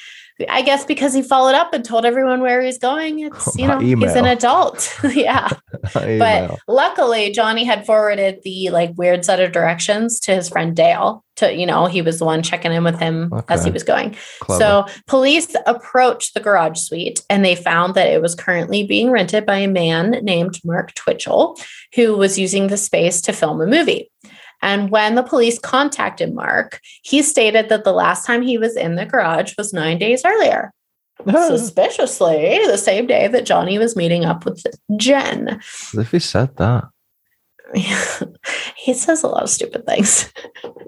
I 0.48 0.62
guess 0.62 0.84
because 0.84 1.12
he 1.12 1.22
followed 1.22 1.54
up 1.54 1.72
and 1.72 1.84
told 1.84 2.04
everyone 2.04 2.40
where 2.40 2.62
he's 2.62 2.78
going. 2.78 3.20
It's 3.20 3.56
you 3.58 3.66
know 3.66 3.80
email. 3.80 4.08
he's 4.08 4.16
an 4.16 4.26
adult. 4.26 4.98
yeah. 5.14 5.48
but 5.94 6.58
luckily 6.68 7.30
Johnny 7.30 7.64
had 7.64 7.86
forwarded 7.86 8.40
the 8.44 8.70
like 8.70 8.92
weird 8.96 9.24
set 9.24 9.40
of 9.40 9.52
directions 9.52 10.20
to 10.20 10.34
his 10.34 10.48
friend 10.48 10.74
Dale 10.74 11.24
to, 11.36 11.54
you 11.54 11.66
know, 11.66 11.86
he 11.86 12.02
was 12.02 12.18
the 12.18 12.24
one 12.24 12.42
checking 12.42 12.72
in 12.72 12.84
with 12.84 12.98
him 12.98 13.32
okay. 13.32 13.54
as 13.54 13.64
he 13.64 13.70
was 13.70 13.82
going. 13.82 14.16
Clever. 14.40 14.60
So 14.60 14.86
police 15.06 15.54
approached 15.66 16.34
the 16.34 16.40
garage 16.40 16.78
suite 16.78 17.24
and 17.28 17.44
they 17.44 17.56
found 17.56 17.94
that 17.94 18.08
it 18.08 18.22
was 18.22 18.34
currently 18.34 18.86
being 18.86 19.10
rented 19.10 19.46
by 19.46 19.56
a 19.56 19.68
man 19.68 20.10
named 20.22 20.60
Mark 20.64 20.94
Twitchell, 20.94 21.58
who 21.94 22.16
was 22.16 22.38
using 22.38 22.68
the 22.68 22.76
space 22.76 23.20
to 23.22 23.32
film 23.32 23.60
a 23.60 23.66
movie. 23.66 24.10
And 24.62 24.90
when 24.90 25.14
the 25.14 25.22
police 25.22 25.58
contacted 25.58 26.34
Mark, 26.34 26.80
he 27.02 27.22
stated 27.22 27.68
that 27.68 27.84
the 27.84 27.92
last 27.92 28.26
time 28.26 28.42
he 28.42 28.58
was 28.58 28.76
in 28.76 28.96
the 28.96 29.06
garage 29.06 29.54
was 29.56 29.72
nine 29.72 29.98
days 29.98 30.24
earlier. 30.24 30.72
Suspiciously, 31.28 32.60
the 32.66 32.78
same 32.78 33.06
day 33.06 33.28
that 33.28 33.46
Johnny 33.46 33.78
was 33.78 33.96
meeting 33.96 34.24
up 34.24 34.44
with 34.44 34.64
Jen. 34.96 35.60
If 35.94 36.10
he 36.10 36.18
said 36.18 36.56
that. 36.56 36.84
he 38.76 38.94
says 38.94 39.22
a 39.22 39.28
lot 39.28 39.44
of 39.44 39.50
stupid 39.50 39.86
things. 39.86 40.32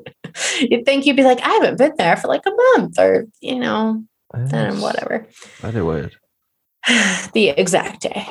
You'd 0.61 0.85
think 0.85 1.07
you'd 1.07 1.17
be 1.17 1.25
like, 1.25 1.41
I 1.43 1.49
haven't 1.51 1.79
been 1.79 1.93
there 1.99 2.17
for 2.17 2.29
like 2.29 2.43
a 2.47 2.79
month 2.79 2.99
or, 2.99 3.27
you 3.41 3.59
know, 3.59 4.03
yes. 4.35 4.81
whatever. 4.81 5.27
Weird. 5.63 6.17
the 7.35 7.51
exact 7.51 8.03
day. 8.03 8.27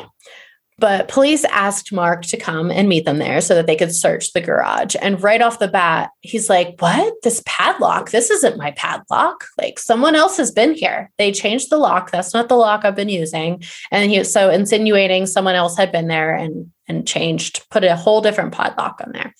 But 0.81 1.07
police 1.07 1.45
asked 1.45 1.93
Mark 1.93 2.23
to 2.23 2.37
come 2.37 2.71
and 2.71 2.89
meet 2.89 3.05
them 3.05 3.19
there 3.19 3.39
so 3.39 3.53
that 3.53 3.67
they 3.67 3.75
could 3.75 3.93
search 3.93 4.33
the 4.33 4.41
garage. 4.41 4.95
And 4.99 5.21
right 5.21 5.41
off 5.41 5.59
the 5.59 5.67
bat, 5.67 6.09
he's 6.21 6.49
like, 6.49 6.75
What? 6.79 7.13
This 7.21 7.43
padlock? 7.45 8.09
This 8.09 8.31
isn't 8.31 8.57
my 8.57 8.71
padlock. 8.71 9.45
Like 9.59 9.77
someone 9.77 10.15
else 10.15 10.37
has 10.37 10.49
been 10.49 10.73
here. 10.73 11.11
They 11.19 11.31
changed 11.31 11.69
the 11.69 11.77
lock. 11.77 12.09
That's 12.09 12.33
not 12.33 12.49
the 12.49 12.55
lock 12.55 12.83
I've 12.83 12.95
been 12.95 13.09
using. 13.09 13.63
And 13.91 14.09
he 14.09 14.17
was 14.17 14.33
so 14.33 14.49
insinuating 14.49 15.27
someone 15.27 15.55
else 15.55 15.77
had 15.77 15.91
been 15.91 16.07
there 16.07 16.33
and 16.33 16.71
and 16.87 17.07
changed, 17.07 17.69
put 17.69 17.83
a 17.83 17.95
whole 17.95 18.21
different 18.21 18.51
padlock 18.51 18.99
on 19.05 19.13
there. 19.13 19.33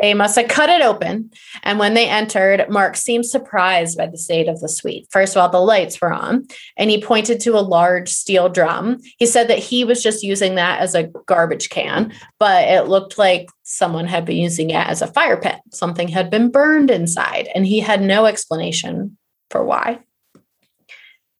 They 0.00 0.14
must 0.14 0.36
have 0.36 0.48
cut 0.48 0.68
it 0.68 0.82
open. 0.82 1.30
And 1.62 1.78
when 1.78 1.94
they 1.94 2.08
entered, 2.08 2.68
Mark 2.68 2.96
seemed 2.96 3.26
surprised 3.26 3.96
by 3.96 4.06
the 4.06 4.18
state 4.18 4.48
of 4.48 4.60
the 4.60 4.68
suite. 4.68 5.08
First 5.10 5.36
of 5.36 5.42
all, 5.42 5.48
the 5.48 5.58
lights 5.58 6.00
were 6.00 6.12
on, 6.12 6.46
and 6.76 6.90
he 6.90 7.00
pointed 7.00 7.40
to 7.40 7.58
a 7.58 7.60
large 7.60 8.08
steel 8.08 8.48
drum. 8.48 8.98
He 9.18 9.26
said 9.26 9.48
that 9.48 9.58
he 9.58 9.84
was 9.84 10.02
just 10.02 10.22
using 10.22 10.56
that 10.56 10.80
as 10.80 10.94
a 10.94 11.10
garbage 11.26 11.70
can, 11.70 12.12
but 12.38 12.68
it 12.68 12.88
looked 12.88 13.18
like 13.18 13.48
someone 13.62 14.06
had 14.06 14.24
been 14.24 14.36
using 14.36 14.70
it 14.70 14.86
as 14.86 15.02
a 15.02 15.06
fire 15.06 15.36
pit. 15.36 15.56
Something 15.72 16.08
had 16.08 16.30
been 16.30 16.50
burned 16.50 16.90
inside, 16.90 17.48
and 17.54 17.66
he 17.66 17.80
had 17.80 18.02
no 18.02 18.26
explanation 18.26 19.16
for 19.50 19.64
why. 19.64 20.00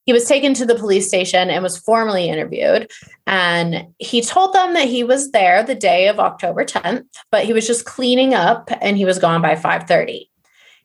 He 0.07 0.13
was 0.13 0.25
taken 0.25 0.55
to 0.55 0.65
the 0.65 0.77
police 0.77 1.09
station 1.09 1.51
and 1.51 1.63
was 1.63 1.77
formally 1.77 2.29
interviewed. 2.29 2.91
And 3.27 3.89
he 3.99 4.23
told 4.23 4.55
them 4.55 4.75
that 4.75 4.89
he 4.89 5.03
was 5.03 5.33
there 5.33 5.63
the 5.65 5.75
day 5.75 6.07
of 6.07 6.21
October 6.21 6.65
10th, 6.65 7.07
but 7.33 7.45
he 7.45 7.53
was 7.53 7.67
just 7.67 7.85
cleaning 7.85 8.33
up 8.33 8.71
and 8.81 8.97
he 8.97 9.05
was 9.05 9.19
gone 9.19 9.43
by 9.43 9.57
5:30. 9.57 10.31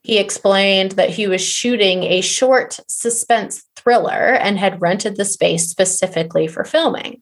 He 0.02 0.18
explained 0.18 0.92
that 0.92 1.10
he 1.10 1.28
was 1.28 1.40
shooting 1.40 2.02
a 2.02 2.20
short 2.20 2.80
suspense 2.88 3.62
thriller 3.76 4.34
and 4.34 4.58
had 4.58 4.82
rented 4.82 5.16
the 5.16 5.24
space 5.24 5.68
specifically 5.68 6.48
for 6.48 6.64
filming 6.64 7.21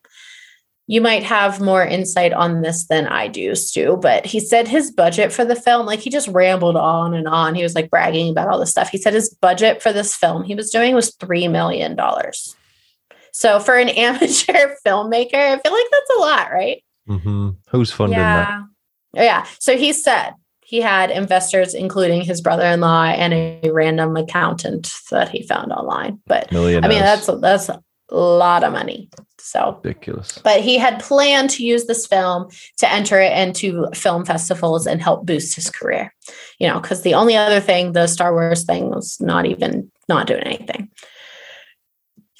you 0.90 1.00
might 1.00 1.22
have 1.22 1.60
more 1.60 1.84
insight 1.84 2.32
on 2.32 2.62
this 2.62 2.88
than 2.88 3.06
I 3.06 3.28
do, 3.28 3.54
Stu, 3.54 3.96
but 4.02 4.26
he 4.26 4.40
said 4.40 4.66
his 4.66 4.90
budget 4.90 5.32
for 5.32 5.44
the 5.44 5.54
film, 5.54 5.86
like 5.86 6.00
he 6.00 6.10
just 6.10 6.26
rambled 6.26 6.74
on 6.74 7.14
and 7.14 7.28
on. 7.28 7.54
He 7.54 7.62
was 7.62 7.76
like 7.76 7.90
bragging 7.90 8.28
about 8.28 8.48
all 8.48 8.58
this 8.58 8.70
stuff. 8.70 8.88
He 8.88 8.98
said 8.98 9.14
his 9.14 9.32
budget 9.32 9.80
for 9.80 9.92
this 9.92 10.16
film 10.16 10.42
he 10.42 10.56
was 10.56 10.68
doing 10.70 10.96
was 10.96 11.14
$3 11.14 11.48
million. 11.48 11.96
So 13.30 13.60
for 13.60 13.76
an 13.76 13.88
amateur 13.90 14.74
filmmaker, 14.84 15.34
I 15.34 15.58
feel 15.58 15.72
like 15.72 15.86
that's 15.92 16.10
a 16.16 16.20
lot, 16.20 16.50
right? 16.50 16.82
Mm-hmm. 17.08 17.50
Who's 17.68 17.92
funding 17.92 18.18
yeah. 18.18 18.64
that? 19.14 19.22
Yeah. 19.22 19.46
So 19.60 19.76
he 19.76 19.92
said 19.92 20.32
he 20.64 20.80
had 20.80 21.12
investors, 21.12 21.72
including 21.72 22.22
his 22.22 22.40
brother-in-law 22.40 23.04
and 23.04 23.32
a 23.32 23.70
random 23.70 24.16
accountant 24.16 24.92
that 25.12 25.28
he 25.28 25.46
found 25.46 25.70
online. 25.70 26.18
But 26.26 26.52
I 26.52 26.88
mean, 26.88 26.98
that's 26.98 27.26
that's 27.40 27.68
a 27.68 27.80
lot 28.10 28.64
of 28.64 28.72
money. 28.72 29.08
So 29.42 29.80
ridiculous. 29.82 30.38
But 30.38 30.60
he 30.60 30.78
had 30.78 31.00
planned 31.00 31.50
to 31.50 31.64
use 31.64 31.86
this 31.86 32.06
film 32.06 32.48
to 32.78 32.90
enter 32.90 33.18
it 33.20 33.36
into 33.36 33.88
film 33.94 34.24
festivals 34.24 34.86
and 34.86 35.02
help 35.02 35.26
boost 35.26 35.56
his 35.56 35.70
career. 35.70 36.14
You 36.58 36.68
know, 36.68 36.80
because 36.80 37.02
the 37.02 37.14
only 37.14 37.36
other 37.36 37.60
thing, 37.60 37.92
the 37.92 38.06
Star 38.06 38.32
Wars 38.32 38.64
thing, 38.64 38.90
was 38.90 39.20
not 39.20 39.46
even 39.46 39.90
not 40.08 40.26
doing 40.26 40.42
anything. 40.42 40.90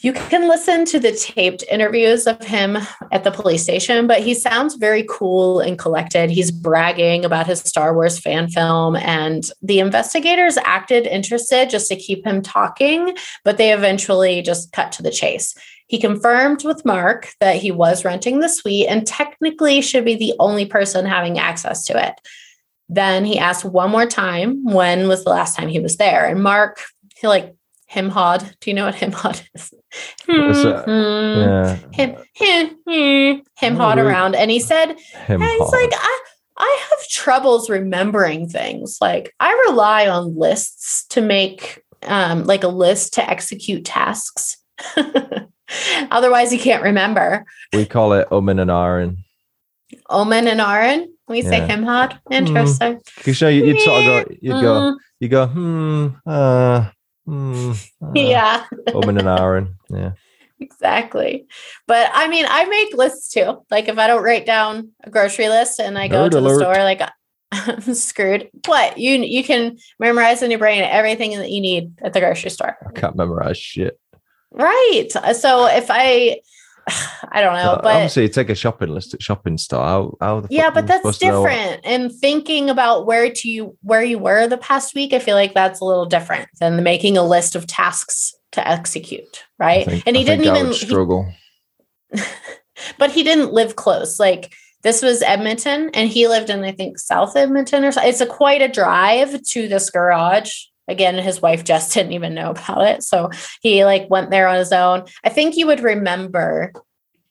You 0.03 0.15
can 0.15 0.49
listen 0.49 0.87
to 0.87 0.99
the 0.99 1.13
taped 1.13 1.63
interviews 1.71 2.27
of 2.27 2.43
him 2.43 2.79
at 3.13 3.23
the 3.23 3.31
police 3.31 3.63
station, 3.63 4.07
but 4.07 4.21
he 4.21 4.33
sounds 4.33 4.77
very 4.77 5.05
cool 5.11 5.61
and 5.61 5.79
collected. 5.79 6.31
He's 6.31 6.51
bragging 6.51 7.23
about 7.27 7.47
his 7.47 7.61
Star 7.61 7.93
Wars 7.95 8.19
fan 8.19 8.49
film, 8.49 8.97
and 8.97 9.51
the 9.61 9.79
investigators 9.79 10.57
acted 10.65 11.07
interested 11.07 11.69
just 11.69 11.89
to 11.89 11.97
keep 11.97 12.25
him 12.25 12.41
talking, 12.41 13.15
but 13.45 13.59
they 13.59 13.75
eventually 13.75 14.41
just 14.41 14.73
cut 14.73 14.91
to 14.93 15.03
the 15.03 15.11
chase. 15.11 15.55
He 15.91 15.99
confirmed 15.99 16.63
with 16.63 16.85
Mark 16.85 17.33
that 17.41 17.57
he 17.57 17.73
was 17.73 18.05
renting 18.05 18.39
the 18.39 18.49
suite 18.49 18.87
and 18.89 19.05
technically 19.05 19.81
should 19.81 20.05
be 20.05 20.15
the 20.15 20.35
only 20.39 20.65
person 20.65 21.05
having 21.05 21.37
access 21.37 21.85
to 21.87 22.01
it. 22.01 22.15
Then 22.89 23.25
he 23.25 23.41
asked 23.41 23.65
one 23.65 23.91
more 23.91 24.07
time 24.07 24.63
when 24.63 25.09
was 25.09 25.25
the 25.25 25.31
last 25.31 25.57
time 25.57 25.67
he 25.67 25.81
was 25.81 25.97
there, 25.97 26.29
and 26.29 26.45
Mark 26.45 26.81
he 27.17 27.27
like 27.27 27.57
him 27.89 28.09
hod. 28.09 28.55
Do 28.61 28.71
you 28.71 28.75
know 28.75 28.85
what 28.85 28.95
him 28.95 29.11
hod 29.11 29.43
is? 29.53 29.75
Mm-hmm. 30.29 31.41
yeah. 31.41 31.77
Him 31.93 32.17
him 32.35 32.77
him, 32.87 33.43
him 33.57 33.75
hod 33.75 33.99
around, 33.99 34.37
and 34.37 34.49
he 34.49 34.61
said, 34.61 34.91
him 34.93 35.43
and 35.43 35.51
he's 35.51 35.73
like, 35.73 35.91
I 35.93 36.21
I 36.57 36.87
have 36.89 37.09
troubles 37.09 37.69
remembering 37.69 38.49
things. 38.49 38.99
Like 39.01 39.35
I 39.41 39.51
rely 39.69 40.07
on 40.07 40.39
lists 40.39 41.05
to 41.09 41.21
make 41.21 41.83
um, 42.05 42.45
like 42.45 42.63
a 42.63 42.69
list 42.69 43.15
to 43.15 43.29
execute 43.29 43.85
tasks. 43.85 44.57
Otherwise, 46.11 46.53
you 46.53 46.59
can't 46.59 46.83
remember. 46.83 47.45
We 47.73 47.87
call 47.87 48.13
it 48.13 48.29
Omen 48.31 48.59
and 48.59 48.71
Aaron. 48.71 49.25
Omen 50.09 50.47
and 50.47 50.61
Aaron. 50.61 51.13
We 51.29 51.43
yeah. 51.43 51.49
say 51.49 51.67
him 51.67 51.83
hard. 51.83 52.19
Interesting. 52.31 53.01
Because 53.17 53.39
mm. 53.39 53.55
you 53.55 53.61
know, 53.61 53.67
you'd 53.67 53.81
sort 53.81 54.01
of 54.01 54.29
go, 54.29 54.35
you'd 54.41 54.61
go, 54.61 54.97
you 55.21 55.29
go, 55.29 55.47
hmm, 55.47 56.09
uh, 56.27 56.91
hmm, 57.25 57.73
uh, 58.03 58.13
yeah. 58.15 58.65
Omen 58.93 59.19
and 59.19 59.29
Aaron. 59.29 59.77
Yeah. 59.89 60.13
Exactly. 60.63 61.47
But 61.87 62.11
I 62.13 62.29
mean, 62.29 62.45
I 62.47 62.67
make 62.67 62.93
lists 62.93 63.33
too. 63.33 63.65
Like 63.71 63.89
if 63.89 63.97
I 63.97 64.07
don't 64.07 64.23
write 64.23 64.45
down 64.45 64.91
a 65.03 65.09
grocery 65.09 65.49
list 65.49 65.81
and 65.81 65.97
I 65.97 66.07
go 66.07 66.29
to 66.29 66.39
alert. 66.39 66.53
the 66.53 66.59
store, 66.59 66.75
like 66.85 67.01
I'm 67.53 67.95
screwed. 67.95 68.51
What 68.67 68.99
you 68.99 69.13
you 69.13 69.43
can 69.43 69.79
memorize 69.99 70.43
in 70.43 70.51
your 70.51 70.59
brain 70.59 70.83
everything 70.83 71.39
that 71.39 71.51
you 71.51 71.63
need 71.63 71.99
at 72.03 72.13
the 72.13 72.21
grocery 72.21 72.51
store. 72.51 72.77
I 72.87 72.93
can't 72.93 73.17
memorize 73.17 73.57
shit. 73.57 73.99
Right. 74.53 75.09
So 75.35 75.67
if 75.67 75.87
I, 75.91 76.41
I 77.33 77.41
don't 77.41 77.55
know, 77.55 77.79
but 77.83 77.95
obviously 77.95 78.25
you 78.25 78.29
take 78.29 78.51
a 78.51 78.55
shopping 78.55 78.91
list 78.91 79.15
at 79.15 79.23
shopping 79.23 79.59
store. 79.59 79.85
How, 79.85 80.17
how 80.21 80.47
yeah, 80.51 80.71
but 80.71 80.87
that's 80.87 81.19
different. 81.19 81.81
And 81.85 82.13
thinking 82.13 82.71
about 82.71 83.07
where 83.07 83.31
to 83.31 83.49
you 83.49 83.77
where 83.83 84.03
you 84.03 84.19
were 84.19 84.49
the 84.49 84.59
past 84.59 84.95
week, 84.95 85.13
I 85.13 85.19
feel 85.19 85.37
like 85.37 85.55
that's 85.55 85.81
a 85.81 85.85
little 85.85 86.07
different 86.07 86.49
than 86.59 86.83
making 86.83 87.17
a 87.17 87.23
list 87.27 87.55
of 87.55 87.67
tasks 87.67 88.35
to 88.53 88.67
execute, 88.67 89.45
right? 89.59 89.87
Think, 89.87 90.05
and 90.07 90.17
he 90.17 90.23
I 90.23 90.37
didn't 90.37 90.57
even 90.57 90.73
struggle. 90.73 91.33
He, 92.13 92.23
but 92.99 93.11
he 93.11 93.23
didn't 93.23 93.53
live 93.53 93.77
close. 93.77 94.19
Like 94.19 94.53
this 94.83 95.03
was 95.03 95.23
Edmonton, 95.23 95.91
and 95.95 96.09
he 96.09 96.27
lived 96.27 96.51
in 96.51 96.65
I 96.65 96.73
think 96.73 96.99
South 96.99 97.37
Edmonton 97.37 97.85
or 97.85 97.93
something. 97.93 98.11
It's 98.11 98.21
a 98.21 98.27
quite 98.27 98.63
a 98.63 98.69
drive 98.69 99.43
to 99.43 99.69
this 99.69 99.91
garage 99.91 100.65
again 100.91 101.17
his 101.17 101.41
wife 101.41 101.65
just 101.65 101.93
didn't 101.95 102.13
even 102.13 102.35
know 102.35 102.51
about 102.51 102.87
it. 102.87 103.03
So 103.03 103.31
he 103.63 103.85
like 103.85 104.09
went 104.11 104.31
there 104.31 104.49
on 104.49 104.57
his 104.57 104.73
own. 104.73 105.05
I 105.25 105.29
think 105.31 105.57
you 105.57 105.67
would 105.67 105.81
remember 105.81 106.73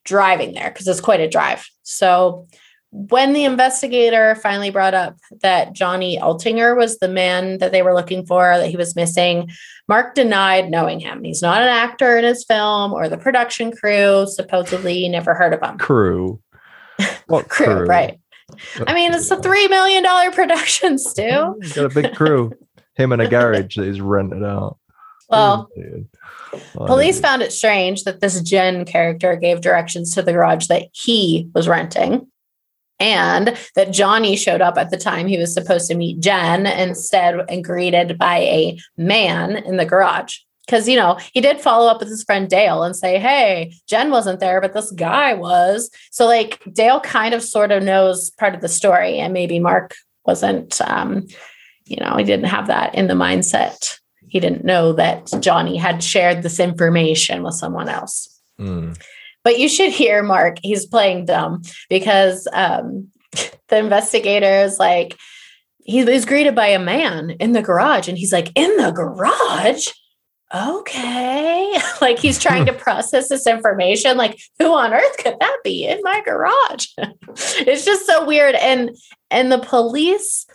driving 0.04 0.54
there 0.54 0.70
because 0.70 0.88
it's 0.88 1.00
quite 1.00 1.20
a 1.20 1.28
drive. 1.28 1.66
So 1.82 2.46
when 2.92 3.32
the 3.34 3.44
investigator 3.44 4.34
finally 4.34 4.70
brought 4.70 4.94
up 4.94 5.16
that 5.42 5.72
johnny 5.74 6.18
altinger 6.18 6.76
was 6.76 6.98
the 6.98 7.06
man 7.06 7.58
that 7.58 7.70
they 7.70 7.82
were 7.82 7.94
looking 7.94 8.26
for 8.26 8.58
that 8.58 8.68
he 8.68 8.76
was 8.76 8.96
missing 8.96 9.48
mark 9.90 10.14
denied 10.14 10.70
knowing 10.70 11.00
him. 11.00 11.24
He's 11.24 11.42
not 11.42 11.60
an 11.60 11.68
actor 11.68 12.16
in 12.16 12.24
his 12.24 12.44
film 12.44 12.92
or 12.92 13.08
the 13.08 13.18
production 13.18 13.72
crew. 13.72 14.24
Supposedly 14.26 15.06
never 15.08 15.34
heard 15.34 15.52
of 15.52 15.60
him. 15.60 15.78
Crew. 15.78 16.40
What 17.26 17.48
crew, 17.48 17.66
crew? 17.66 17.86
right. 17.86 18.18
I 18.86 18.94
mean, 18.94 19.12
it's 19.12 19.30
a 19.30 19.42
three 19.42 19.66
million 19.68 20.04
dollar 20.04 20.30
production, 20.30 20.96
Stu. 20.96 21.56
got 21.74 21.84
a 21.84 21.88
big 21.88 22.14
crew 22.14 22.52
him 23.00 23.12
in 23.12 23.20
a 23.20 23.28
garage 23.28 23.76
that 23.76 23.86
he's 23.86 24.00
rented 24.00 24.44
out. 24.44 24.78
Well, 25.30 25.70
oh, 26.74 26.86
police 26.86 27.20
found 27.20 27.40
it 27.40 27.52
strange 27.52 28.02
that 28.02 28.20
this 28.20 28.40
Jen 28.40 28.84
character 28.84 29.36
gave 29.36 29.60
directions 29.60 30.12
to 30.16 30.22
the 30.22 30.32
garage 30.32 30.66
that 30.66 30.88
he 30.92 31.48
was 31.54 31.68
renting. 31.68 32.26
And 33.00 33.56
that 33.76 33.92
Johnny 33.92 34.36
showed 34.36 34.60
up 34.60 34.76
at 34.76 34.90
the 34.90 34.98
time 34.98 35.26
he 35.26 35.38
was 35.38 35.54
supposed 35.54 35.88
to 35.88 35.96
meet 35.96 36.20
Jen 36.20 36.66
instead 36.66 37.40
and 37.48 37.64
greeted 37.64 38.18
by 38.18 38.38
a 38.38 38.78
man 38.96 39.56
in 39.56 39.76
the 39.78 39.86
garage. 39.86 40.38
because 40.66 40.88
you 40.88 40.96
know 40.96 41.18
he 41.32 41.40
did 41.40 41.60
follow 41.60 41.90
up 41.90 42.00
with 42.00 42.08
his 42.08 42.22
friend 42.24 42.48
Dale 42.48 42.82
and 42.82 42.94
say, 42.94 43.18
"Hey, 43.18 43.72
Jen 43.88 44.10
wasn't 44.10 44.40
there, 44.40 44.60
but 44.60 44.74
this 44.74 44.90
guy 44.90 45.34
was." 45.34 45.90
So 46.10 46.26
like 46.26 46.60
Dale 46.72 47.00
kind 47.00 47.34
of 47.34 47.42
sort 47.42 47.72
of 47.72 47.82
knows 47.82 48.30
part 48.30 48.54
of 48.54 48.60
the 48.60 48.68
story, 48.68 49.18
and 49.18 49.32
maybe 49.32 49.58
Mark 49.58 49.94
wasn't. 50.26 50.80
Um, 50.82 51.26
you 51.90 51.96
know, 51.96 52.16
he 52.16 52.24
didn't 52.24 52.46
have 52.46 52.68
that 52.68 52.94
in 52.94 53.08
the 53.08 53.14
mindset. 53.14 53.98
He 54.28 54.38
didn't 54.38 54.64
know 54.64 54.92
that 54.92 55.28
Johnny 55.40 55.76
had 55.76 56.04
shared 56.04 56.42
this 56.42 56.60
information 56.60 57.42
with 57.42 57.54
someone 57.54 57.88
else. 57.88 58.40
Mm. 58.60 58.96
But 59.42 59.58
you 59.58 59.68
should 59.68 59.90
hear 59.90 60.22
Mark. 60.22 60.58
He's 60.62 60.86
playing 60.86 61.24
dumb 61.24 61.62
because 61.88 62.46
um, 62.52 63.08
the 63.68 63.78
investigator 63.78 64.62
is 64.62 64.78
like, 64.78 65.16
he 65.82 66.04
was 66.04 66.24
greeted 66.24 66.54
by 66.54 66.68
a 66.68 66.78
man 66.78 67.30
in 67.30 67.52
the 67.52 67.62
garage, 67.62 68.06
and 68.06 68.16
he's 68.16 68.32
like, 68.32 68.52
In 68.54 68.76
the 68.76 68.92
garage? 68.92 69.88
okay 70.54 71.78
like 72.00 72.18
he's 72.18 72.38
trying 72.38 72.66
to 72.66 72.72
process 72.86 73.28
this 73.28 73.46
information 73.46 74.16
like 74.16 74.40
who 74.58 74.72
on 74.74 74.92
earth 74.92 75.16
could 75.18 75.36
that 75.38 75.58
be 75.62 75.86
in 75.86 76.00
my 76.02 76.20
garage 76.24 76.86
it's 77.28 77.84
just 77.84 78.06
so 78.06 78.26
weird 78.26 78.54
and 78.56 78.90
and 79.30 79.52
the 79.52 79.58
police 79.58 80.46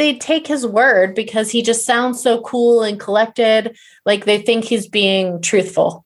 they 0.00 0.14
take 0.16 0.46
his 0.46 0.66
word 0.66 1.14
because 1.14 1.50
he 1.50 1.60
just 1.60 1.84
sounds 1.84 2.22
so 2.22 2.40
cool 2.40 2.82
and 2.82 2.98
collected 2.98 3.76
like 4.06 4.24
they 4.24 4.38
think 4.40 4.64
he's 4.64 4.88
being 4.88 5.40
truthful 5.42 6.04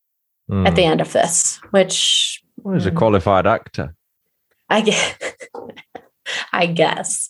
Mm. 0.50 0.66
at 0.68 0.74
the 0.76 0.84
end 0.84 1.00
of 1.00 1.12
this 1.12 1.58
which 1.70 2.42
Well, 2.62 2.74
he's 2.74 2.84
a 2.86 2.90
Mm. 2.90 2.96
qualified 2.96 3.46
actor. 3.46 3.94
I 4.68 4.80
guess. 4.82 5.14
I 6.52 6.66
guess. 6.66 7.28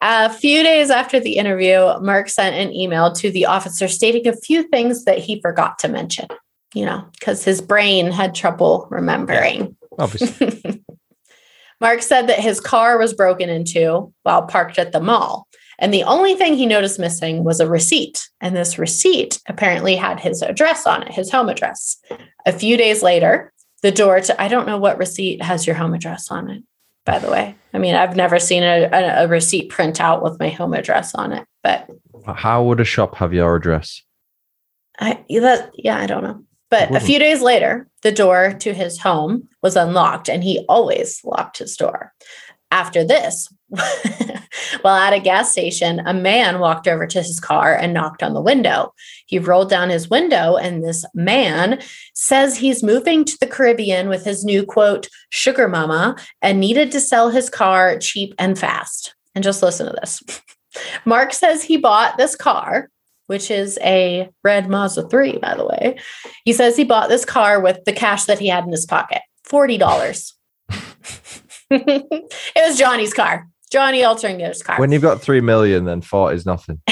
A 0.00 0.32
few 0.32 0.62
days 0.62 0.90
after 0.90 1.18
the 1.18 1.36
interview, 1.38 1.98
Mark 2.00 2.28
sent 2.28 2.54
an 2.54 2.72
email 2.72 3.10
to 3.14 3.30
the 3.32 3.46
officer 3.46 3.88
stating 3.88 4.28
a 4.28 4.36
few 4.36 4.62
things 4.68 5.04
that 5.04 5.18
he 5.18 5.40
forgot 5.40 5.78
to 5.80 5.88
mention, 5.88 6.26
you 6.74 6.84
know, 6.84 7.06
because 7.18 7.42
his 7.44 7.60
brain 7.60 8.12
had 8.12 8.34
trouble 8.36 8.86
remembering. 8.90 9.76
Obviously. 9.98 10.84
Mark 11.80 12.02
said 12.02 12.26
that 12.28 12.38
his 12.40 12.60
car 12.60 12.98
was 12.98 13.14
broken 13.14 13.48
into 13.48 14.12
while 14.22 14.42
parked 14.42 14.78
at 14.78 14.92
the 14.92 15.00
mall. 15.00 15.48
And 15.78 15.94
the 15.94 16.02
only 16.02 16.34
thing 16.34 16.54
he 16.54 16.66
noticed 16.66 16.98
missing 16.98 17.44
was 17.44 17.60
a 17.60 17.68
receipt. 17.68 18.28
And 18.40 18.56
this 18.56 18.78
receipt 18.78 19.40
apparently 19.46 19.96
had 19.96 20.18
his 20.20 20.42
address 20.42 20.86
on 20.86 21.02
it, 21.02 21.12
his 21.12 21.30
home 21.30 21.48
address. 21.48 21.96
A 22.46 22.52
few 22.52 22.76
days 22.76 23.02
later, 23.02 23.52
the 23.82 23.92
door 23.92 24.20
to, 24.20 24.42
I 24.42 24.48
don't 24.48 24.66
know 24.66 24.78
what 24.78 24.98
receipt 24.98 25.42
has 25.42 25.66
your 25.66 25.76
home 25.76 25.94
address 25.94 26.30
on 26.30 26.50
it, 26.50 26.64
by 27.04 27.18
the 27.18 27.30
way. 27.30 27.54
I 27.72 27.78
mean, 27.78 27.94
I've 27.94 28.16
never 28.16 28.38
seen 28.40 28.64
a, 28.64 28.88
a, 28.92 29.24
a 29.24 29.28
receipt 29.28 29.70
print 29.70 30.00
out 30.00 30.22
with 30.22 30.40
my 30.40 30.48
home 30.48 30.74
address 30.74 31.14
on 31.14 31.32
it, 31.32 31.46
but 31.62 31.88
How 32.26 32.64
would 32.64 32.80
a 32.80 32.84
shop 32.84 33.14
have 33.16 33.32
your 33.32 33.54
address? 33.54 34.02
I, 34.98 35.24
that, 35.28 35.70
yeah, 35.74 35.98
I 35.98 36.06
don't 36.06 36.24
know. 36.24 36.42
But 36.70 36.94
a 36.94 37.00
few 37.00 37.18
days 37.18 37.40
later, 37.40 37.88
the 38.02 38.12
door 38.12 38.52
to 38.60 38.74
his 38.74 38.98
home 38.98 39.48
was 39.62 39.74
unlocked 39.74 40.28
and 40.28 40.44
he 40.44 40.66
always 40.68 41.20
locked 41.24 41.58
his 41.58 41.76
door. 41.76 42.12
After 42.70 43.04
this, 43.04 43.48
while 44.82 44.96
at 44.96 45.12
a 45.12 45.20
gas 45.20 45.52
station, 45.52 46.00
a 46.00 46.14
man 46.14 46.58
walked 46.58 46.88
over 46.88 47.06
to 47.06 47.22
his 47.22 47.38
car 47.38 47.74
and 47.74 47.92
knocked 47.92 48.22
on 48.22 48.34
the 48.34 48.40
window. 48.40 48.94
He 49.26 49.38
rolled 49.38 49.70
down 49.70 49.90
his 49.90 50.08
window, 50.08 50.56
and 50.56 50.82
this 50.82 51.04
man 51.14 51.80
says 52.14 52.56
he's 52.56 52.82
moving 52.82 53.24
to 53.24 53.36
the 53.40 53.46
Caribbean 53.46 54.08
with 54.08 54.24
his 54.24 54.44
new 54.44 54.64
quote, 54.64 55.08
sugar 55.30 55.68
mama, 55.68 56.16
and 56.40 56.60
needed 56.60 56.90
to 56.92 57.00
sell 57.00 57.30
his 57.30 57.50
car 57.50 57.98
cheap 57.98 58.34
and 58.38 58.58
fast. 58.58 59.14
And 59.34 59.44
just 59.44 59.62
listen 59.62 59.86
to 59.86 59.96
this. 60.00 60.22
Mark 61.04 61.32
says 61.32 61.62
he 61.62 61.76
bought 61.76 62.16
this 62.16 62.36
car, 62.36 62.88
which 63.26 63.50
is 63.50 63.78
a 63.82 64.30
red 64.42 64.68
Mazda 64.68 65.08
3, 65.08 65.38
by 65.38 65.54
the 65.54 65.66
way. 65.66 65.98
He 66.44 66.52
says 66.52 66.76
he 66.76 66.84
bought 66.84 67.08
this 67.08 67.24
car 67.24 67.60
with 67.60 67.84
the 67.84 67.92
cash 67.92 68.24
that 68.24 68.38
he 68.38 68.48
had 68.48 68.64
in 68.64 68.70
his 68.70 68.86
pocket 68.86 69.22
$40. 69.46 70.32
it 71.70 72.32
was 72.56 72.78
Johnny's 72.78 73.14
car. 73.14 73.46
Johnny 73.68 74.02
Altinger's 74.02 74.62
car. 74.62 74.78
When 74.78 74.92
you've 74.92 75.02
got 75.02 75.20
three 75.20 75.40
million, 75.40 75.84
then 75.84 76.00
40 76.00 76.36
is 76.36 76.46
nothing. 76.46 76.80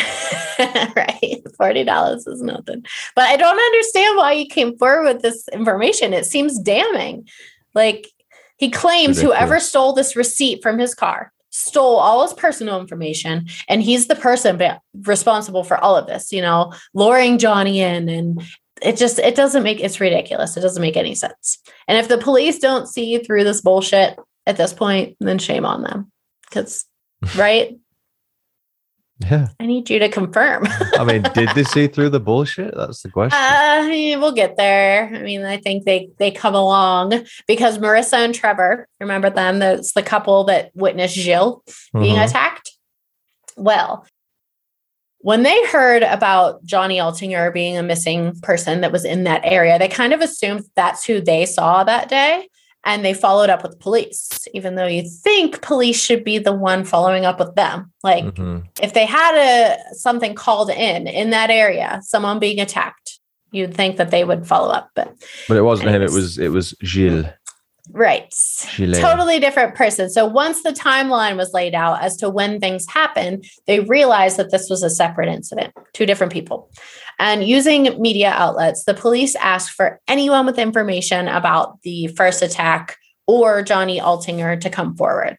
right. 0.58 1.42
$40 1.60 2.28
is 2.28 2.42
nothing. 2.42 2.84
But 3.14 3.24
I 3.24 3.36
don't 3.36 3.58
understand 3.58 4.16
why 4.16 4.34
he 4.34 4.46
came 4.46 4.76
forward 4.76 5.04
with 5.04 5.22
this 5.22 5.48
information. 5.48 6.12
It 6.12 6.26
seems 6.26 6.58
damning. 6.58 7.28
Like 7.74 8.08
he 8.56 8.70
claims 8.70 9.18
Ridiculous. 9.18 9.38
whoever 9.38 9.60
stole 9.60 9.92
this 9.92 10.16
receipt 10.16 10.62
from 10.62 10.78
his 10.78 10.94
car 10.94 11.32
stole 11.50 11.96
all 11.96 12.22
his 12.22 12.34
personal 12.34 12.78
information 12.78 13.46
and 13.66 13.82
he's 13.82 14.08
the 14.08 14.14
person 14.14 14.60
responsible 15.06 15.64
for 15.64 15.78
all 15.78 15.96
of 15.96 16.06
this, 16.06 16.30
you 16.30 16.42
know, 16.42 16.72
luring 16.92 17.38
Johnny 17.38 17.80
in 17.80 18.10
and 18.10 18.42
it 18.82 18.98
just 18.98 19.18
it 19.18 19.34
doesn't 19.34 19.62
make 19.62 19.80
it's 19.80 20.00
ridiculous. 20.00 20.56
It 20.56 20.60
doesn't 20.60 20.82
make 20.82 20.98
any 20.98 21.14
sense. 21.14 21.58
And 21.88 21.96
if 21.96 22.08
the 22.08 22.18
police 22.18 22.58
don't 22.58 22.86
see 22.86 23.18
through 23.18 23.44
this 23.44 23.62
bullshit 23.62 24.18
at 24.46 24.58
this 24.58 24.74
point, 24.74 25.16
then 25.18 25.38
shame 25.38 25.64
on 25.64 25.82
them. 25.82 26.12
Cuz 26.50 26.84
right? 27.36 27.76
Yeah. 29.30 29.48
I 29.58 29.64
need 29.64 29.88
you 29.88 29.98
to 30.00 30.10
confirm. 30.10 30.66
I 30.98 31.02
mean, 31.02 31.22
did 31.32 31.48
they 31.54 31.64
see 31.64 31.86
through 31.86 32.10
the 32.10 32.20
bullshit? 32.20 32.74
That's 32.76 33.00
the 33.00 33.08
question. 33.10 33.38
Uh, 33.40 33.86
we'll 34.20 34.32
get 34.32 34.58
there. 34.58 35.10
I 35.10 35.22
mean, 35.22 35.42
I 35.42 35.56
think 35.56 35.86
they 35.86 36.10
they 36.18 36.30
come 36.30 36.54
along 36.54 37.24
because 37.48 37.78
Marissa 37.78 38.18
and 38.18 38.34
Trevor, 38.34 38.86
remember 39.00 39.30
them? 39.30 39.58
That's 39.58 39.92
the 39.92 40.02
couple 40.02 40.44
that 40.44 40.70
witnessed 40.74 41.14
Gilles 41.16 41.62
being 41.94 42.16
Mhm. 42.16 42.26
attacked. 42.26 42.72
Well, 43.56 44.06
when 45.20 45.44
they 45.44 45.64
heard 45.68 46.02
about 46.02 46.62
Johnny 46.66 46.98
Altinger 46.98 47.52
being 47.54 47.78
a 47.78 47.82
missing 47.82 48.38
person 48.42 48.82
that 48.82 48.92
was 48.92 49.06
in 49.06 49.24
that 49.24 49.40
area, 49.44 49.78
they 49.78 49.88
kind 49.88 50.12
of 50.12 50.20
assumed 50.20 50.64
that's 50.76 51.06
who 51.06 51.22
they 51.22 51.46
saw 51.46 51.84
that 51.84 52.10
day. 52.10 52.50
And 52.86 53.04
they 53.04 53.12
followed 53.14 53.50
up 53.50 53.62
with 53.64 53.80
police, 53.80 54.30
even 54.54 54.76
though 54.76 54.86
you 54.86 55.02
think 55.02 55.60
police 55.60 56.00
should 56.02 56.22
be 56.22 56.38
the 56.38 56.52
one 56.54 56.84
following 56.84 57.24
up 57.26 57.38
with 57.40 57.54
them. 57.56 57.92
Like 58.04 58.24
Mhm. 58.24 58.62
if 58.80 58.94
they 58.94 59.04
had 59.04 59.34
a 59.36 59.76
something 59.94 60.34
called 60.34 60.70
in 60.70 61.06
in 61.08 61.30
that 61.30 61.50
area, 61.50 62.00
someone 62.04 62.38
being 62.38 62.60
attacked, 62.60 63.18
you'd 63.50 63.74
think 63.74 63.96
that 63.96 64.10
they 64.12 64.22
would 64.24 64.46
follow 64.46 64.70
up. 64.70 64.90
But 64.94 65.12
But 65.48 65.56
it 65.56 65.62
wasn't 65.62 65.90
him. 65.90 66.00
It 66.00 66.12
was 66.12 66.38
it 66.38 66.48
was 66.52 66.74
Gilles. 66.84 67.26
right, 67.92 68.32
Gilles. 68.76 69.00
totally 69.00 69.40
different 69.40 69.74
person. 69.74 70.08
So 70.08 70.24
once 70.24 70.62
the 70.62 70.70
timeline 70.72 71.36
was 71.36 71.52
laid 71.52 71.74
out 71.74 72.02
as 72.02 72.16
to 72.18 72.28
when 72.30 72.60
things 72.60 72.86
happened, 72.88 73.44
they 73.66 73.80
realized 73.80 74.36
that 74.36 74.50
this 74.52 74.70
was 74.70 74.82
a 74.84 74.90
separate 74.90 75.28
incident, 75.28 75.72
two 75.92 76.06
different 76.06 76.32
people. 76.32 76.70
And 77.18 77.44
using 77.44 78.00
media 78.00 78.30
outlets, 78.30 78.84
the 78.84 78.94
police 78.94 79.34
asked 79.36 79.70
for 79.70 80.00
anyone 80.06 80.46
with 80.46 80.58
information 80.58 81.28
about 81.28 81.80
the 81.82 82.08
first 82.08 82.42
attack 82.42 82.98
or 83.26 83.62
Johnny 83.62 84.00
Altinger 84.00 84.60
to 84.60 84.70
come 84.70 84.96
forward. 84.96 85.38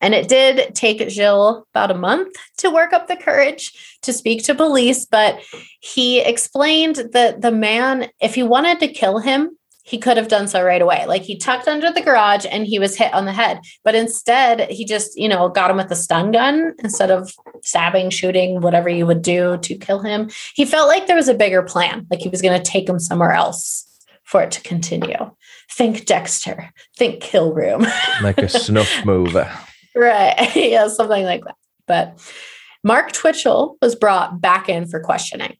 And 0.00 0.14
it 0.14 0.28
did 0.28 0.74
take 0.74 1.08
Gilles 1.08 1.64
about 1.72 1.90
a 1.90 1.94
month 1.96 2.36
to 2.58 2.70
work 2.70 2.92
up 2.92 3.08
the 3.08 3.16
courage 3.16 3.98
to 4.02 4.12
speak 4.12 4.44
to 4.44 4.54
police, 4.54 5.06
but 5.06 5.40
he 5.80 6.20
explained 6.20 6.96
that 7.12 7.40
the 7.40 7.50
man, 7.50 8.10
if 8.20 8.34
he 8.34 8.42
wanted 8.42 8.80
to 8.80 8.88
kill 8.88 9.18
him, 9.18 9.56
he 9.84 9.98
could 9.98 10.16
have 10.16 10.28
done 10.28 10.48
so 10.48 10.64
right 10.64 10.80
away. 10.80 11.04
Like 11.06 11.22
he 11.22 11.36
tucked 11.36 11.68
under 11.68 11.92
the 11.92 12.00
garage 12.00 12.46
and 12.50 12.66
he 12.66 12.78
was 12.78 12.96
hit 12.96 13.12
on 13.12 13.26
the 13.26 13.32
head. 13.32 13.60
But 13.84 13.94
instead, 13.94 14.70
he 14.70 14.86
just, 14.86 15.16
you 15.16 15.28
know, 15.28 15.50
got 15.50 15.70
him 15.70 15.76
with 15.76 15.90
a 15.90 15.96
stun 15.96 16.32
gun 16.32 16.72
instead 16.78 17.10
of 17.10 17.32
stabbing, 17.62 18.08
shooting, 18.08 18.62
whatever 18.62 18.88
you 18.88 19.06
would 19.06 19.20
do 19.20 19.58
to 19.58 19.74
kill 19.76 20.00
him. 20.00 20.30
He 20.54 20.64
felt 20.64 20.88
like 20.88 21.06
there 21.06 21.16
was 21.16 21.28
a 21.28 21.34
bigger 21.34 21.62
plan, 21.62 22.06
like 22.10 22.20
he 22.20 22.30
was 22.30 22.40
going 22.40 22.60
to 22.60 22.70
take 22.70 22.88
him 22.88 22.98
somewhere 22.98 23.32
else 23.32 23.86
for 24.24 24.42
it 24.42 24.50
to 24.52 24.62
continue. 24.62 25.30
Think 25.70 26.06
Dexter, 26.06 26.72
think 26.96 27.20
Kill 27.20 27.52
Room. 27.52 27.86
like 28.22 28.38
a 28.38 28.48
snuff 28.48 29.04
movie. 29.04 29.44
right. 29.94 30.56
yeah, 30.56 30.88
something 30.88 31.24
like 31.24 31.44
that. 31.44 31.56
But 31.86 32.18
Mark 32.82 33.12
Twitchell 33.12 33.76
was 33.82 33.94
brought 33.94 34.40
back 34.40 34.70
in 34.70 34.86
for 34.86 35.00
questioning. 35.00 35.56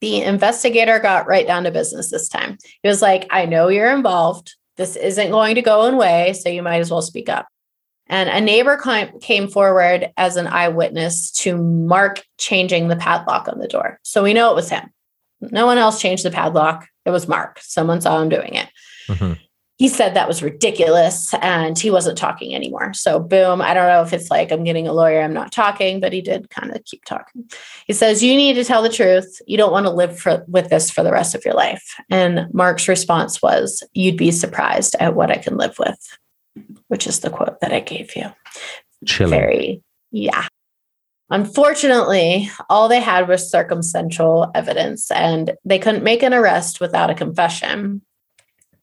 The 0.00 0.22
investigator 0.22 0.98
got 0.98 1.26
right 1.26 1.46
down 1.46 1.64
to 1.64 1.70
business 1.70 2.10
this 2.10 2.28
time. 2.28 2.56
He 2.82 2.88
was 2.88 3.02
like, 3.02 3.26
I 3.30 3.46
know 3.46 3.68
you're 3.68 3.94
involved. 3.94 4.54
This 4.76 4.96
isn't 4.96 5.30
going 5.30 5.56
to 5.56 5.62
go 5.62 5.82
away, 5.82 6.32
so 6.32 6.48
you 6.48 6.62
might 6.62 6.80
as 6.80 6.90
well 6.90 7.02
speak 7.02 7.28
up. 7.28 7.46
And 8.06 8.28
a 8.28 8.40
neighbor 8.40 8.80
came 9.20 9.48
forward 9.48 10.10
as 10.16 10.36
an 10.36 10.46
eyewitness 10.46 11.30
to 11.42 11.56
Mark 11.56 12.24
changing 12.38 12.88
the 12.88 12.96
padlock 12.96 13.46
on 13.46 13.58
the 13.58 13.68
door. 13.68 14.00
So 14.02 14.22
we 14.22 14.32
know 14.34 14.50
it 14.50 14.56
was 14.56 14.70
him. 14.70 14.90
No 15.40 15.66
one 15.66 15.78
else 15.78 16.00
changed 16.00 16.24
the 16.24 16.30
padlock. 16.30 16.88
It 17.04 17.10
was 17.10 17.28
Mark. 17.28 17.60
Someone 17.62 18.00
saw 18.00 18.20
him 18.20 18.28
doing 18.28 18.54
it 18.54 18.68
Mhm. 19.08 19.38
He 19.80 19.88
said 19.88 20.12
that 20.12 20.28
was 20.28 20.42
ridiculous 20.42 21.32
and 21.40 21.78
he 21.78 21.90
wasn't 21.90 22.18
talking 22.18 22.54
anymore. 22.54 22.92
So, 22.92 23.18
boom, 23.18 23.62
I 23.62 23.72
don't 23.72 23.88
know 23.88 24.02
if 24.02 24.12
it's 24.12 24.30
like 24.30 24.52
I'm 24.52 24.62
getting 24.62 24.86
a 24.86 24.92
lawyer, 24.92 25.22
I'm 25.22 25.32
not 25.32 25.52
talking, 25.52 26.00
but 26.00 26.12
he 26.12 26.20
did 26.20 26.50
kind 26.50 26.76
of 26.76 26.84
keep 26.84 27.02
talking. 27.06 27.50
He 27.86 27.94
says, 27.94 28.22
You 28.22 28.36
need 28.36 28.52
to 28.54 28.64
tell 28.64 28.82
the 28.82 28.90
truth. 28.90 29.40
You 29.46 29.56
don't 29.56 29.72
want 29.72 29.86
to 29.86 29.90
live 29.90 30.18
for, 30.18 30.44
with 30.46 30.68
this 30.68 30.90
for 30.90 31.02
the 31.02 31.10
rest 31.12 31.34
of 31.34 31.46
your 31.46 31.54
life. 31.54 31.94
And 32.10 32.46
Mark's 32.52 32.88
response 32.88 33.40
was, 33.40 33.82
You'd 33.94 34.18
be 34.18 34.30
surprised 34.32 34.96
at 35.00 35.14
what 35.14 35.30
I 35.30 35.38
can 35.38 35.56
live 35.56 35.78
with, 35.78 36.18
which 36.88 37.06
is 37.06 37.20
the 37.20 37.30
quote 37.30 37.58
that 37.62 37.72
I 37.72 37.80
gave 37.80 38.14
you. 38.14 38.26
Chilling. 39.06 39.40
Very, 39.40 39.82
yeah. 40.10 40.46
Unfortunately, 41.30 42.50
all 42.68 42.86
they 42.86 43.00
had 43.00 43.28
was 43.28 43.50
circumstantial 43.50 44.50
evidence 44.54 45.10
and 45.10 45.54
they 45.64 45.78
couldn't 45.78 46.04
make 46.04 46.22
an 46.22 46.34
arrest 46.34 46.82
without 46.82 47.08
a 47.08 47.14
confession. 47.14 48.02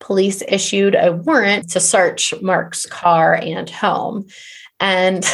Police 0.00 0.42
issued 0.46 0.94
a 0.94 1.12
warrant 1.12 1.70
to 1.70 1.80
search 1.80 2.32
Mark's 2.40 2.86
car 2.86 3.34
and 3.34 3.68
home. 3.68 4.26
And 4.80 5.24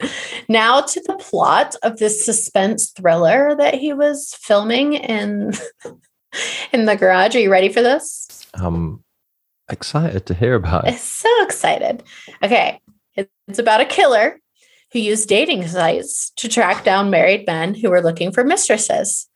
now 0.48 0.80
to 0.80 1.00
the 1.06 1.16
plot 1.16 1.74
of 1.82 1.98
this 1.98 2.24
suspense 2.24 2.90
thriller 2.90 3.54
that 3.56 3.74
he 3.74 3.92
was 3.92 4.34
filming 4.40 4.94
in 4.94 5.52
in 6.72 6.84
the 6.86 6.96
garage. 6.96 7.34
Are 7.36 7.40
you 7.40 7.50
ready 7.50 7.68
for 7.68 7.82
this? 7.82 8.46
I'm 8.54 9.04
excited 9.70 10.26
to 10.26 10.34
hear 10.34 10.54
about 10.54 10.86
it. 10.86 10.92
I'm 10.92 10.98
so 10.98 11.42
excited. 11.42 12.02
Okay. 12.42 12.80
It's 13.16 13.58
about 13.58 13.80
a 13.80 13.86
killer 13.86 14.40
who 14.92 15.00
used 15.00 15.28
dating 15.28 15.66
sites 15.66 16.30
to 16.36 16.48
track 16.48 16.84
down 16.84 17.10
married 17.10 17.46
men 17.46 17.74
who 17.74 17.90
were 17.90 18.02
looking 18.02 18.32
for 18.32 18.44
mistresses. 18.44 19.28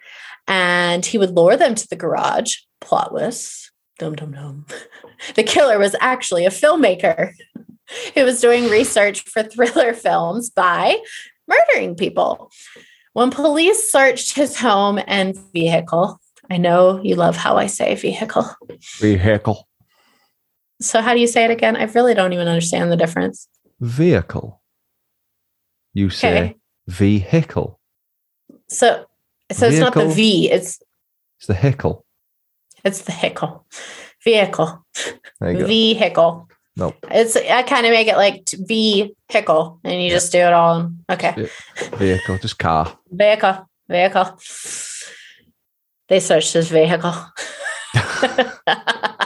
And 0.49 1.05
he 1.05 1.19
would 1.19 1.31
lure 1.31 1.57
them 1.57 1.75
to 1.75 1.89
the 1.89 1.97
garage. 1.97 2.57
Plotless. 2.81 3.62
Dum 4.03 4.17
dum 4.17 4.33
dum. 4.33 4.67
The 5.37 5.45
killer 5.45 5.79
was 5.79 5.95
actually 6.01 6.45
a 6.45 6.51
filmmaker 6.51 7.31
who 8.17 8.25
was 8.25 8.41
doing 8.41 8.69
research 8.69 9.21
for 9.21 9.45
thriller 9.45 9.95
films 10.07 10.51
by 10.51 10.99
murdering 11.47 11.95
people. 11.95 12.51
When 13.13 13.31
police 13.31 13.93
searched 13.93 14.35
his 14.35 14.59
home 14.59 14.99
and 15.07 15.39
vehicle, 15.55 16.19
I 16.51 16.57
know 16.57 17.01
you 17.01 17.15
love 17.15 17.37
how 17.37 17.57
I 17.57 17.67
say 17.69 17.95
vehicle. 17.95 18.45
Vehicle. 18.99 19.69
So, 20.81 21.01
how 21.01 21.15
do 21.15 21.21
you 21.21 21.29
say 21.29 21.45
it 21.45 21.53
again? 21.53 21.77
I 21.77 21.85
really 21.85 22.15
don't 22.15 22.33
even 22.33 22.49
understand 22.49 22.91
the 22.91 22.97
difference. 22.97 23.47
Vehicle. 23.79 24.61
You 25.95 26.11
say 26.11 26.41
Okay. 26.41 26.57
vehicle. 26.89 27.79
So, 28.69 29.07
so 29.53 29.69
it's 29.69 29.79
not 29.79 29.95
the 29.95 30.09
V, 30.09 30.51
it's 30.51 30.83
It's 31.39 31.47
the 31.47 31.55
hickle. 31.55 32.05
It's 32.85 33.03
the 33.03 33.13
hickle. 33.13 33.67
Vehicle. 34.25 34.85
There 35.41 35.53
you 35.53 35.59
go. 35.61 35.67
Vehicle. 35.67 36.49
Nope. 36.77 36.97
It's 37.11 37.37
I 37.37 37.63
kind 37.63 37.87
of 37.87 37.93
make 37.93 38.09
it 38.09 38.17
like 38.17 38.45
t- 38.47 38.57
V 38.61 39.15
hickle, 39.29 39.81
and 39.85 40.03
you 40.03 40.11
just 40.11 40.33
do 40.33 40.39
it 40.39 40.53
all. 40.53 40.91
Okay. 41.11 41.49
Vehicle, 41.97 42.39
just 42.39 42.59
car. 42.59 42.99
Vehicle. 43.11 43.69
Vehicle. 43.89 44.39
They 46.09 46.21
searched 46.21 46.53
his 46.55 46.69
vehicle. 46.69 47.15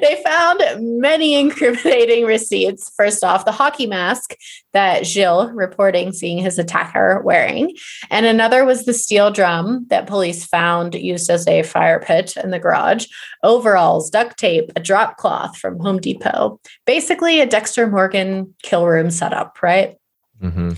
they 0.00 0.22
found 0.24 0.62
many 1.00 1.34
incriminating 1.34 2.24
receipts. 2.24 2.90
First 2.96 3.24
off, 3.24 3.44
the 3.44 3.52
hockey 3.52 3.86
mask 3.86 4.34
that 4.72 5.06
Gilles 5.06 5.50
reporting 5.52 6.12
seeing 6.12 6.38
his 6.38 6.58
attacker 6.58 7.20
wearing. 7.24 7.74
And 8.10 8.26
another 8.26 8.64
was 8.64 8.84
the 8.84 8.92
steel 8.92 9.30
drum 9.30 9.86
that 9.90 10.06
police 10.06 10.44
found 10.44 10.94
used 10.94 11.30
as 11.30 11.46
a 11.46 11.62
fire 11.62 12.00
pit 12.00 12.36
in 12.36 12.50
the 12.50 12.58
garage, 12.58 13.06
overalls, 13.42 14.10
duct 14.10 14.38
tape, 14.38 14.70
a 14.76 14.80
drop 14.80 15.16
cloth 15.16 15.56
from 15.56 15.78
Home 15.80 16.00
Depot. 16.00 16.60
Basically, 16.86 17.40
a 17.40 17.46
Dexter 17.46 17.86
Morgan 17.86 18.54
kill 18.62 18.86
room 18.86 19.10
setup, 19.10 19.62
right? 19.62 19.96
hmm 20.40 20.72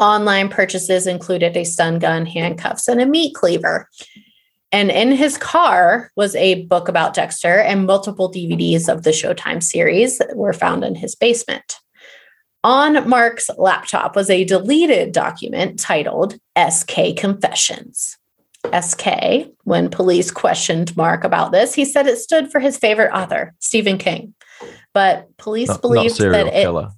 Online 0.00 0.48
purchases 0.48 1.08
included 1.08 1.56
a 1.56 1.64
stun 1.64 1.98
gun, 1.98 2.24
handcuffs, 2.24 2.86
and 2.86 3.00
a 3.00 3.06
meat 3.06 3.34
cleaver. 3.34 3.88
And 4.70 4.90
in 4.90 5.12
his 5.12 5.38
car 5.38 6.10
was 6.14 6.34
a 6.36 6.64
book 6.66 6.88
about 6.88 7.14
Dexter 7.14 7.58
and 7.60 7.86
multiple 7.86 8.30
DVDs 8.30 8.88
of 8.88 9.02
the 9.02 9.10
Showtime 9.10 9.62
series 9.62 10.18
that 10.18 10.36
were 10.36 10.52
found 10.52 10.84
in 10.84 10.94
his 10.94 11.14
basement. 11.14 11.78
On 12.64 13.08
Mark's 13.08 13.48
laptop 13.56 14.14
was 14.14 14.28
a 14.28 14.44
deleted 14.44 15.12
document 15.12 15.78
titled 15.78 16.38
SK 16.58 17.16
Confessions. 17.16 18.18
SK, 18.78 19.46
when 19.64 19.88
police 19.88 20.30
questioned 20.30 20.96
Mark 20.96 21.24
about 21.24 21.52
this, 21.52 21.72
he 21.72 21.84
said 21.84 22.06
it 22.06 22.18
stood 22.18 22.50
for 22.50 22.60
his 22.60 22.76
favorite 22.76 23.12
author, 23.12 23.54
Stephen 23.60 23.96
King. 23.96 24.34
But 24.92 25.34
police 25.36 25.68
Not, 25.68 25.76
not 25.76 25.82
believed 25.82 26.16
serial 26.16 26.44
that 26.44 26.54
it 26.54 26.62
killer. 26.62 26.90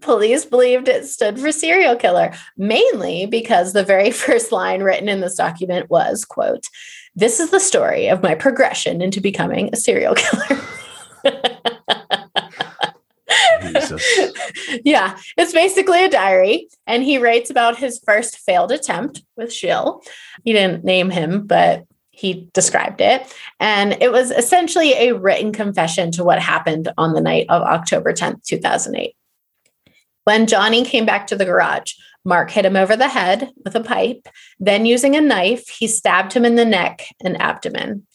police 0.00 0.46
believed 0.46 0.88
it 0.88 1.04
stood 1.04 1.38
for 1.38 1.52
serial 1.52 1.96
killer 1.96 2.32
mainly 2.56 3.26
because 3.26 3.72
the 3.72 3.84
very 3.84 4.10
first 4.24 4.50
line 4.50 4.82
written 4.82 5.08
in 5.08 5.20
this 5.20 5.36
document 5.36 5.90
was 5.90 6.24
quote 6.24 6.64
this 7.14 7.40
is 7.40 7.50
the 7.50 7.60
story 7.60 8.08
of 8.08 8.22
my 8.22 8.34
progression 8.34 9.00
into 9.00 9.20
becoming 9.20 9.70
a 9.72 9.76
serial 9.76 10.14
killer. 10.16 10.60
Yeah 14.84 15.18
it's 15.36 15.52
basically 15.52 16.04
a 16.04 16.10
diary 16.10 16.68
and 16.86 17.02
he 17.02 17.18
writes 17.18 17.50
about 17.50 17.78
his 17.78 18.00
first 18.04 18.38
failed 18.38 18.72
attempt 18.72 19.22
with 19.36 19.52
Gilles. 19.52 20.00
he 20.44 20.52
didn't 20.52 20.84
name 20.84 21.10
him 21.10 21.46
but 21.46 21.84
he 22.10 22.48
described 22.54 23.00
it. 23.00 23.34
And 23.58 24.00
it 24.00 24.12
was 24.12 24.30
essentially 24.30 24.92
a 24.92 25.16
written 25.16 25.52
confession 25.52 26.12
to 26.12 26.22
what 26.22 26.38
happened 26.38 26.92
on 26.96 27.12
the 27.12 27.20
night 27.20 27.46
of 27.48 27.62
october 27.62 28.12
10th 28.12 28.44
2008 28.44 29.16
when 30.24 30.46
Johnny 30.46 30.84
came 30.84 31.06
back 31.06 31.26
to 31.28 31.36
the 31.36 31.44
garage, 31.44 31.94
Mark 32.24 32.50
hit 32.50 32.64
him 32.64 32.76
over 32.76 32.96
the 32.96 33.08
head 33.08 33.50
with 33.64 33.74
a 33.74 33.82
pipe. 33.82 34.28
Then, 34.58 34.86
using 34.86 35.14
a 35.14 35.20
knife, 35.20 35.68
he 35.68 35.86
stabbed 35.86 36.32
him 36.32 36.44
in 36.44 36.54
the 36.54 36.64
neck 36.64 37.06
and 37.22 37.40
abdomen. 37.40 38.06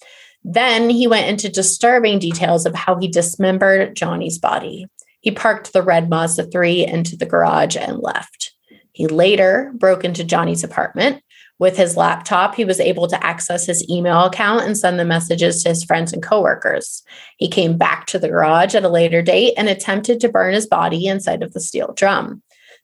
Then 0.44 0.90
he 0.90 1.08
went 1.08 1.28
into 1.28 1.50
disturbing 1.50 2.20
details 2.20 2.66
of 2.66 2.74
how 2.74 2.98
he 2.98 3.08
dismembered 3.08 3.96
Johnny's 3.96 4.40
body. 4.40 4.88
He 5.22 5.32
parked 5.32 5.74
the 5.74 5.82
red 5.82 6.10
Mazda 6.10 6.46
3 6.46 6.86
into 6.86 7.18
the 7.18 7.26
garage 7.26 7.76
and 7.76 8.00
left. 8.00 8.54
He 8.94 9.08
later 9.08 9.72
broke 9.76 10.04
into 10.04 10.24
Johnny's 10.24 10.64
apartment. 10.64 11.22
With 11.60 11.76
his 11.76 11.98
laptop, 11.98 12.56
he 12.56 12.64
was 12.64 12.80
able 12.80 13.08
to 13.08 13.24
access 13.24 13.66
his 13.66 13.88
email 13.90 14.24
account 14.24 14.64
and 14.64 14.78
send 14.78 14.98
the 14.98 15.06
messages 15.06 15.62
to 15.62 15.70
his 15.70 15.84
friends 15.84 16.14
and 16.14 16.24
coworkers. 16.24 17.04
He 17.38 17.50
came 17.50 17.78
back 17.78 18.06
to 18.08 18.20
the 18.20 18.30
garage 18.30 18.76
at 18.76 18.86
a 18.86 18.90
later 18.90 19.22
date 19.22 19.56
and 19.58 19.68
attempted 19.68 20.22
to 20.22 20.30
burn 20.30 20.54
his 20.54 20.68
body 20.68 21.06
inside 21.06 21.44
of 21.44 21.52
the 21.52 21.60
steel 21.60 21.94
drum. 21.96 22.42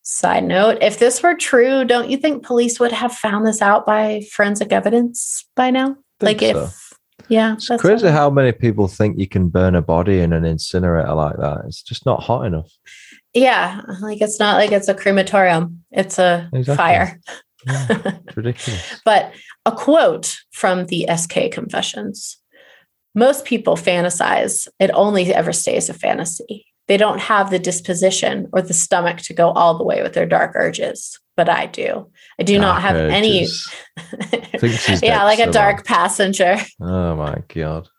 Side 0.08 0.44
note 0.44 0.78
if 0.82 1.00
this 1.00 1.24
were 1.24 1.34
true, 1.34 1.84
don't 1.84 2.12
you 2.12 2.18
think 2.18 2.46
police 2.46 2.80
would 2.80 2.92
have 2.92 3.12
found 3.12 3.48
this 3.48 3.60
out 3.60 3.88
by 3.88 4.22
forensic 4.32 4.72
evidence 4.72 5.44
by 5.56 5.72
now? 5.72 5.96
Like, 6.22 6.44
if, 6.44 6.94
yeah, 7.28 7.54
It's 7.54 7.68
that's 7.68 7.82
crazy 7.82 8.10
how 8.10 8.30
many 8.30 8.52
people 8.52 8.88
think 8.88 9.18
you 9.18 9.28
can 9.28 9.50
burn 9.50 9.74
a 9.74 9.82
body 9.82 10.20
in 10.20 10.32
an 10.32 10.46
incinerator 10.46 11.12
like 11.16 11.38
that. 11.38 11.64
It's 11.66 11.82
just 11.82 12.06
not 12.06 12.22
hot 12.22 12.46
enough. 12.46 12.72
yeah, 13.34 13.82
like 14.00 14.22
it's 14.22 14.40
not 14.40 14.58
like 14.58 14.72
it's 14.72 14.88
a 14.88 14.94
crematorium, 14.94 15.84
it's 15.92 16.20
a 16.20 16.52
Exactly. 16.54 16.78
fire. 16.78 17.20
Yeah, 17.66 17.88
it's 18.28 18.38
ridiculous. 18.38 19.02
But 19.06 19.34
a 19.66 19.72
quote 19.72 20.38
from 20.52 20.86
the 20.86 21.08
SK 21.18 21.52
Confessions 21.52 22.38
Most 23.16 23.44
people 23.44 23.76
fantasize, 23.76 24.68
it 24.80 24.92
only 24.94 25.34
ever 25.34 25.52
stays 25.52 25.90
a 25.90 25.96
fantasy. 25.96 26.68
They 26.88 26.98
don't 26.98 27.20
have 27.20 27.50
the 27.50 27.60
disposition 27.60 28.48
or 28.54 28.62
the 28.62 28.74
stomach 28.74 29.18
to 29.24 29.34
go 29.34 29.52
all 29.52 29.78
the 29.78 29.84
way 29.84 30.04
with 30.04 30.14
their 30.14 30.26
dark 30.26 30.52
urges, 30.56 31.20
but 31.36 31.50
I 31.50 31.66
do. 31.66 32.10
I 32.40 32.44
do 32.44 32.60
not 32.60 32.82
have 32.82 32.96
any. 32.96 33.44
Urges. 33.44 33.74
He's 34.86 35.02
yeah, 35.02 35.24
like 35.24 35.40
a 35.40 35.52
dark 35.52 35.86
passenger. 35.86 36.58
Oh 36.80 37.16
my 37.16 37.42
god. 37.48 37.90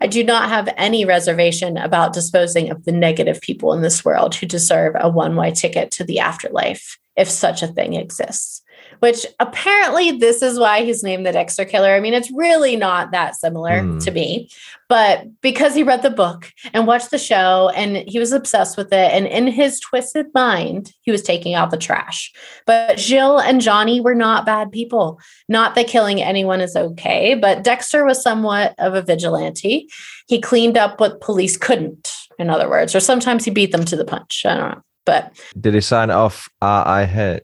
I 0.00 0.06
do 0.06 0.22
not 0.22 0.48
have 0.48 0.72
any 0.76 1.04
reservation 1.04 1.76
about 1.76 2.12
disposing 2.12 2.70
of 2.70 2.84
the 2.84 2.92
negative 2.92 3.40
people 3.40 3.72
in 3.72 3.82
this 3.82 4.04
world 4.04 4.36
who 4.36 4.46
deserve 4.46 4.94
a 4.98 5.10
one 5.10 5.34
way 5.34 5.50
ticket 5.50 5.90
to 5.92 6.04
the 6.04 6.20
afterlife, 6.20 6.96
if 7.16 7.28
such 7.28 7.62
a 7.62 7.66
thing 7.66 7.94
exists. 7.94 8.62
Which 9.00 9.24
apparently, 9.38 10.12
this 10.12 10.42
is 10.42 10.58
why 10.58 10.82
he's 10.84 11.02
named 11.02 11.24
the 11.26 11.32
Dexter 11.32 11.64
Killer. 11.64 11.90
I 11.94 12.00
mean, 12.00 12.14
it's 12.14 12.30
really 12.32 12.76
not 12.76 13.10
that 13.12 13.36
similar 13.36 13.80
Hmm. 13.82 13.98
to 13.98 14.10
me, 14.10 14.48
but 14.88 15.24
because 15.40 15.74
he 15.74 15.82
read 15.82 16.02
the 16.02 16.10
book 16.10 16.50
and 16.72 16.86
watched 16.86 17.10
the 17.10 17.18
show 17.18 17.70
and 17.74 17.98
he 18.08 18.18
was 18.18 18.32
obsessed 18.32 18.76
with 18.76 18.92
it, 18.92 19.12
and 19.12 19.26
in 19.26 19.46
his 19.46 19.78
twisted 19.80 20.26
mind, 20.34 20.92
he 21.02 21.10
was 21.10 21.22
taking 21.22 21.54
out 21.54 21.70
the 21.70 21.76
trash. 21.76 22.32
But 22.66 22.98
Gilles 22.98 23.42
and 23.44 23.60
Johnny 23.60 24.00
were 24.00 24.14
not 24.14 24.46
bad 24.46 24.72
people. 24.72 25.20
Not 25.48 25.74
that 25.74 25.86
killing 25.88 26.22
anyone 26.22 26.60
is 26.60 26.74
okay, 26.76 27.34
but 27.34 27.62
Dexter 27.62 28.04
was 28.04 28.22
somewhat 28.22 28.74
of 28.78 28.94
a 28.94 29.02
vigilante. 29.02 29.88
He 30.26 30.40
cleaned 30.40 30.76
up 30.76 31.00
what 31.00 31.20
police 31.20 31.56
couldn't, 31.56 32.10
in 32.38 32.50
other 32.50 32.68
words, 32.68 32.94
or 32.94 33.00
sometimes 33.00 33.44
he 33.44 33.50
beat 33.50 33.72
them 33.72 33.84
to 33.84 33.96
the 33.96 34.04
punch. 34.04 34.42
I 34.44 34.56
don't 34.56 34.70
know. 34.70 34.82
But 35.06 35.32
Did 35.58 35.74
he 35.74 35.80
sign 35.80 36.10
off 36.10 36.48
RIH? 36.62 37.40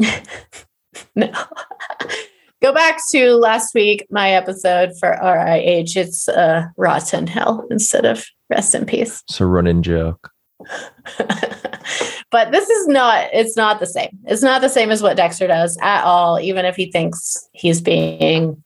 no. 1.14 1.30
Go 2.62 2.72
back 2.72 2.98
to 3.10 3.34
last 3.34 3.74
week, 3.74 4.06
my 4.10 4.30
episode 4.30 4.92
for 4.98 5.18
RIH. 5.22 5.96
It's 5.96 6.28
uh, 6.28 6.66
Rotten 6.78 7.26
Hell 7.26 7.66
instead 7.70 8.06
of 8.06 8.24
Rest 8.48 8.74
in 8.74 8.86
Peace. 8.86 9.22
It's 9.28 9.40
a 9.40 9.46
running 9.46 9.82
joke. 9.82 10.30
but 12.30 12.52
this 12.52 12.70
is 12.70 12.88
not, 12.88 13.28
it's 13.34 13.54
not 13.54 13.80
the 13.80 13.86
same. 13.86 14.18
It's 14.24 14.42
not 14.42 14.62
the 14.62 14.70
same 14.70 14.90
as 14.90 15.02
what 15.02 15.18
Dexter 15.18 15.46
does 15.46 15.76
at 15.82 16.04
all, 16.04 16.40
even 16.40 16.64
if 16.64 16.74
he 16.74 16.90
thinks 16.90 17.36
he's 17.52 17.82
being 17.82 18.62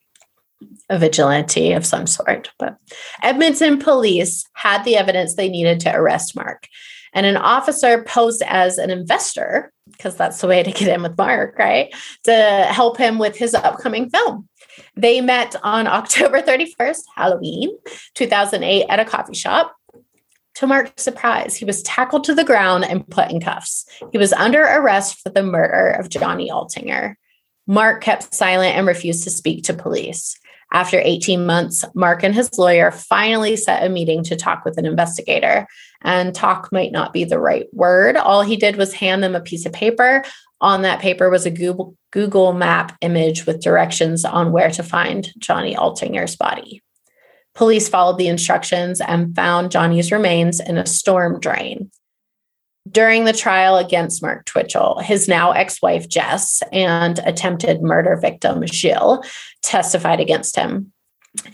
a 0.88 0.98
vigilante 0.98 1.72
of 1.72 1.84
some 1.84 2.06
sort. 2.06 2.50
But 2.58 2.76
Edmonton 3.22 3.78
police 3.78 4.44
had 4.54 4.84
the 4.84 4.96
evidence 4.96 5.34
they 5.34 5.48
needed 5.48 5.80
to 5.80 5.94
arrest 5.94 6.36
Mark. 6.36 6.68
And 7.14 7.26
an 7.26 7.36
officer 7.36 8.04
posed 8.04 8.42
as 8.46 8.78
an 8.78 8.90
investor, 8.90 9.72
because 9.98 10.16
that's 10.16 10.40
the 10.40 10.46
way 10.46 10.62
to 10.62 10.70
get 10.70 10.88
in 10.88 11.02
with 11.02 11.18
Mark, 11.18 11.58
right? 11.58 11.94
To 12.24 12.66
help 12.70 12.96
him 12.96 13.18
with 13.18 13.36
his 13.36 13.52
upcoming 13.52 14.08
film. 14.08 14.48
They 14.96 15.20
met 15.20 15.56
on 15.62 15.86
October 15.88 16.40
31st, 16.40 17.02
Halloween 17.14 17.76
2008, 18.14 18.86
at 18.88 19.00
a 19.00 19.04
coffee 19.04 19.34
shop. 19.34 19.74
To 20.54 20.66
Mark's 20.66 21.04
surprise, 21.04 21.54
he 21.54 21.64
was 21.64 21.82
tackled 21.82 22.24
to 22.24 22.34
the 22.34 22.42
ground 22.42 22.84
and 22.84 23.08
put 23.08 23.30
in 23.30 23.40
cuffs. 23.40 23.84
He 24.10 24.18
was 24.18 24.32
under 24.32 24.62
arrest 24.62 25.20
for 25.20 25.30
the 25.30 25.42
murder 25.42 25.90
of 25.90 26.08
Johnny 26.08 26.50
Altinger. 26.50 27.14
Mark 27.68 28.02
kept 28.02 28.34
silent 28.34 28.76
and 28.76 28.86
refused 28.86 29.22
to 29.24 29.30
speak 29.30 29.62
to 29.64 29.74
police. 29.74 30.36
After 30.72 31.00
18 31.02 31.46
months, 31.46 31.84
Mark 31.94 32.22
and 32.22 32.34
his 32.34 32.58
lawyer 32.58 32.90
finally 32.90 33.56
set 33.56 33.84
a 33.84 33.88
meeting 33.88 34.22
to 34.24 34.36
talk 34.36 34.64
with 34.64 34.76
an 34.76 34.84
investigator. 34.84 35.66
And 36.02 36.34
talk 36.34 36.70
might 36.70 36.92
not 36.92 37.12
be 37.12 37.24
the 37.24 37.38
right 37.38 37.66
word. 37.72 38.16
All 38.16 38.42
he 38.42 38.56
did 38.56 38.76
was 38.76 38.92
hand 38.92 39.22
them 39.22 39.34
a 39.34 39.40
piece 39.40 39.66
of 39.66 39.72
paper. 39.72 40.24
On 40.60 40.82
that 40.82 41.00
paper 41.00 41.30
was 41.30 41.46
a 41.46 41.50
Google, 41.50 41.96
Google 42.10 42.52
map 42.52 42.96
image 43.00 43.46
with 43.46 43.62
directions 43.62 44.24
on 44.24 44.52
where 44.52 44.70
to 44.70 44.82
find 44.82 45.32
Johnny 45.38 45.74
Altinger's 45.74 46.36
body. 46.36 46.82
Police 47.54 47.88
followed 47.88 48.18
the 48.18 48.28
instructions 48.28 49.00
and 49.00 49.34
found 49.34 49.72
Johnny's 49.72 50.12
remains 50.12 50.60
in 50.60 50.78
a 50.78 50.86
storm 50.86 51.40
drain. 51.40 51.90
During 52.90 53.24
the 53.24 53.32
trial 53.32 53.76
against 53.76 54.22
Mark 54.22 54.44
Twitchell, 54.44 55.00
his 55.00 55.28
now 55.28 55.52
ex 55.52 55.82
wife 55.82 56.08
Jess 56.08 56.62
and 56.72 57.18
attempted 57.20 57.82
murder 57.82 58.16
victim 58.16 58.66
Gilles 58.66 59.20
testified 59.62 60.20
against 60.20 60.56
him. 60.56 60.92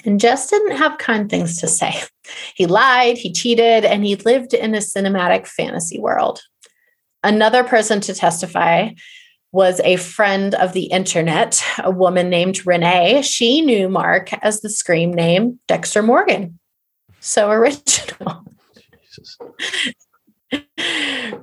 And 0.04 0.20
Jess 0.20 0.48
didn't 0.48 0.76
have 0.76 0.98
kind 0.98 1.28
things 1.28 1.58
to 1.60 1.68
say. 1.68 1.94
He 2.54 2.66
lied, 2.66 3.18
he 3.18 3.32
cheated, 3.32 3.84
and 3.84 4.04
he 4.04 4.16
lived 4.16 4.54
in 4.54 4.74
a 4.74 4.78
cinematic 4.78 5.46
fantasy 5.46 5.98
world. 5.98 6.40
Another 7.22 7.64
person 7.64 8.00
to 8.02 8.14
testify 8.14 8.90
was 9.52 9.80
a 9.84 9.96
friend 9.96 10.54
of 10.56 10.72
the 10.72 10.86
internet, 10.86 11.62
a 11.78 11.90
woman 11.90 12.28
named 12.28 12.66
Renee. 12.66 13.22
She 13.22 13.60
knew 13.60 13.88
Mark 13.88 14.32
as 14.44 14.60
the 14.60 14.68
scream 14.68 15.12
name 15.12 15.60
Dexter 15.68 16.02
Morgan. 16.02 16.58
So 17.20 17.50
original. 17.50 18.44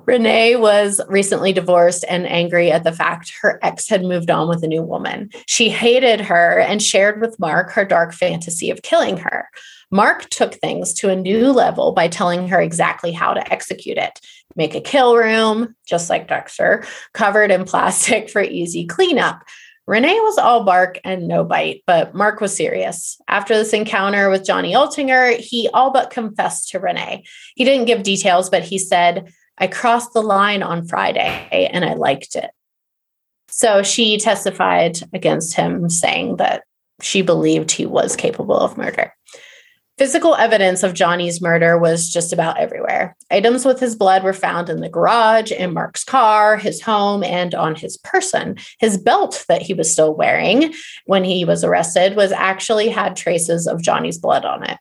Renee 0.06 0.56
was 0.56 1.00
recently 1.08 1.52
divorced 1.52 2.04
and 2.08 2.26
angry 2.26 2.70
at 2.70 2.84
the 2.84 2.92
fact 2.92 3.32
her 3.40 3.58
ex 3.62 3.88
had 3.88 4.02
moved 4.02 4.30
on 4.30 4.48
with 4.48 4.62
a 4.62 4.68
new 4.68 4.82
woman. 4.82 5.30
She 5.46 5.68
hated 5.68 6.20
her 6.20 6.58
and 6.58 6.82
shared 6.82 7.20
with 7.20 7.38
Mark 7.38 7.70
her 7.72 7.84
dark 7.84 8.12
fantasy 8.12 8.70
of 8.70 8.82
killing 8.82 9.16
her. 9.18 9.48
Mark 9.90 10.28
took 10.30 10.54
things 10.54 10.94
to 10.94 11.10
a 11.10 11.16
new 11.16 11.52
level 11.52 11.92
by 11.92 12.08
telling 12.08 12.48
her 12.48 12.60
exactly 12.60 13.12
how 13.12 13.34
to 13.34 13.52
execute 13.52 13.98
it. 13.98 14.20
Make 14.56 14.74
a 14.74 14.80
kill 14.80 15.16
room, 15.16 15.74
just 15.86 16.10
like 16.10 16.28
Dexter, 16.28 16.84
covered 17.14 17.50
in 17.50 17.64
plastic 17.64 18.30
for 18.30 18.42
easy 18.42 18.86
cleanup. 18.86 19.42
Renee 19.86 20.20
was 20.20 20.38
all 20.38 20.64
bark 20.64 20.98
and 21.04 21.26
no 21.26 21.44
bite, 21.44 21.82
but 21.86 22.14
Mark 22.14 22.40
was 22.40 22.56
serious. 22.56 23.20
After 23.28 23.54
this 23.54 23.72
encounter 23.72 24.30
with 24.30 24.44
Johnny 24.44 24.74
Altinger, 24.74 25.36
he 25.36 25.68
all 25.74 25.90
but 25.90 26.10
confessed 26.10 26.70
to 26.70 26.78
Renee. 26.78 27.24
He 27.56 27.64
didn't 27.64 27.86
give 27.86 28.04
details, 28.04 28.48
but 28.48 28.62
he 28.62 28.78
said, 28.78 29.32
I 29.58 29.66
crossed 29.66 30.12
the 30.12 30.22
line 30.22 30.62
on 30.62 30.86
Friday 30.86 31.48
and 31.50 31.84
I 31.84 31.94
liked 31.94 32.34
it. 32.36 32.50
So 33.48 33.82
she 33.82 34.16
testified 34.18 34.98
against 35.12 35.54
him, 35.54 35.90
saying 35.90 36.36
that 36.36 36.62
she 37.02 37.22
believed 37.22 37.70
he 37.70 37.84
was 37.84 38.16
capable 38.16 38.58
of 38.58 38.78
murder. 38.78 39.12
Physical 39.98 40.34
evidence 40.34 40.82
of 40.82 40.94
Johnny's 40.94 41.42
murder 41.42 41.78
was 41.78 42.08
just 42.08 42.32
about 42.32 42.58
everywhere. 42.58 43.14
Items 43.30 43.66
with 43.66 43.78
his 43.78 43.94
blood 43.94 44.24
were 44.24 44.32
found 44.32 44.70
in 44.70 44.80
the 44.80 44.88
garage, 44.88 45.52
in 45.52 45.74
Mark's 45.74 46.02
car, 46.02 46.56
his 46.56 46.80
home, 46.80 47.22
and 47.22 47.54
on 47.54 47.74
his 47.74 47.98
person. 47.98 48.56
His 48.80 48.96
belt 48.96 49.44
that 49.48 49.60
he 49.60 49.74
was 49.74 49.92
still 49.92 50.14
wearing 50.14 50.72
when 51.04 51.22
he 51.24 51.44
was 51.44 51.62
arrested 51.62 52.16
was 52.16 52.32
actually 52.32 52.88
had 52.88 53.16
traces 53.16 53.66
of 53.66 53.82
Johnny's 53.82 54.18
blood 54.18 54.46
on 54.46 54.64
it. 54.64 54.78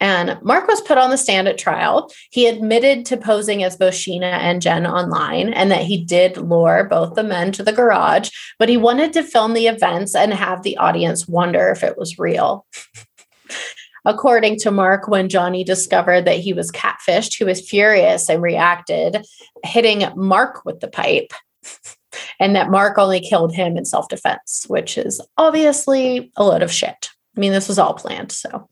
And 0.00 0.38
Mark 0.42 0.66
was 0.66 0.80
put 0.80 0.96
on 0.96 1.10
the 1.10 1.18
stand 1.18 1.46
at 1.46 1.58
trial. 1.58 2.10
He 2.30 2.46
admitted 2.46 3.04
to 3.06 3.18
posing 3.18 3.62
as 3.62 3.76
both 3.76 3.92
Sheena 3.92 4.22
and 4.22 4.62
Jen 4.62 4.86
online 4.86 5.52
and 5.52 5.70
that 5.70 5.82
he 5.82 6.02
did 6.02 6.38
lure 6.38 6.84
both 6.84 7.14
the 7.14 7.22
men 7.22 7.52
to 7.52 7.62
the 7.62 7.72
garage, 7.72 8.30
but 8.58 8.70
he 8.70 8.78
wanted 8.78 9.12
to 9.12 9.22
film 9.22 9.52
the 9.52 9.66
events 9.66 10.14
and 10.14 10.32
have 10.32 10.62
the 10.62 10.78
audience 10.78 11.28
wonder 11.28 11.68
if 11.68 11.84
it 11.84 11.98
was 11.98 12.18
real. 12.18 12.66
According 14.06 14.58
to 14.60 14.70
Mark, 14.70 15.08
when 15.08 15.28
Johnny 15.28 15.62
discovered 15.62 16.24
that 16.24 16.38
he 16.38 16.54
was 16.54 16.72
catfished, 16.72 17.36
he 17.36 17.44
was 17.44 17.68
furious 17.68 18.30
and 18.30 18.42
reacted, 18.42 19.26
hitting 19.62 20.08
Mark 20.16 20.64
with 20.64 20.80
the 20.80 20.88
pipe, 20.88 21.32
and 22.40 22.56
that 22.56 22.70
Mark 22.70 22.96
only 22.96 23.20
killed 23.20 23.54
him 23.54 23.76
in 23.76 23.84
self 23.84 24.08
defense, 24.08 24.64
which 24.68 24.96
is 24.96 25.20
obviously 25.36 26.32
a 26.36 26.44
load 26.44 26.62
of 26.62 26.72
shit. 26.72 27.10
I 27.36 27.40
mean, 27.40 27.52
this 27.52 27.68
was 27.68 27.78
all 27.78 27.92
planned. 27.92 28.32
So 28.32 28.68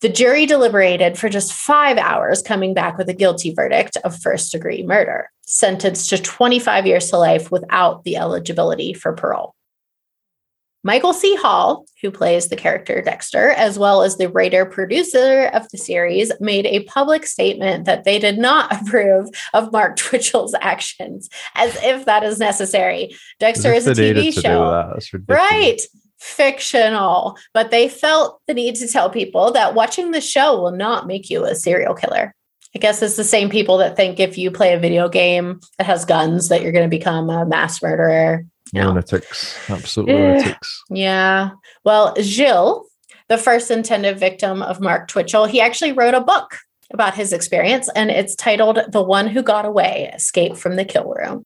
the 0.00 0.08
jury 0.08 0.46
deliberated 0.46 1.18
for 1.18 1.28
just 1.28 1.52
five 1.52 1.98
hours, 1.98 2.42
coming 2.42 2.72
back 2.72 2.96
with 2.96 3.08
a 3.08 3.14
guilty 3.14 3.52
verdict 3.52 3.96
of 4.04 4.16
first 4.16 4.52
degree 4.52 4.82
murder, 4.82 5.30
sentenced 5.42 6.08
to 6.10 6.18
25 6.18 6.86
years 6.86 7.10
to 7.10 7.18
life 7.18 7.50
without 7.50 8.04
the 8.04 8.16
eligibility 8.16 8.94
for 8.94 9.12
parole. 9.12 9.54
Michael 10.82 11.12
C. 11.12 11.34
Hall, 11.36 11.84
who 12.00 12.10
plays 12.10 12.48
the 12.48 12.56
character 12.56 13.02
Dexter, 13.02 13.50
as 13.50 13.78
well 13.78 14.02
as 14.02 14.16
the 14.16 14.30
writer 14.30 14.64
producer 14.64 15.50
of 15.52 15.68
the 15.68 15.76
series, 15.76 16.32
made 16.40 16.64
a 16.64 16.84
public 16.84 17.26
statement 17.26 17.84
that 17.84 18.04
they 18.04 18.18
did 18.18 18.38
not 18.38 18.72
approve 18.80 19.28
of 19.52 19.70
Mark 19.72 19.96
Twitchell's 19.96 20.54
actions, 20.62 21.28
as 21.54 21.76
if 21.82 22.06
that 22.06 22.22
is 22.22 22.38
necessary. 22.38 23.14
Dexter 23.38 23.74
is 23.74 23.86
a 23.86 23.92
TV 23.92 24.32
show. 24.32 24.62
Right. 25.34 25.80
Fictional. 26.20 27.36
But 27.52 27.70
they 27.70 27.88
felt 27.88 28.40
the 28.46 28.54
need 28.54 28.76
to 28.76 28.88
tell 28.88 29.10
people 29.10 29.52
that 29.52 29.74
watching 29.74 30.10
the 30.10 30.20
show 30.20 30.60
will 30.60 30.72
not 30.72 31.06
make 31.06 31.30
you 31.30 31.44
a 31.44 31.54
serial 31.54 31.94
killer. 31.94 32.34
I 32.74 32.78
guess 32.78 33.02
it's 33.02 33.16
the 33.16 33.24
same 33.24 33.50
people 33.50 33.78
that 33.78 33.96
think 33.96 34.20
if 34.20 34.38
you 34.38 34.52
play 34.52 34.74
a 34.74 34.78
video 34.78 35.08
game 35.08 35.60
that 35.78 35.86
has 35.88 36.04
guns 36.04 36.48
that 36.48 36.62
you're 36.62 36.70
going 36.70 36.88
to 36.88 36.96
become 36.96 37.28
a 37.28 37.44
mass 37.44 37.82
murderer 37.82 38.44
Lunatics, 38.72 39.58
absolute 39.68 40.10
eh. 40.10 40.12
lunatics. 40.12 40.82
Yeah. 40.90 41.50
Well, 41.84 42.14
Gilles, 42.20 42.84
the 43.28 43.38
first 43.38 43.70
intended 43.70 44.18
victim 44.18 44.62
of 44.62 44.80
Mark 44.80 45.08
Twitchell, 45.08 45.46
he 45.46 45.60
actually 45.60 45.92
wrote 45.92 46.14
a 46.14 46.20
book 46.20 46.58
about 46.92 47.14
his 47.14 47.32
experience, 47.32 47.88
and 47.94 48.10
it's 48.10 48.34
titled 48.34 48.78
The 48.88 49.02
One 49.02 49.28
Who 49.28 49.42
Got 49.42 49.64
Away 49.64 50.10
Escape 50.14 50.56
from 50.56 50.76
the 50.76 50.84
Kill 50.84 51.12
Room. 51.12 51.44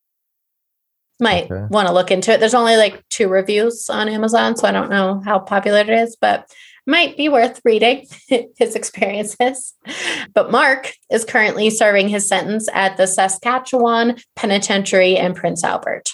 Might 1.20 1.50
okay. 1.50 1.66
want 1.70 1.86
to 1.86 1.94
look 1.94 2.10
into 2.10 2.32
it. 2.32 2.40
There's 2.40 2.54
only 2.54 2.76
like 2.76 3.02
two 3.08 3.28
reviews 3.28 3.88
on 3.88 4.08
Amazon, 4.08 4.56
so 4.56 4.66
I 4.66 4.72
don't 4.72 4.90
know 4.90 5.22
how 5.24 5.38
popular 5.38 5.78
it 5.78 5.88
is, 5.88 6.16
but 6.20 6.50
might 6.86 7.16
be 7.16 7.28
worth 7.28 7.60
reading 7.64 8.06
his 8.56 8.74
experiences. 8.74 9.74
But 10.34 10.50
Mark 10.50 10.92
is 11.10 11.24
currently 11.24 11.70
serving 11.70 12.08
his 12.08 12.28
sentence 12.28 12.68
at 12.72 12.96
the 12.96 13.06
Saskatchewan 13.06 14.18
Penitentiary 14.36 15.16
in 15.16 15.34
Prince 15.34 15.64
Albert. 15.64 16.10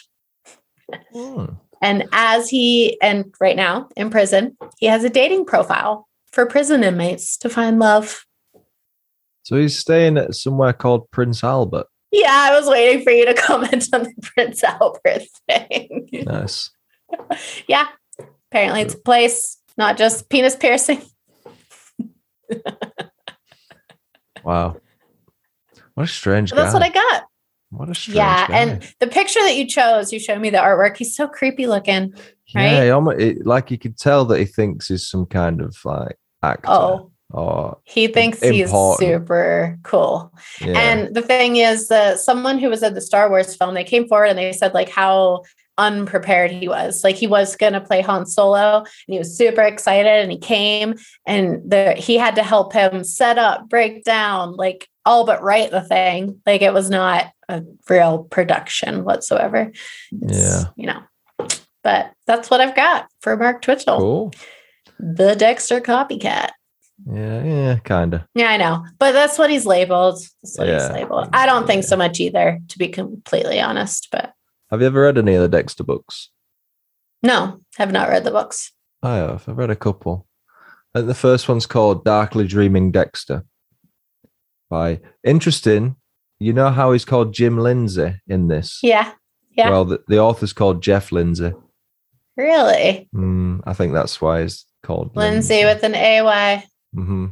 Hmm. 1.13 1.47
And 1.83 2.09
as 2.13 2.51
he, 2.51 3.01
and 3.01 3.35
right 3.41 3.57
now 3.57 3.89
in 3.97 4.11
prison, 4.11 4.57
he 4.79 4.87
has 4.87 5.03
a 5.03 5.11
dating 5.11 5.47
profile 5.47 6.07
for 6.31 6.47
prison 6.47 6.85
inmates 6.85 7.37
to 7.39 7.49
find 7.49 7.79
love. 7.79 8.25
So 9.43 9.57
he's 9.57 9.79
staying 9.79 10.19
at 10.19 10.35
somewhere 10.35 10.73
called 10.73 11.11
Prince 11.11 11.43
Albert. 11.43 11.87
Yeah, 12.13 12.29
I 12.29 12.59
was 12.59 12.69
waiting 12.69 13.05
for 13.05 13.13
you 13.13 13.27
to 13.27 13.35
comment 13.43 13.89
on 13.93 14.03
the 14.05 14.15
Prince 14.23 14.65
Albert 14.65 15.23
thing. 15.49 16.09
Nice. 16.13 16.71
yeah, 17.69 17.87
apparently 18.51 18.83
it's 18.83 18.95
a 18.95 18.99
place, 18.99 19.59
not 19.77 19.97
just 19.97 20.29
penis 20.29 20.57
piercing. 20.57 21.03
wow. 24.45 24.77
What 25.95 26.05
a 26.05 26.07
strange 26.07 26.53
That's 26.53 26.73
what 26.75 26.83
I 26.83 26.89
got. 26.89 27.25
What 27.71 27.89
a 27.89 27.95
strange 27.95 28.17
yeah, 28.17 28.49
guy. 28.49 28.59
and 28.59 28.95
the 28.99 29.07
picture 29.07 29.41
that 29.41 29.55
you 29.55 29.67
chose, 29.67 30.13
you 30.13 30.19
showed 30.19 30.41
me 30.41 30.51
the 30.51 30.59
artwork. 30.59 30.97
He's 30.97 31.15
so 31.15 31.29
creepy 31.29 31.69
looking, 31.69 32.13
right? 32.53 32.87
Yeah, 32.87 32.91
almost, 32.91 33.21
it, 33.21 33.47
like 33.47 33.71
you 33.71 33.79
could 33.79 33.97
tell 33.97 34.25
that 34.25 34.41
he 34.41 34.45
thinks 34.45 34.89
he's 34.89 35.07
some 35.07 35.27
kind 35.27 35.61
of 35.61 35.77
like 35.85 36.17
actor. 36.43 36.69
Oh, 36.69 37.13
or 37.31 37.79
he 37.85 38.09
thinks 38.09 38.39
important. 38.43 39.01
he's 39.01 39.09
super 39.09 39.79
cool. 39.83 40.33
Yeah. 40.61 40.79
And 40.79 41.15
the 41.15 41.23
thing 41.23 41.57
is 41.57 41.89
that 41.89 42.19
someone 42.19 42.59
who 42.59 42.69
was 42.69 42.83
at 42.83 42.95
the 42.95 43.01
Star 43.01 43.29
Wars 43.29 43.55
film, 43.55 43.75
they 43.75 43.85
came 43.85 44.09
forward 44.09 44.27
and 44.27 44.39
they 44.39 44.53
said 44.53 44.75
like 44.75 44.89
how 44.89 45.43
unprepared 45.79 46.51
he 46.51 46.69
was. 46.69 47.03
Like 47.03 47.17
he 47.17 47.27
was 47.27 47.57
going 47.57 47.73
to 47.73 47.81
play 47.81 48.03
Han 48.03 48.27
Solo 48.27 48.79
and 48.79 48.87
he 49.07 49.19
was 49.19 49.37
super 49.37 49.63
excited 49.63 50.23
and 50.23 50.31
he 50.31 50.39
came 50.39 50.97
and 51.27 51.69
the, 51.69 51.95
he 51.95 52.17
had 52.17 52.35
to 52.37 52.43
help 52.43 52.73
him 52.73 53.03
set 53.03 53.39
up, 53.39 53.69
break 53.69 54.05
down, 54.05 54.57
like 54.57 54.89
all 55.07 55.25
but 55.25 55.43
write 55.43 55.71
the 55.71 55.81
thing. 55.81 56.41
Like 56.47 56.63
it 56.63 56.75
was 56.75 56.91
not 56.91 57.33
a 57.49 57.63
real 57.89 58.25
production 58.25 59.05
whatsoever. 59.05 59.73
It's, 60.23 60.39
yeah. 60.39 60.65
You 60.77 60.87
know, 60.89 61.49
but 61.83 62.13
that's 62.27 62.51
what 62.51 62.61
I've 62.61 62.77
got 62.77 63.09
for 63.21 63.37
Mark 63.37 63.63
Twitchell. 63.63 63.99
Cool. 63.99 64.33
The 64.99 65.35
Dexter 65.35 65.81
copycat. 65.81 66.51
Yeah, 67.07 67.45
yeah, 67.45 67.79
kind 67.79 68.15
of. 68.15 68.23
Yeah, 68.35 68.49
I 68.49 68.57
know. 68.57 68.85
But 68.99 69.13
that's 69.13 69.39
what 69.39 69.51
he's 69.51 69.67
labeled. 69.67 70.19
That's 70.43 70.59
what 70.59 70.69
Yeah. 70.69 70.81
he's 70.89 70.91
labeled. 70.93 71.29
I 71.33 71.47
don't 71.47 71.67
think 71.67 71.85
so 71.85 71.97
much 71.97 72.21
either, 72.21 72.59
to 72.69 72.79
be 72.79 72.89
completely 72.89 73.61
honest. 73.61 74.09
But 74.13 74.33
Have 74.71 74.81
you 74.81 74.87
ever 74.87 75.03
read 75.03 75.19
any 75.19 75.35
of 75.35 75.43
the 75.43 75.49
Dexter 75.49 75.85
books? 75.85 76.31
no, 77.23 77.61
have 77.77 77.93
not 77.93 78.09
read 78.09 78.25
the 78.25 78.31
books. 78.31 78.73
I 79.03 79.17
have. 79.17 79.47
I've 79.49 79.57
read 79.59 79.71
a 79.71 79.77
couple. 79.77 80.27
Think 80.95 81.07
the 81.07 81.15
first 81.15 81.49
one's 81.49 81.67
called 81.67 82.05
Darkly 82.05 82.47
Dreaming 82.47 82.91
Dexter. 82.91 83.45
By 84.69 85.01
interesting, 85.25 85.97
you 86.39 86.53
know 86.53 86.71
how 86.71 86.93
he's 86.93 87.05
called 87.05 87.35
Jim 87.35 87.59
Lindsay 87.59 88.15
in 88.27 88.49
this? 88.49 88.79
Yeah. 88.83 89.13
Yeah. 89.53 89.71
Well, 89.71 89.85
the, 89.85 90.01
the 90.09 90.19
author's 90.19 90.53
called 90.53 90.83
Jeff 90.83 91.13
Lindsay. 91.13 91.53
Really? 92.37 93.09
Mm, 93.15 93.61
I 93.65 93.73
think 93.75 93.93
that's 93.93 94.21
why 94.21 94.43
he's 94.43 94.65
called 94.83 95.15
Lindsay 95.17 95.65
with 95.65 95.83
an 95.83 95.95
AY. 95.95 96.65
Hmm 96.95 97.27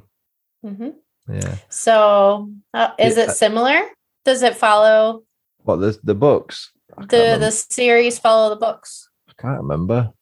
hmm 0.65 0.89
Yeah. 1.29 1.57
So 1.69 2.51
uh, 2.75 2.91
is 2.99 3.17
Yeah, 3.17 3.25
it 3.25 3.31
similar? 3.33 3.81
Does 4.25 4.43
it 4.43 4.57
follow 4.57 5.25
Well, 5.65 5.77
the 5.77 5.99
the 6.03 6.15
books? 6.15 6.73
The 7.09 7.19
remember. 7.19 7.39
the 7.47 7.51
series 7.51 8.19
follow 8.19 8.51
the 8.51 8.57
books? 8.61 9.09
I 9.29 9.33
can't 9.41 9.59
remember. 9.59 10.13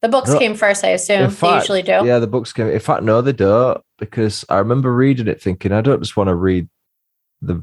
The 0.00 0.08
books 0.08 0.30
No. 0.30 0.38
came 0.38 0.54
first, 0.56 0.84
I 0.84 0.88
assume. 0.88 1.22
In 1.22 1.30
they 1.30 1.54
usually 1.54 1.82
do. 1.82 2.04
Yeah, 2.04 2.18
the 2.18 2.26
books 2.26 2.52
came. 2.52 2.66
In 2.68 2.80
fact, 2.80 3.04
no, 3.04 3.20
they 3.22 3.32
don't, 3.32 3.80
because 3.98 4.44
I 4.48 4.58
remember 4.58 4.92
reading 4.92 5.28
it 5.28 5.40
thinking, 5.40 5.70
I 5.70 5.80
don't 5.80 6.00
just 6.02 6.16
want 6.16 6.26
to 6.28 6.34
read 6.34 6.68
the 7.40 7.62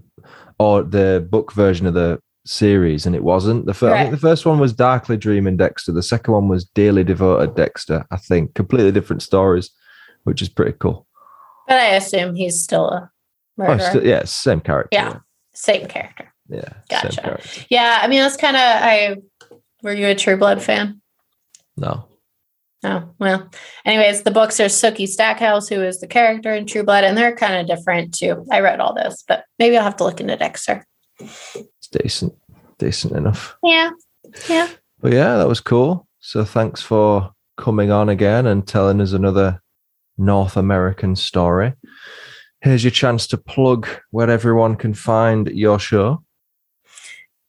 or 0.57 0.83
the 0.83 1.27
book 1.29 1.51
version 1.51 1.85
of 1.85 1.93
the 1.95 2.19
series, 2.45 3.05
and 3.05 3.13
it 3.15 3.23
wasn't. 3.23 3.65
The 3.65 3.73
first, 3.73 3.93
I 3.93 3.99
think 4.03 4.11
the 4.11 4.17
first 4.17 4.45
one 4.45 4.57
was 4.59 4.71
Darkly 4.73 5.17
Dreaming 5.17 5.57
Dexter. 5.57 5.91
The 5.91 6.01
second 6.03 6.33
one 6.33 6.47
was 6.47 6.63
Dearly 6.63 7.03
Devoted 7.03 7.55
Dexter. 7.55 8.05
I 8.09 8.17
think 8.17 8.55
completely 8.55 8.91
different 8.93 9.21
stories, 9.21 9.69
which 10.29 10.41
is 10.41 10.49
pretty 10.49 10.77
cool. 10.79 11.05
But 11.67 11.77
I 11.77 11.87
assume 11.95 12.35
he's 12.35 12.61
still 12.63 12.87
a 12.89 13.11
Oh, 13.61 13.77
still, 13.77 14.05
yeah, 14.07 14.23
same 14.23 14.61
character. 14.61 14.89
Yeah. 14.95 15.17
Same 15.53 15.85
character. 15.87 16.33
yeah, 16.47 16.69
Gotcha. 16.89 17.21
character. 17.21 17.61
Yeah, 17.69 17.99
I 18.01 18.07
mean 18.07 18.19
that's 18.19 18.37
kind 18.37 18.55
of 18.55 18.61
I. 18.61 19.17
Were 19.83 19.93
you 19.93 20.07
a 20.07 20.15
True 20.15 20.37
Blood 20.37 20.61
fan? 20.61 21.01
No, 21.75 22.05
Oh 22.85 23.09
well. 23.19 23.49
Anyways, 23.85 24.23
the 24.23 24.31
books 24.31 24.59
are 24.61 24.65
Sookie 24.65 25.07
Stackhouse, 25.07 25.67
who 25.67 25.81
is 25.83 25.99
the 25.99 26.07
character 26.07 26.53
in 26.53 26.65
True 26.65 26.83
Blood, 26.83 27.03
and 27.03 27.17
they're 27.17 27.35
kind 27.35 27.55
of 27.55 27.67
different 27.77 28.13
too. 28.13 28.45
I 28.51 28.61
read 28.61 28.79
all 28.79 28.93
this, 28.93 29.23
but 29.27 29.43
maybe 29.57 29.75
I'll 29.77 29.83
have 29.83 29.97
to 29.97 30.05
look 30.05 30.21
into 30.21 30.37
Dexter. 30.37 30.85
it's 31.19 31.87
decent, 31.91 32.33
decent 32.77 33.13
enough. 33.17 33.57
Yeah, 33.63 33.89
yeah. 34.49 34.69
But 35.01 35.11
yeah, 35.11 35.37
that 35.37 35.47
was 35.49 35.59
cool. 35.59 36.07
So 36.19 36.45
thanks 36.45 36.81
for 36.81 37.31
coming 37.57 37.91
on 37.91 38.07
again 38.07 38.45
and 38.45 38.65
telling 38.65 39.01
us 39.01 39.11
another 39.11 39.61
North 40.19 40.57
American 40.57 41.15
story. 41.15 41.73
Here's 42.61 42.83
your 42.83 42.91
chance 42.91 43.25
to 43.27 43.37
plug 43.37 43.87
where 44.11 44.29
everyone 44.29 44.75
can 44.75 44.93
find 44.93 45.47
your 45.47 45.79
show. 45.79 46.23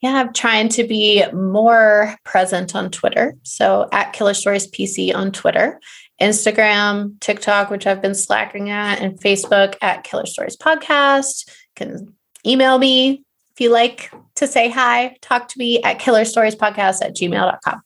Yeah, 0.00 0.14
I'm 0.14 0.32
trying 0.32 0.70
to 0.70 0.84
be 0.84 1.24
more 1.32 2.16
present 2.24 2.74
on 2.74 2.90
Twitter. 2.90 3.34
So 3.42 3.88
at 3.92 4.14
Killer 4.14 4.32
Stories 4.32 4.70
PC 4.70 5.14
on 5.14 5.30
Twitter, 5.30 5.78
Instagram, 6.22 7.20
TikTok, 7.20 7.70
which 7.70 7.86
I've 7.86 8.00
been 8.00 8.14
slacking 8.14 8.70
at, 8.70 9.00
and 9.00 9.20
Facebook 9.20 9.76
at 9.82 10.04
Killer 10.04 10.26
Stories 10.26 10.56
Podcast. 10.56 11.48
You 11.48 11.52
can 11.74 12.14
email 12.46 12.78
me 12.78 13.24
if 13.52 13.60
you 13.60 13.70
like 13.70 14.10
to 14.36 14.46
say 14.46 14.70
hi, 14.70 15.16
talk 15.20 15.48
to 15.48 15.58
me 15.58 15.82
at 15.82 15.98
Killer 15.98 16.24
Stories 16.24 16.54
Podcast 16.54 17.02
at 17.02 17.14
gmail.com. 17.14 17.82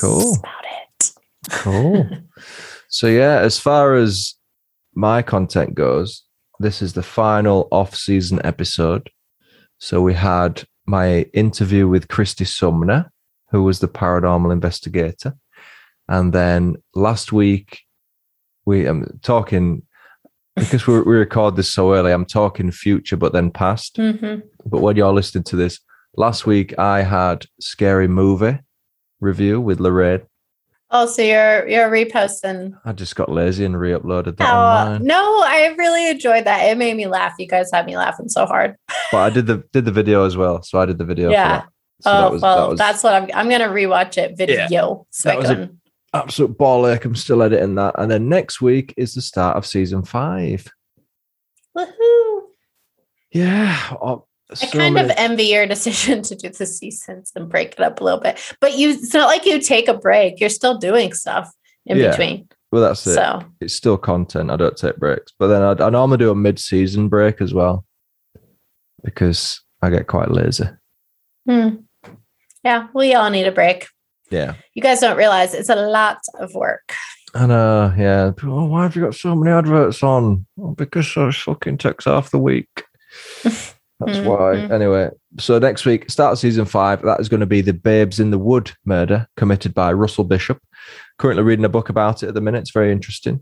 Cool. 0.00 0.18
That's 0.18 0.38
about 0.38 0.64
it. 0.64 0.73
Cool. 1.50 2.08
so 2.88 3.06
yeah, 3.06 3.38
as 3.40 3.58
far 3.58 3.94
as 3.94 4.34
my 4.94 5.22
content 5.22 5.74
goes, 5.74 6.22
this 6.60 6.80
is 6.80 6.92
the 6.92 7.02
final 7.02 7.68
off-season 7.70 8.40
episode. 8.44 9.10
So 9.78 10.00
we 10.00 10.14
had 10.14 10.64
my 10.86 11.22
interview 11.34 11.88
with 11.88 12.08
Christy 12.08 12.44
Sumner, 12.44 13.10
who 13.50 13.62
was 13.62 13.80
the 13.80 13.88
paranormal 13.88 14.52
investigator, 14.52 15.34
and 16.08 16.32
then 16.32 16.76
last 16.94 17.32
week 17.32 17.80
we 18.66 18.86
am 18.86 19.18
talking 19.22 19.82
because 20.56 20.86
we, 20.86 21.00
we 21.00 21.16
record 21.16 21.56
this 21.56 21.72
so 21.72 21.94
early. 21.94 22.12
I'm 22.12 22.24
talking 22.26 22.70
future, 22.70 23.16
but 23.16 23.32
then 23.32 23.50
past. 23.50 23.96
Mhm. 23.96 24.42
But 24.64 24.80
when 24.80 24.96
you're 24.96 25.12
listening 25.12 25.44
to 25.44 25.56
this, 25.56 25.80
last 26.16 26.46
week 26.46 26.78
I 26.78 27.02
had 27.02 27.46
scary 27.60 28.06
movie 28.08 28.60
review 29.20 29.60
with 29.60 29.80
Lorraine. 29.80 30.22
Oh, 30.90 31.06
so 31.06 31.22
you're 31.22 31.66
you're 31.66 31.90
reposting. 31.90 32.78
I 32.84 32.92
just 32.92 33.16
got 33.16 33.28
lazy 33.30 33.64
and 33.64 33.78
re-uploaded 33.78 34.36
that 34.36 34.52
Oh, 34.52 34.56
online. 34.56 35.04
no, 35.04 35.42
I 35.44 35.74
really 35.78 36.10
enjoyed 36.10 36.44
that. 36.44 36.64
It 36.64 36.78
made 36.78 36.96
me 36.96 37.06
laugh. 37.06 37.34
You 37.38 37.46
guys 37.48 37.70
had 37.72 37.86
me 37.86 37.96
laughing 37.96 38.28
so 38.28 38.46
hard. 38.46 38.76
But 39.12 39.18
I 39.18 39.30
did 39.30 39.46
the 39.46 39.64
did 39.72 39.84
the 39.84 39.92
video 39.92 40.24
as 40.24 40.36
well, 40.36 40.62
so 40.62 40.78
I 40.80 40.86
did 40.86 40.98
the 40.98 41.04
video. 41.04 41.30
Yeah. 41.30 41.60
For 41.60 41.64
that. 41.64 41.68
So 42.02 42.10
oh 42.10 42.20
that 42.20 42.32
was, 42.32 42.42
well, 42.42 42.56
that 42.56 42.68
was 42.70 42.78
that's 42.78 43.02
what 43.02 43.14
I'm. 43.14 43.30
I'm 43.34 43.48
gonna 43.48 43.68
rewatch 43.68 44.18
it 44.18 44.36
video 44.36 45.06
so 45.10 45.28
That 45.28 45.34
I 45.36 45.38
was 45.38 45.50
a- 45.50 45.70
absolute 46.12 46.56
ball 46.58 46.86
ache. 46.86 47.04
I'm 47.04 47.14
still 47.16 47.42
editing 47.42 47.74
that, 47.76 47.94
and 47.98 48.10
then 48.10 48.28
next 48.28 48.60
week 48.60 48.92
is 48.96 49.14
the 49.14 49.22
start 49.22 49.56
of 49.56 49.64
season 49.66 50.04
five. 50.04 50.66
Woohoo! 51.76 52.42
Yeah, 53.32 53.78
oh, 54.00 54.26
I 54.62 54.66
so 54.66 54.78
kind 54.78 54.98
of 54.98 55.10
envy 55.16 55.44
your 55.44 55.66
decision 55.66 56.22
to 56.22 56.34
do 56.34 56.48
the 56.50 56.66
seasons 56.66 57.32
and 57.34 57.48
break 57.48 57.72
it 57.72 57.80
up 57.80 58.00
a 58.00 58.04
little 58.04 58.20
bit. 58.20 58.38
But 58.60 58.76
you, 58.78 58.90
it's 58.90 59.14
not 59.14 59.26
like 59.28 59.44
you 59.46 59.60
take 59.60 59.88
a 59.88 59.94
break. 59.94 60.40
You're 60.40 60.48
still 60.50 60.78
doing 60.78 61.12
stuff 61.12 61.50
in 61.86 61.98
Yeah, 61.98 62.10
between. 62.10 62.48
well, 62.72 62.82
that's 62.82 63.06
it. 63.06 63.14
So 63.14 63.42
It's 63.60 63.74
still 63.74 63.96
content. 63.98 64.50
I 64.50 64.56
don't 64.56 64.76
take 64.76 64.96
breaks, 64.96 65.32
but 65.38 65.48
then 65.48 65.62
I, 65.62 65.86
I 65.86 65.90
normally 65.90 66.18
do 66.18 66.30
a 66.30 66.34
mid-season 66.34 67.08
break 67.08 67.40
as 67.40 67.52
well 67.54 67.84
because 69.02 69.60
I 69.82 69.90
get 69.90 70.06
quite 70.06 70.30
lazy. 70.30 70.64
hmm. 71.46 71.68
yeah, 72.64 72.88
we 72.94 73.14
all 73.14 73.30
need 73.30 73.46
a 73.46 73.52
break. 73.52 73.86
Yeah, 74.30 74.54
You 74.74 74.82
guys 74.82 75.00
don't 75.00 75.18
realize 75.18 75.52
it's 75.54 75.68
a 75.68 75.76
lot 75.76 76.18
of 76.40 76.54
work. 76.54 76.94
I 77.34 77.46
know. 77.46 77.92
Yeah, 77.96 78.32
oh, 78.44 78.64
why 78.64 78.84
have 78.84 78.96
you 78.96 79.02
got 79.02 79.14
so 79.14 79.34
many 79.34 79.50
adverts 79.52 80.02
on? 80.02 80.46
Oh, 80.58 80.70
because 80.72 81.06
so 81.12 81.30
fucking 81.30 81.78
takes 81.78 82.06
half 82.06 82.30
the 82.30 82.38
week. 82.38 82.68
That's 84.00 84.18
why. 84.18 84.56
Mhm. 84.56 84.70
Anyway, 84.72 85.10
so 85.38 85.58
next 85.58 85.86
week, 85.86 86.10
start 86.10 86.32
of 86.32 86.38
season 86.38 86.64
five. 86.64 87.02
That 87.02 87.20
is 87.20 87.28
going 87.28 87.40
to 87.40 87.46
be 87.46 87.60
the 87.60 87.72
Babes 87.72 88.18
in 88.20 88.30
the 88.30 88.38
Wood 88.38 88.72
murder 88.84 89.28
committed 89.36 89.72
by 89.74 89.92
Russell 89.92 90.24
Bishop. 90.24 90.58
Currently 91.18 91.44
reading 91.44 91.64
a 91.64 91.68
book 91.68 91.88
about 91.88 92.22
it 92.22 92.28
at 92.28 92.34
the 92.34 92.40
minute. 92.40 92.58
It's 92.60 92.72
very 92.72 92.90
interesting. 92.92 93.40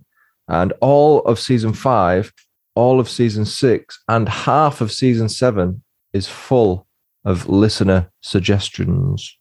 And 0.48 0.72
all 0.80 1.20
of 1.22 1.38
season 1.40 1.72
five, 1.72 2.32
all 2.74 3.00
of 3.00 3.08
season 3.08 3.44
six, 3.46 3.98
and 4.08 4.28
half 4.28 4.80
of 4.80 4.92
season 4.92 5.28
seven 5.28 5.82
is 6.12 6.28
full 6.28 6.86
of 7.24 7.48
listener 7.48 8.10
suggestions. 8.20 9.38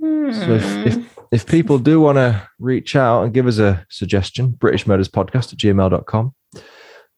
So 0.00 0.54
if, 0.54 0.64
Hmm. 0.74 0.86
if 0.88 1.18
if 1.30 1.46
people 1.46 1.78
do 1.78 2.00
want 2.00 2.16
to 2.16 2.42
reach 2.58 2.96
out 2.96 3.22
and 3.22 3.34
give 3.34 3.46
us 3.46 3.58
a 3.58 3.84
suggestion, 3.90 4.50
British 4.52 4.86
Murders 4.86 5.08
Podcast 5.08 5.52
at 5.52 5.58
gmail.com. 5.58 6.32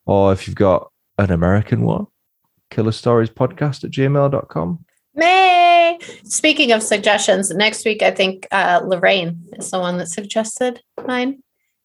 Or 0.05 0.33
if 0.33 0.47
you've 0.47 0.55
got 0.57 0.89
an 1.17 1.31
American 1.31 1.83
one, 1.83 2.07
Killer 2.71 2.91
Stories 2.91 3.29
Podcast 3.29 3.83
at 3.83 3.91
gmail.com. 3.91 4.83
May. 5.13 5.99
Speaking 6.23 6.71
of 6.71 6.81
suggestions, 6.81 7.51
next 7.51 7.85
week 7.85 8.01
I 8.01 8.11
think 8.11 8.47
uh, 8.51 8.81
Lorraine 8.83 9.45
is 9.57 9.69
the 9.69 9.79
one 9.79 9.97
that 9.97 10.07
suggested 10.07 10.81
mine. 11.05 11.43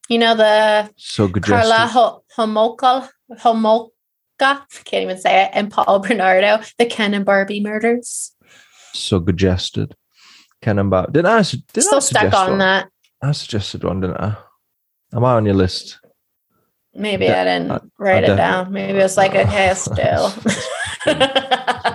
You 0.08 0.18
know 0.18 0.36
the 0.36 0.88
So 0.96 1.26
good. 1.26 1.42
Karla 1.42 1.88
Ho- 1.88 2.22
Homolka, 2.38 3.08
Homolka, 3.40 3.90
can't 4.84 5.02
even 5.02 5.18
say 5.18 5.42
it, 5.44 5.50
and 5.52 5.70
Paul 5.72 5.98
Bernardo, 5.98 6.62
the 6.78 6.86
Ken 6.86 7.12
and 7.14 7.24
Barbie 7.24 7.60
murders. 7.60 8.32
So 8.92 9.22
suggested. 9.24 9.96
Ken 10.62 10.78
and 10.78 10.88
Bar- 10.88 11.08
Didn't 11.10 11.26
I? 11.26 11.38
Did 11.42 11.82
Still 11.82 11.96
I 11.96 11.98
stuck 12.00 12.32
on 12.34 12.50
one? 12.50 12.58
that. 12.60 12.88
I 13.22 13.32
suggested 13.32 13.82
one, 13.82 14.00
didn't 14.00 14.18
I? 14.20 14.36
Am 15.12 15.24
I 15.24 15.32
on 15.34 15.44
your 15.44 15.54
list? 15.54 15.98
Maybe 16.94 17.28
I 17.28 17.44
didn't 17.44 17.72
I- 17.72 17.80
write 17.98 18.24
I 18.24 18.32
it 18.32 18.36
down. 18.36 18.72
Maybe 18.72 18.98
it 18.98 19.02
was 19.02 19.16
like, 19.16 19.34
okay, 19.34 19.74
still. 19.74 20.32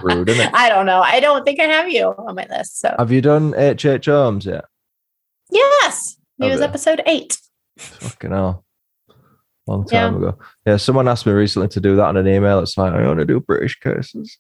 rude, 0.03 0.30
isn't 0.30 0.45
it? 0.47 0.51
I 0.53 0.70
don't 0.70 0.86
know. 0.86 1.01
I 1.01 1.20
don't 1.20 1.43
think 1.45 1.59
I 1.59 1.64
have 1.66 1.89
you 1.89 2.05
on 2.07 2.36
my 2.36 2.45
list. 2.49 2.80
So 2.80 2.95
Have 2.97 3.12
you 3.12 3.22
done 3.22 3.53
H.H. 3.55 4.05
Holmes 4.05 4.45
yet? 4.45 4.66
yes, 5.51 6.18
it 6.39 6.43
Have 6.43 6.51
was 6.53 6.62
episode 6.62 7.01
eight. 7.05 7.38
Fucking 7.78 8.32
hell. 8.32 8.66
Long 9.68 9.86
time 9.86 10.16
ago. 10.18 10.38
Yeah, 10.66 10.78
someone 10.78 11.07
asked 11.07 11.26
me 11.26 11.34
recently 11.34 11.68
to 11.70 11.80
do 11.80 11.95
that 11.95 12.05
on 12.05 12.18
an 12.18 12.28
email. 12.28 12.59
It's 12.59 12.78
like, 12.78 12.93
I 12.93 13.05
want 13.05 13.20
to 13.20 13.26
do 13.26 13.39
British 13.39 13.80
cases. 13.80 14.38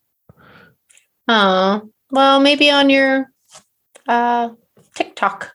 Oh, 1.27 1.89
well, 2.11 2.39
maybe 2.39 2.69
on 2.69 2.89
your 2.89 3.27
uh 4.07 4.49
TikTok. 4.95 5.51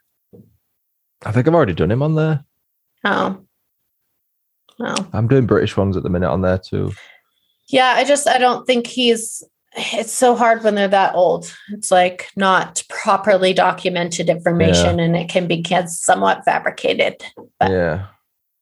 I 1.24 1.32
think 1.32 1.48
I've 1.48 1.54
already 1.54 1.74
done 1.74 1.90
him 1.90 2.02
on 2.02 2.14
there. 2.14 2.44
Oh. 3.04 3.40
Oh. 4.78 5.08
I'm 5.12 5.26
doing 5.28 5.46
British 5.46 5.76
ones 5.76 5.96
at 5.96 6.02
the 6.02 6.10
minute 6.10 6.30
on 6.30 6.42
there 6.42 6.58
too. 6.58 6.92
Yeah, 7.68 7.94
I 7.96 8.04
just 8.04 8.28
I 8.28 8.38
don't 8.38 8.66
think 8.66 8.86
he's 8.86 9.42
it's 9.76 10.12
so 10.12 10.34
hard 10.34 10.64
when 10.64 10.74
they're 10.74 10.88
that 10.88 11.14
old. 11.14 11.54
It's 11.70 11.90
like 11.90 12.30
not 12.36 12.82
properly 12.88 13.52
documented 13.52 14.30
information 14.30 14.98
and 15.00 15.14
it 15.16 15.28
can 15.28 15.46
be 15.46 15.62
somewhat 15.86 16.44
fabricated. 16.44 17.22
But- 17.60 17.70
Yeah. 17.70 18.06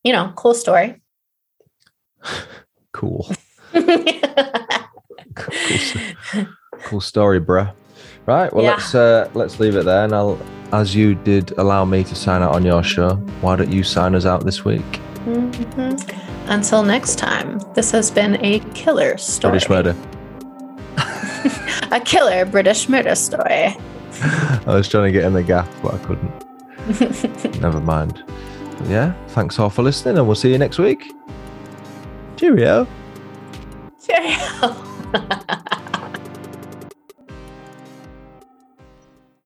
you 0.03 0.13
know, 0.13 0.33
cool 0.37 0.55
story. 0.55 1.01
Cool. 2.93 3.29
cool, 5.35 6.47
cool 6.85 7.01
story, 7.01 7.41
bruh. 7.41 7.73
Right. 8.27 8.53
Well, 8.53 8.65
Yeah. 8.65 8.71
let's 8.75 8.95
uh, 8.95 9.29
let's 9.35 9.59
leave 9.61 9.75
it 9.77 9.85
there. 9.85 10.05
And 10.05 10.15
I'll, 10.15 10.39
as 10.73 10.95
you 10.95 11.15
did 11.17 11.51
allow 11.59 11.85
me 11.85 12.05
to 12.05 12.15
sign 12.15 12.41
out 12.43 12.55
on 12.55 12.65
your 12.65 12.83
show, 12.85 13.17
why 13.41 13.57
don't 13.57 13.73
you 13.73 13.83
sign 13.83 14.15
us 14.15 14.27
out 14.27 14.45
this 14.45 14.65
week? 14.65 15.01
Mhm. 15.27 16.24
Until 16.47 16.83
next 16.83 17.17
time, 17.19 17.59
this 17.75 17.91
has 17.91 18.11
been 18.11 18.37
a 18.45 18.61
killer 18.75 19.17
story. 19.17 19.53
British 19.53 19.69
murder. 19.69 19.97
A 21.91 22.01
killer 22.01 22.45
British 22.45 22.89
murder 22.89 23.15
story. 23.15 23.77
I 24.23 24.63
was 24.67 24.89
trying 24.89 25.05
to 25.05 25.13
get 25.13 25.25
in 25.25 25.33
the 25.33 25.43
gap, 25.43 25.69
but 25.83 25.95
I 25.95 25.99
couldn't. 25.99 27.61
Never 27.61 27.81
mind. 27.81 28.23
But 28.79 28.89
yeah. 28.89 29.15
Thanks 29.29 29.59
all 29.59 29.71
for 29.71 29.83
listening, 29.83 30.19
and 30.19 30.27
we'll 30.27 30.37
see 30.37 30.51
you 30.51 30.59
next 30.59 30.79
week. 30.79 31.13
Cheerio. 32.37 32.87
Cheerio. 34.01 35.81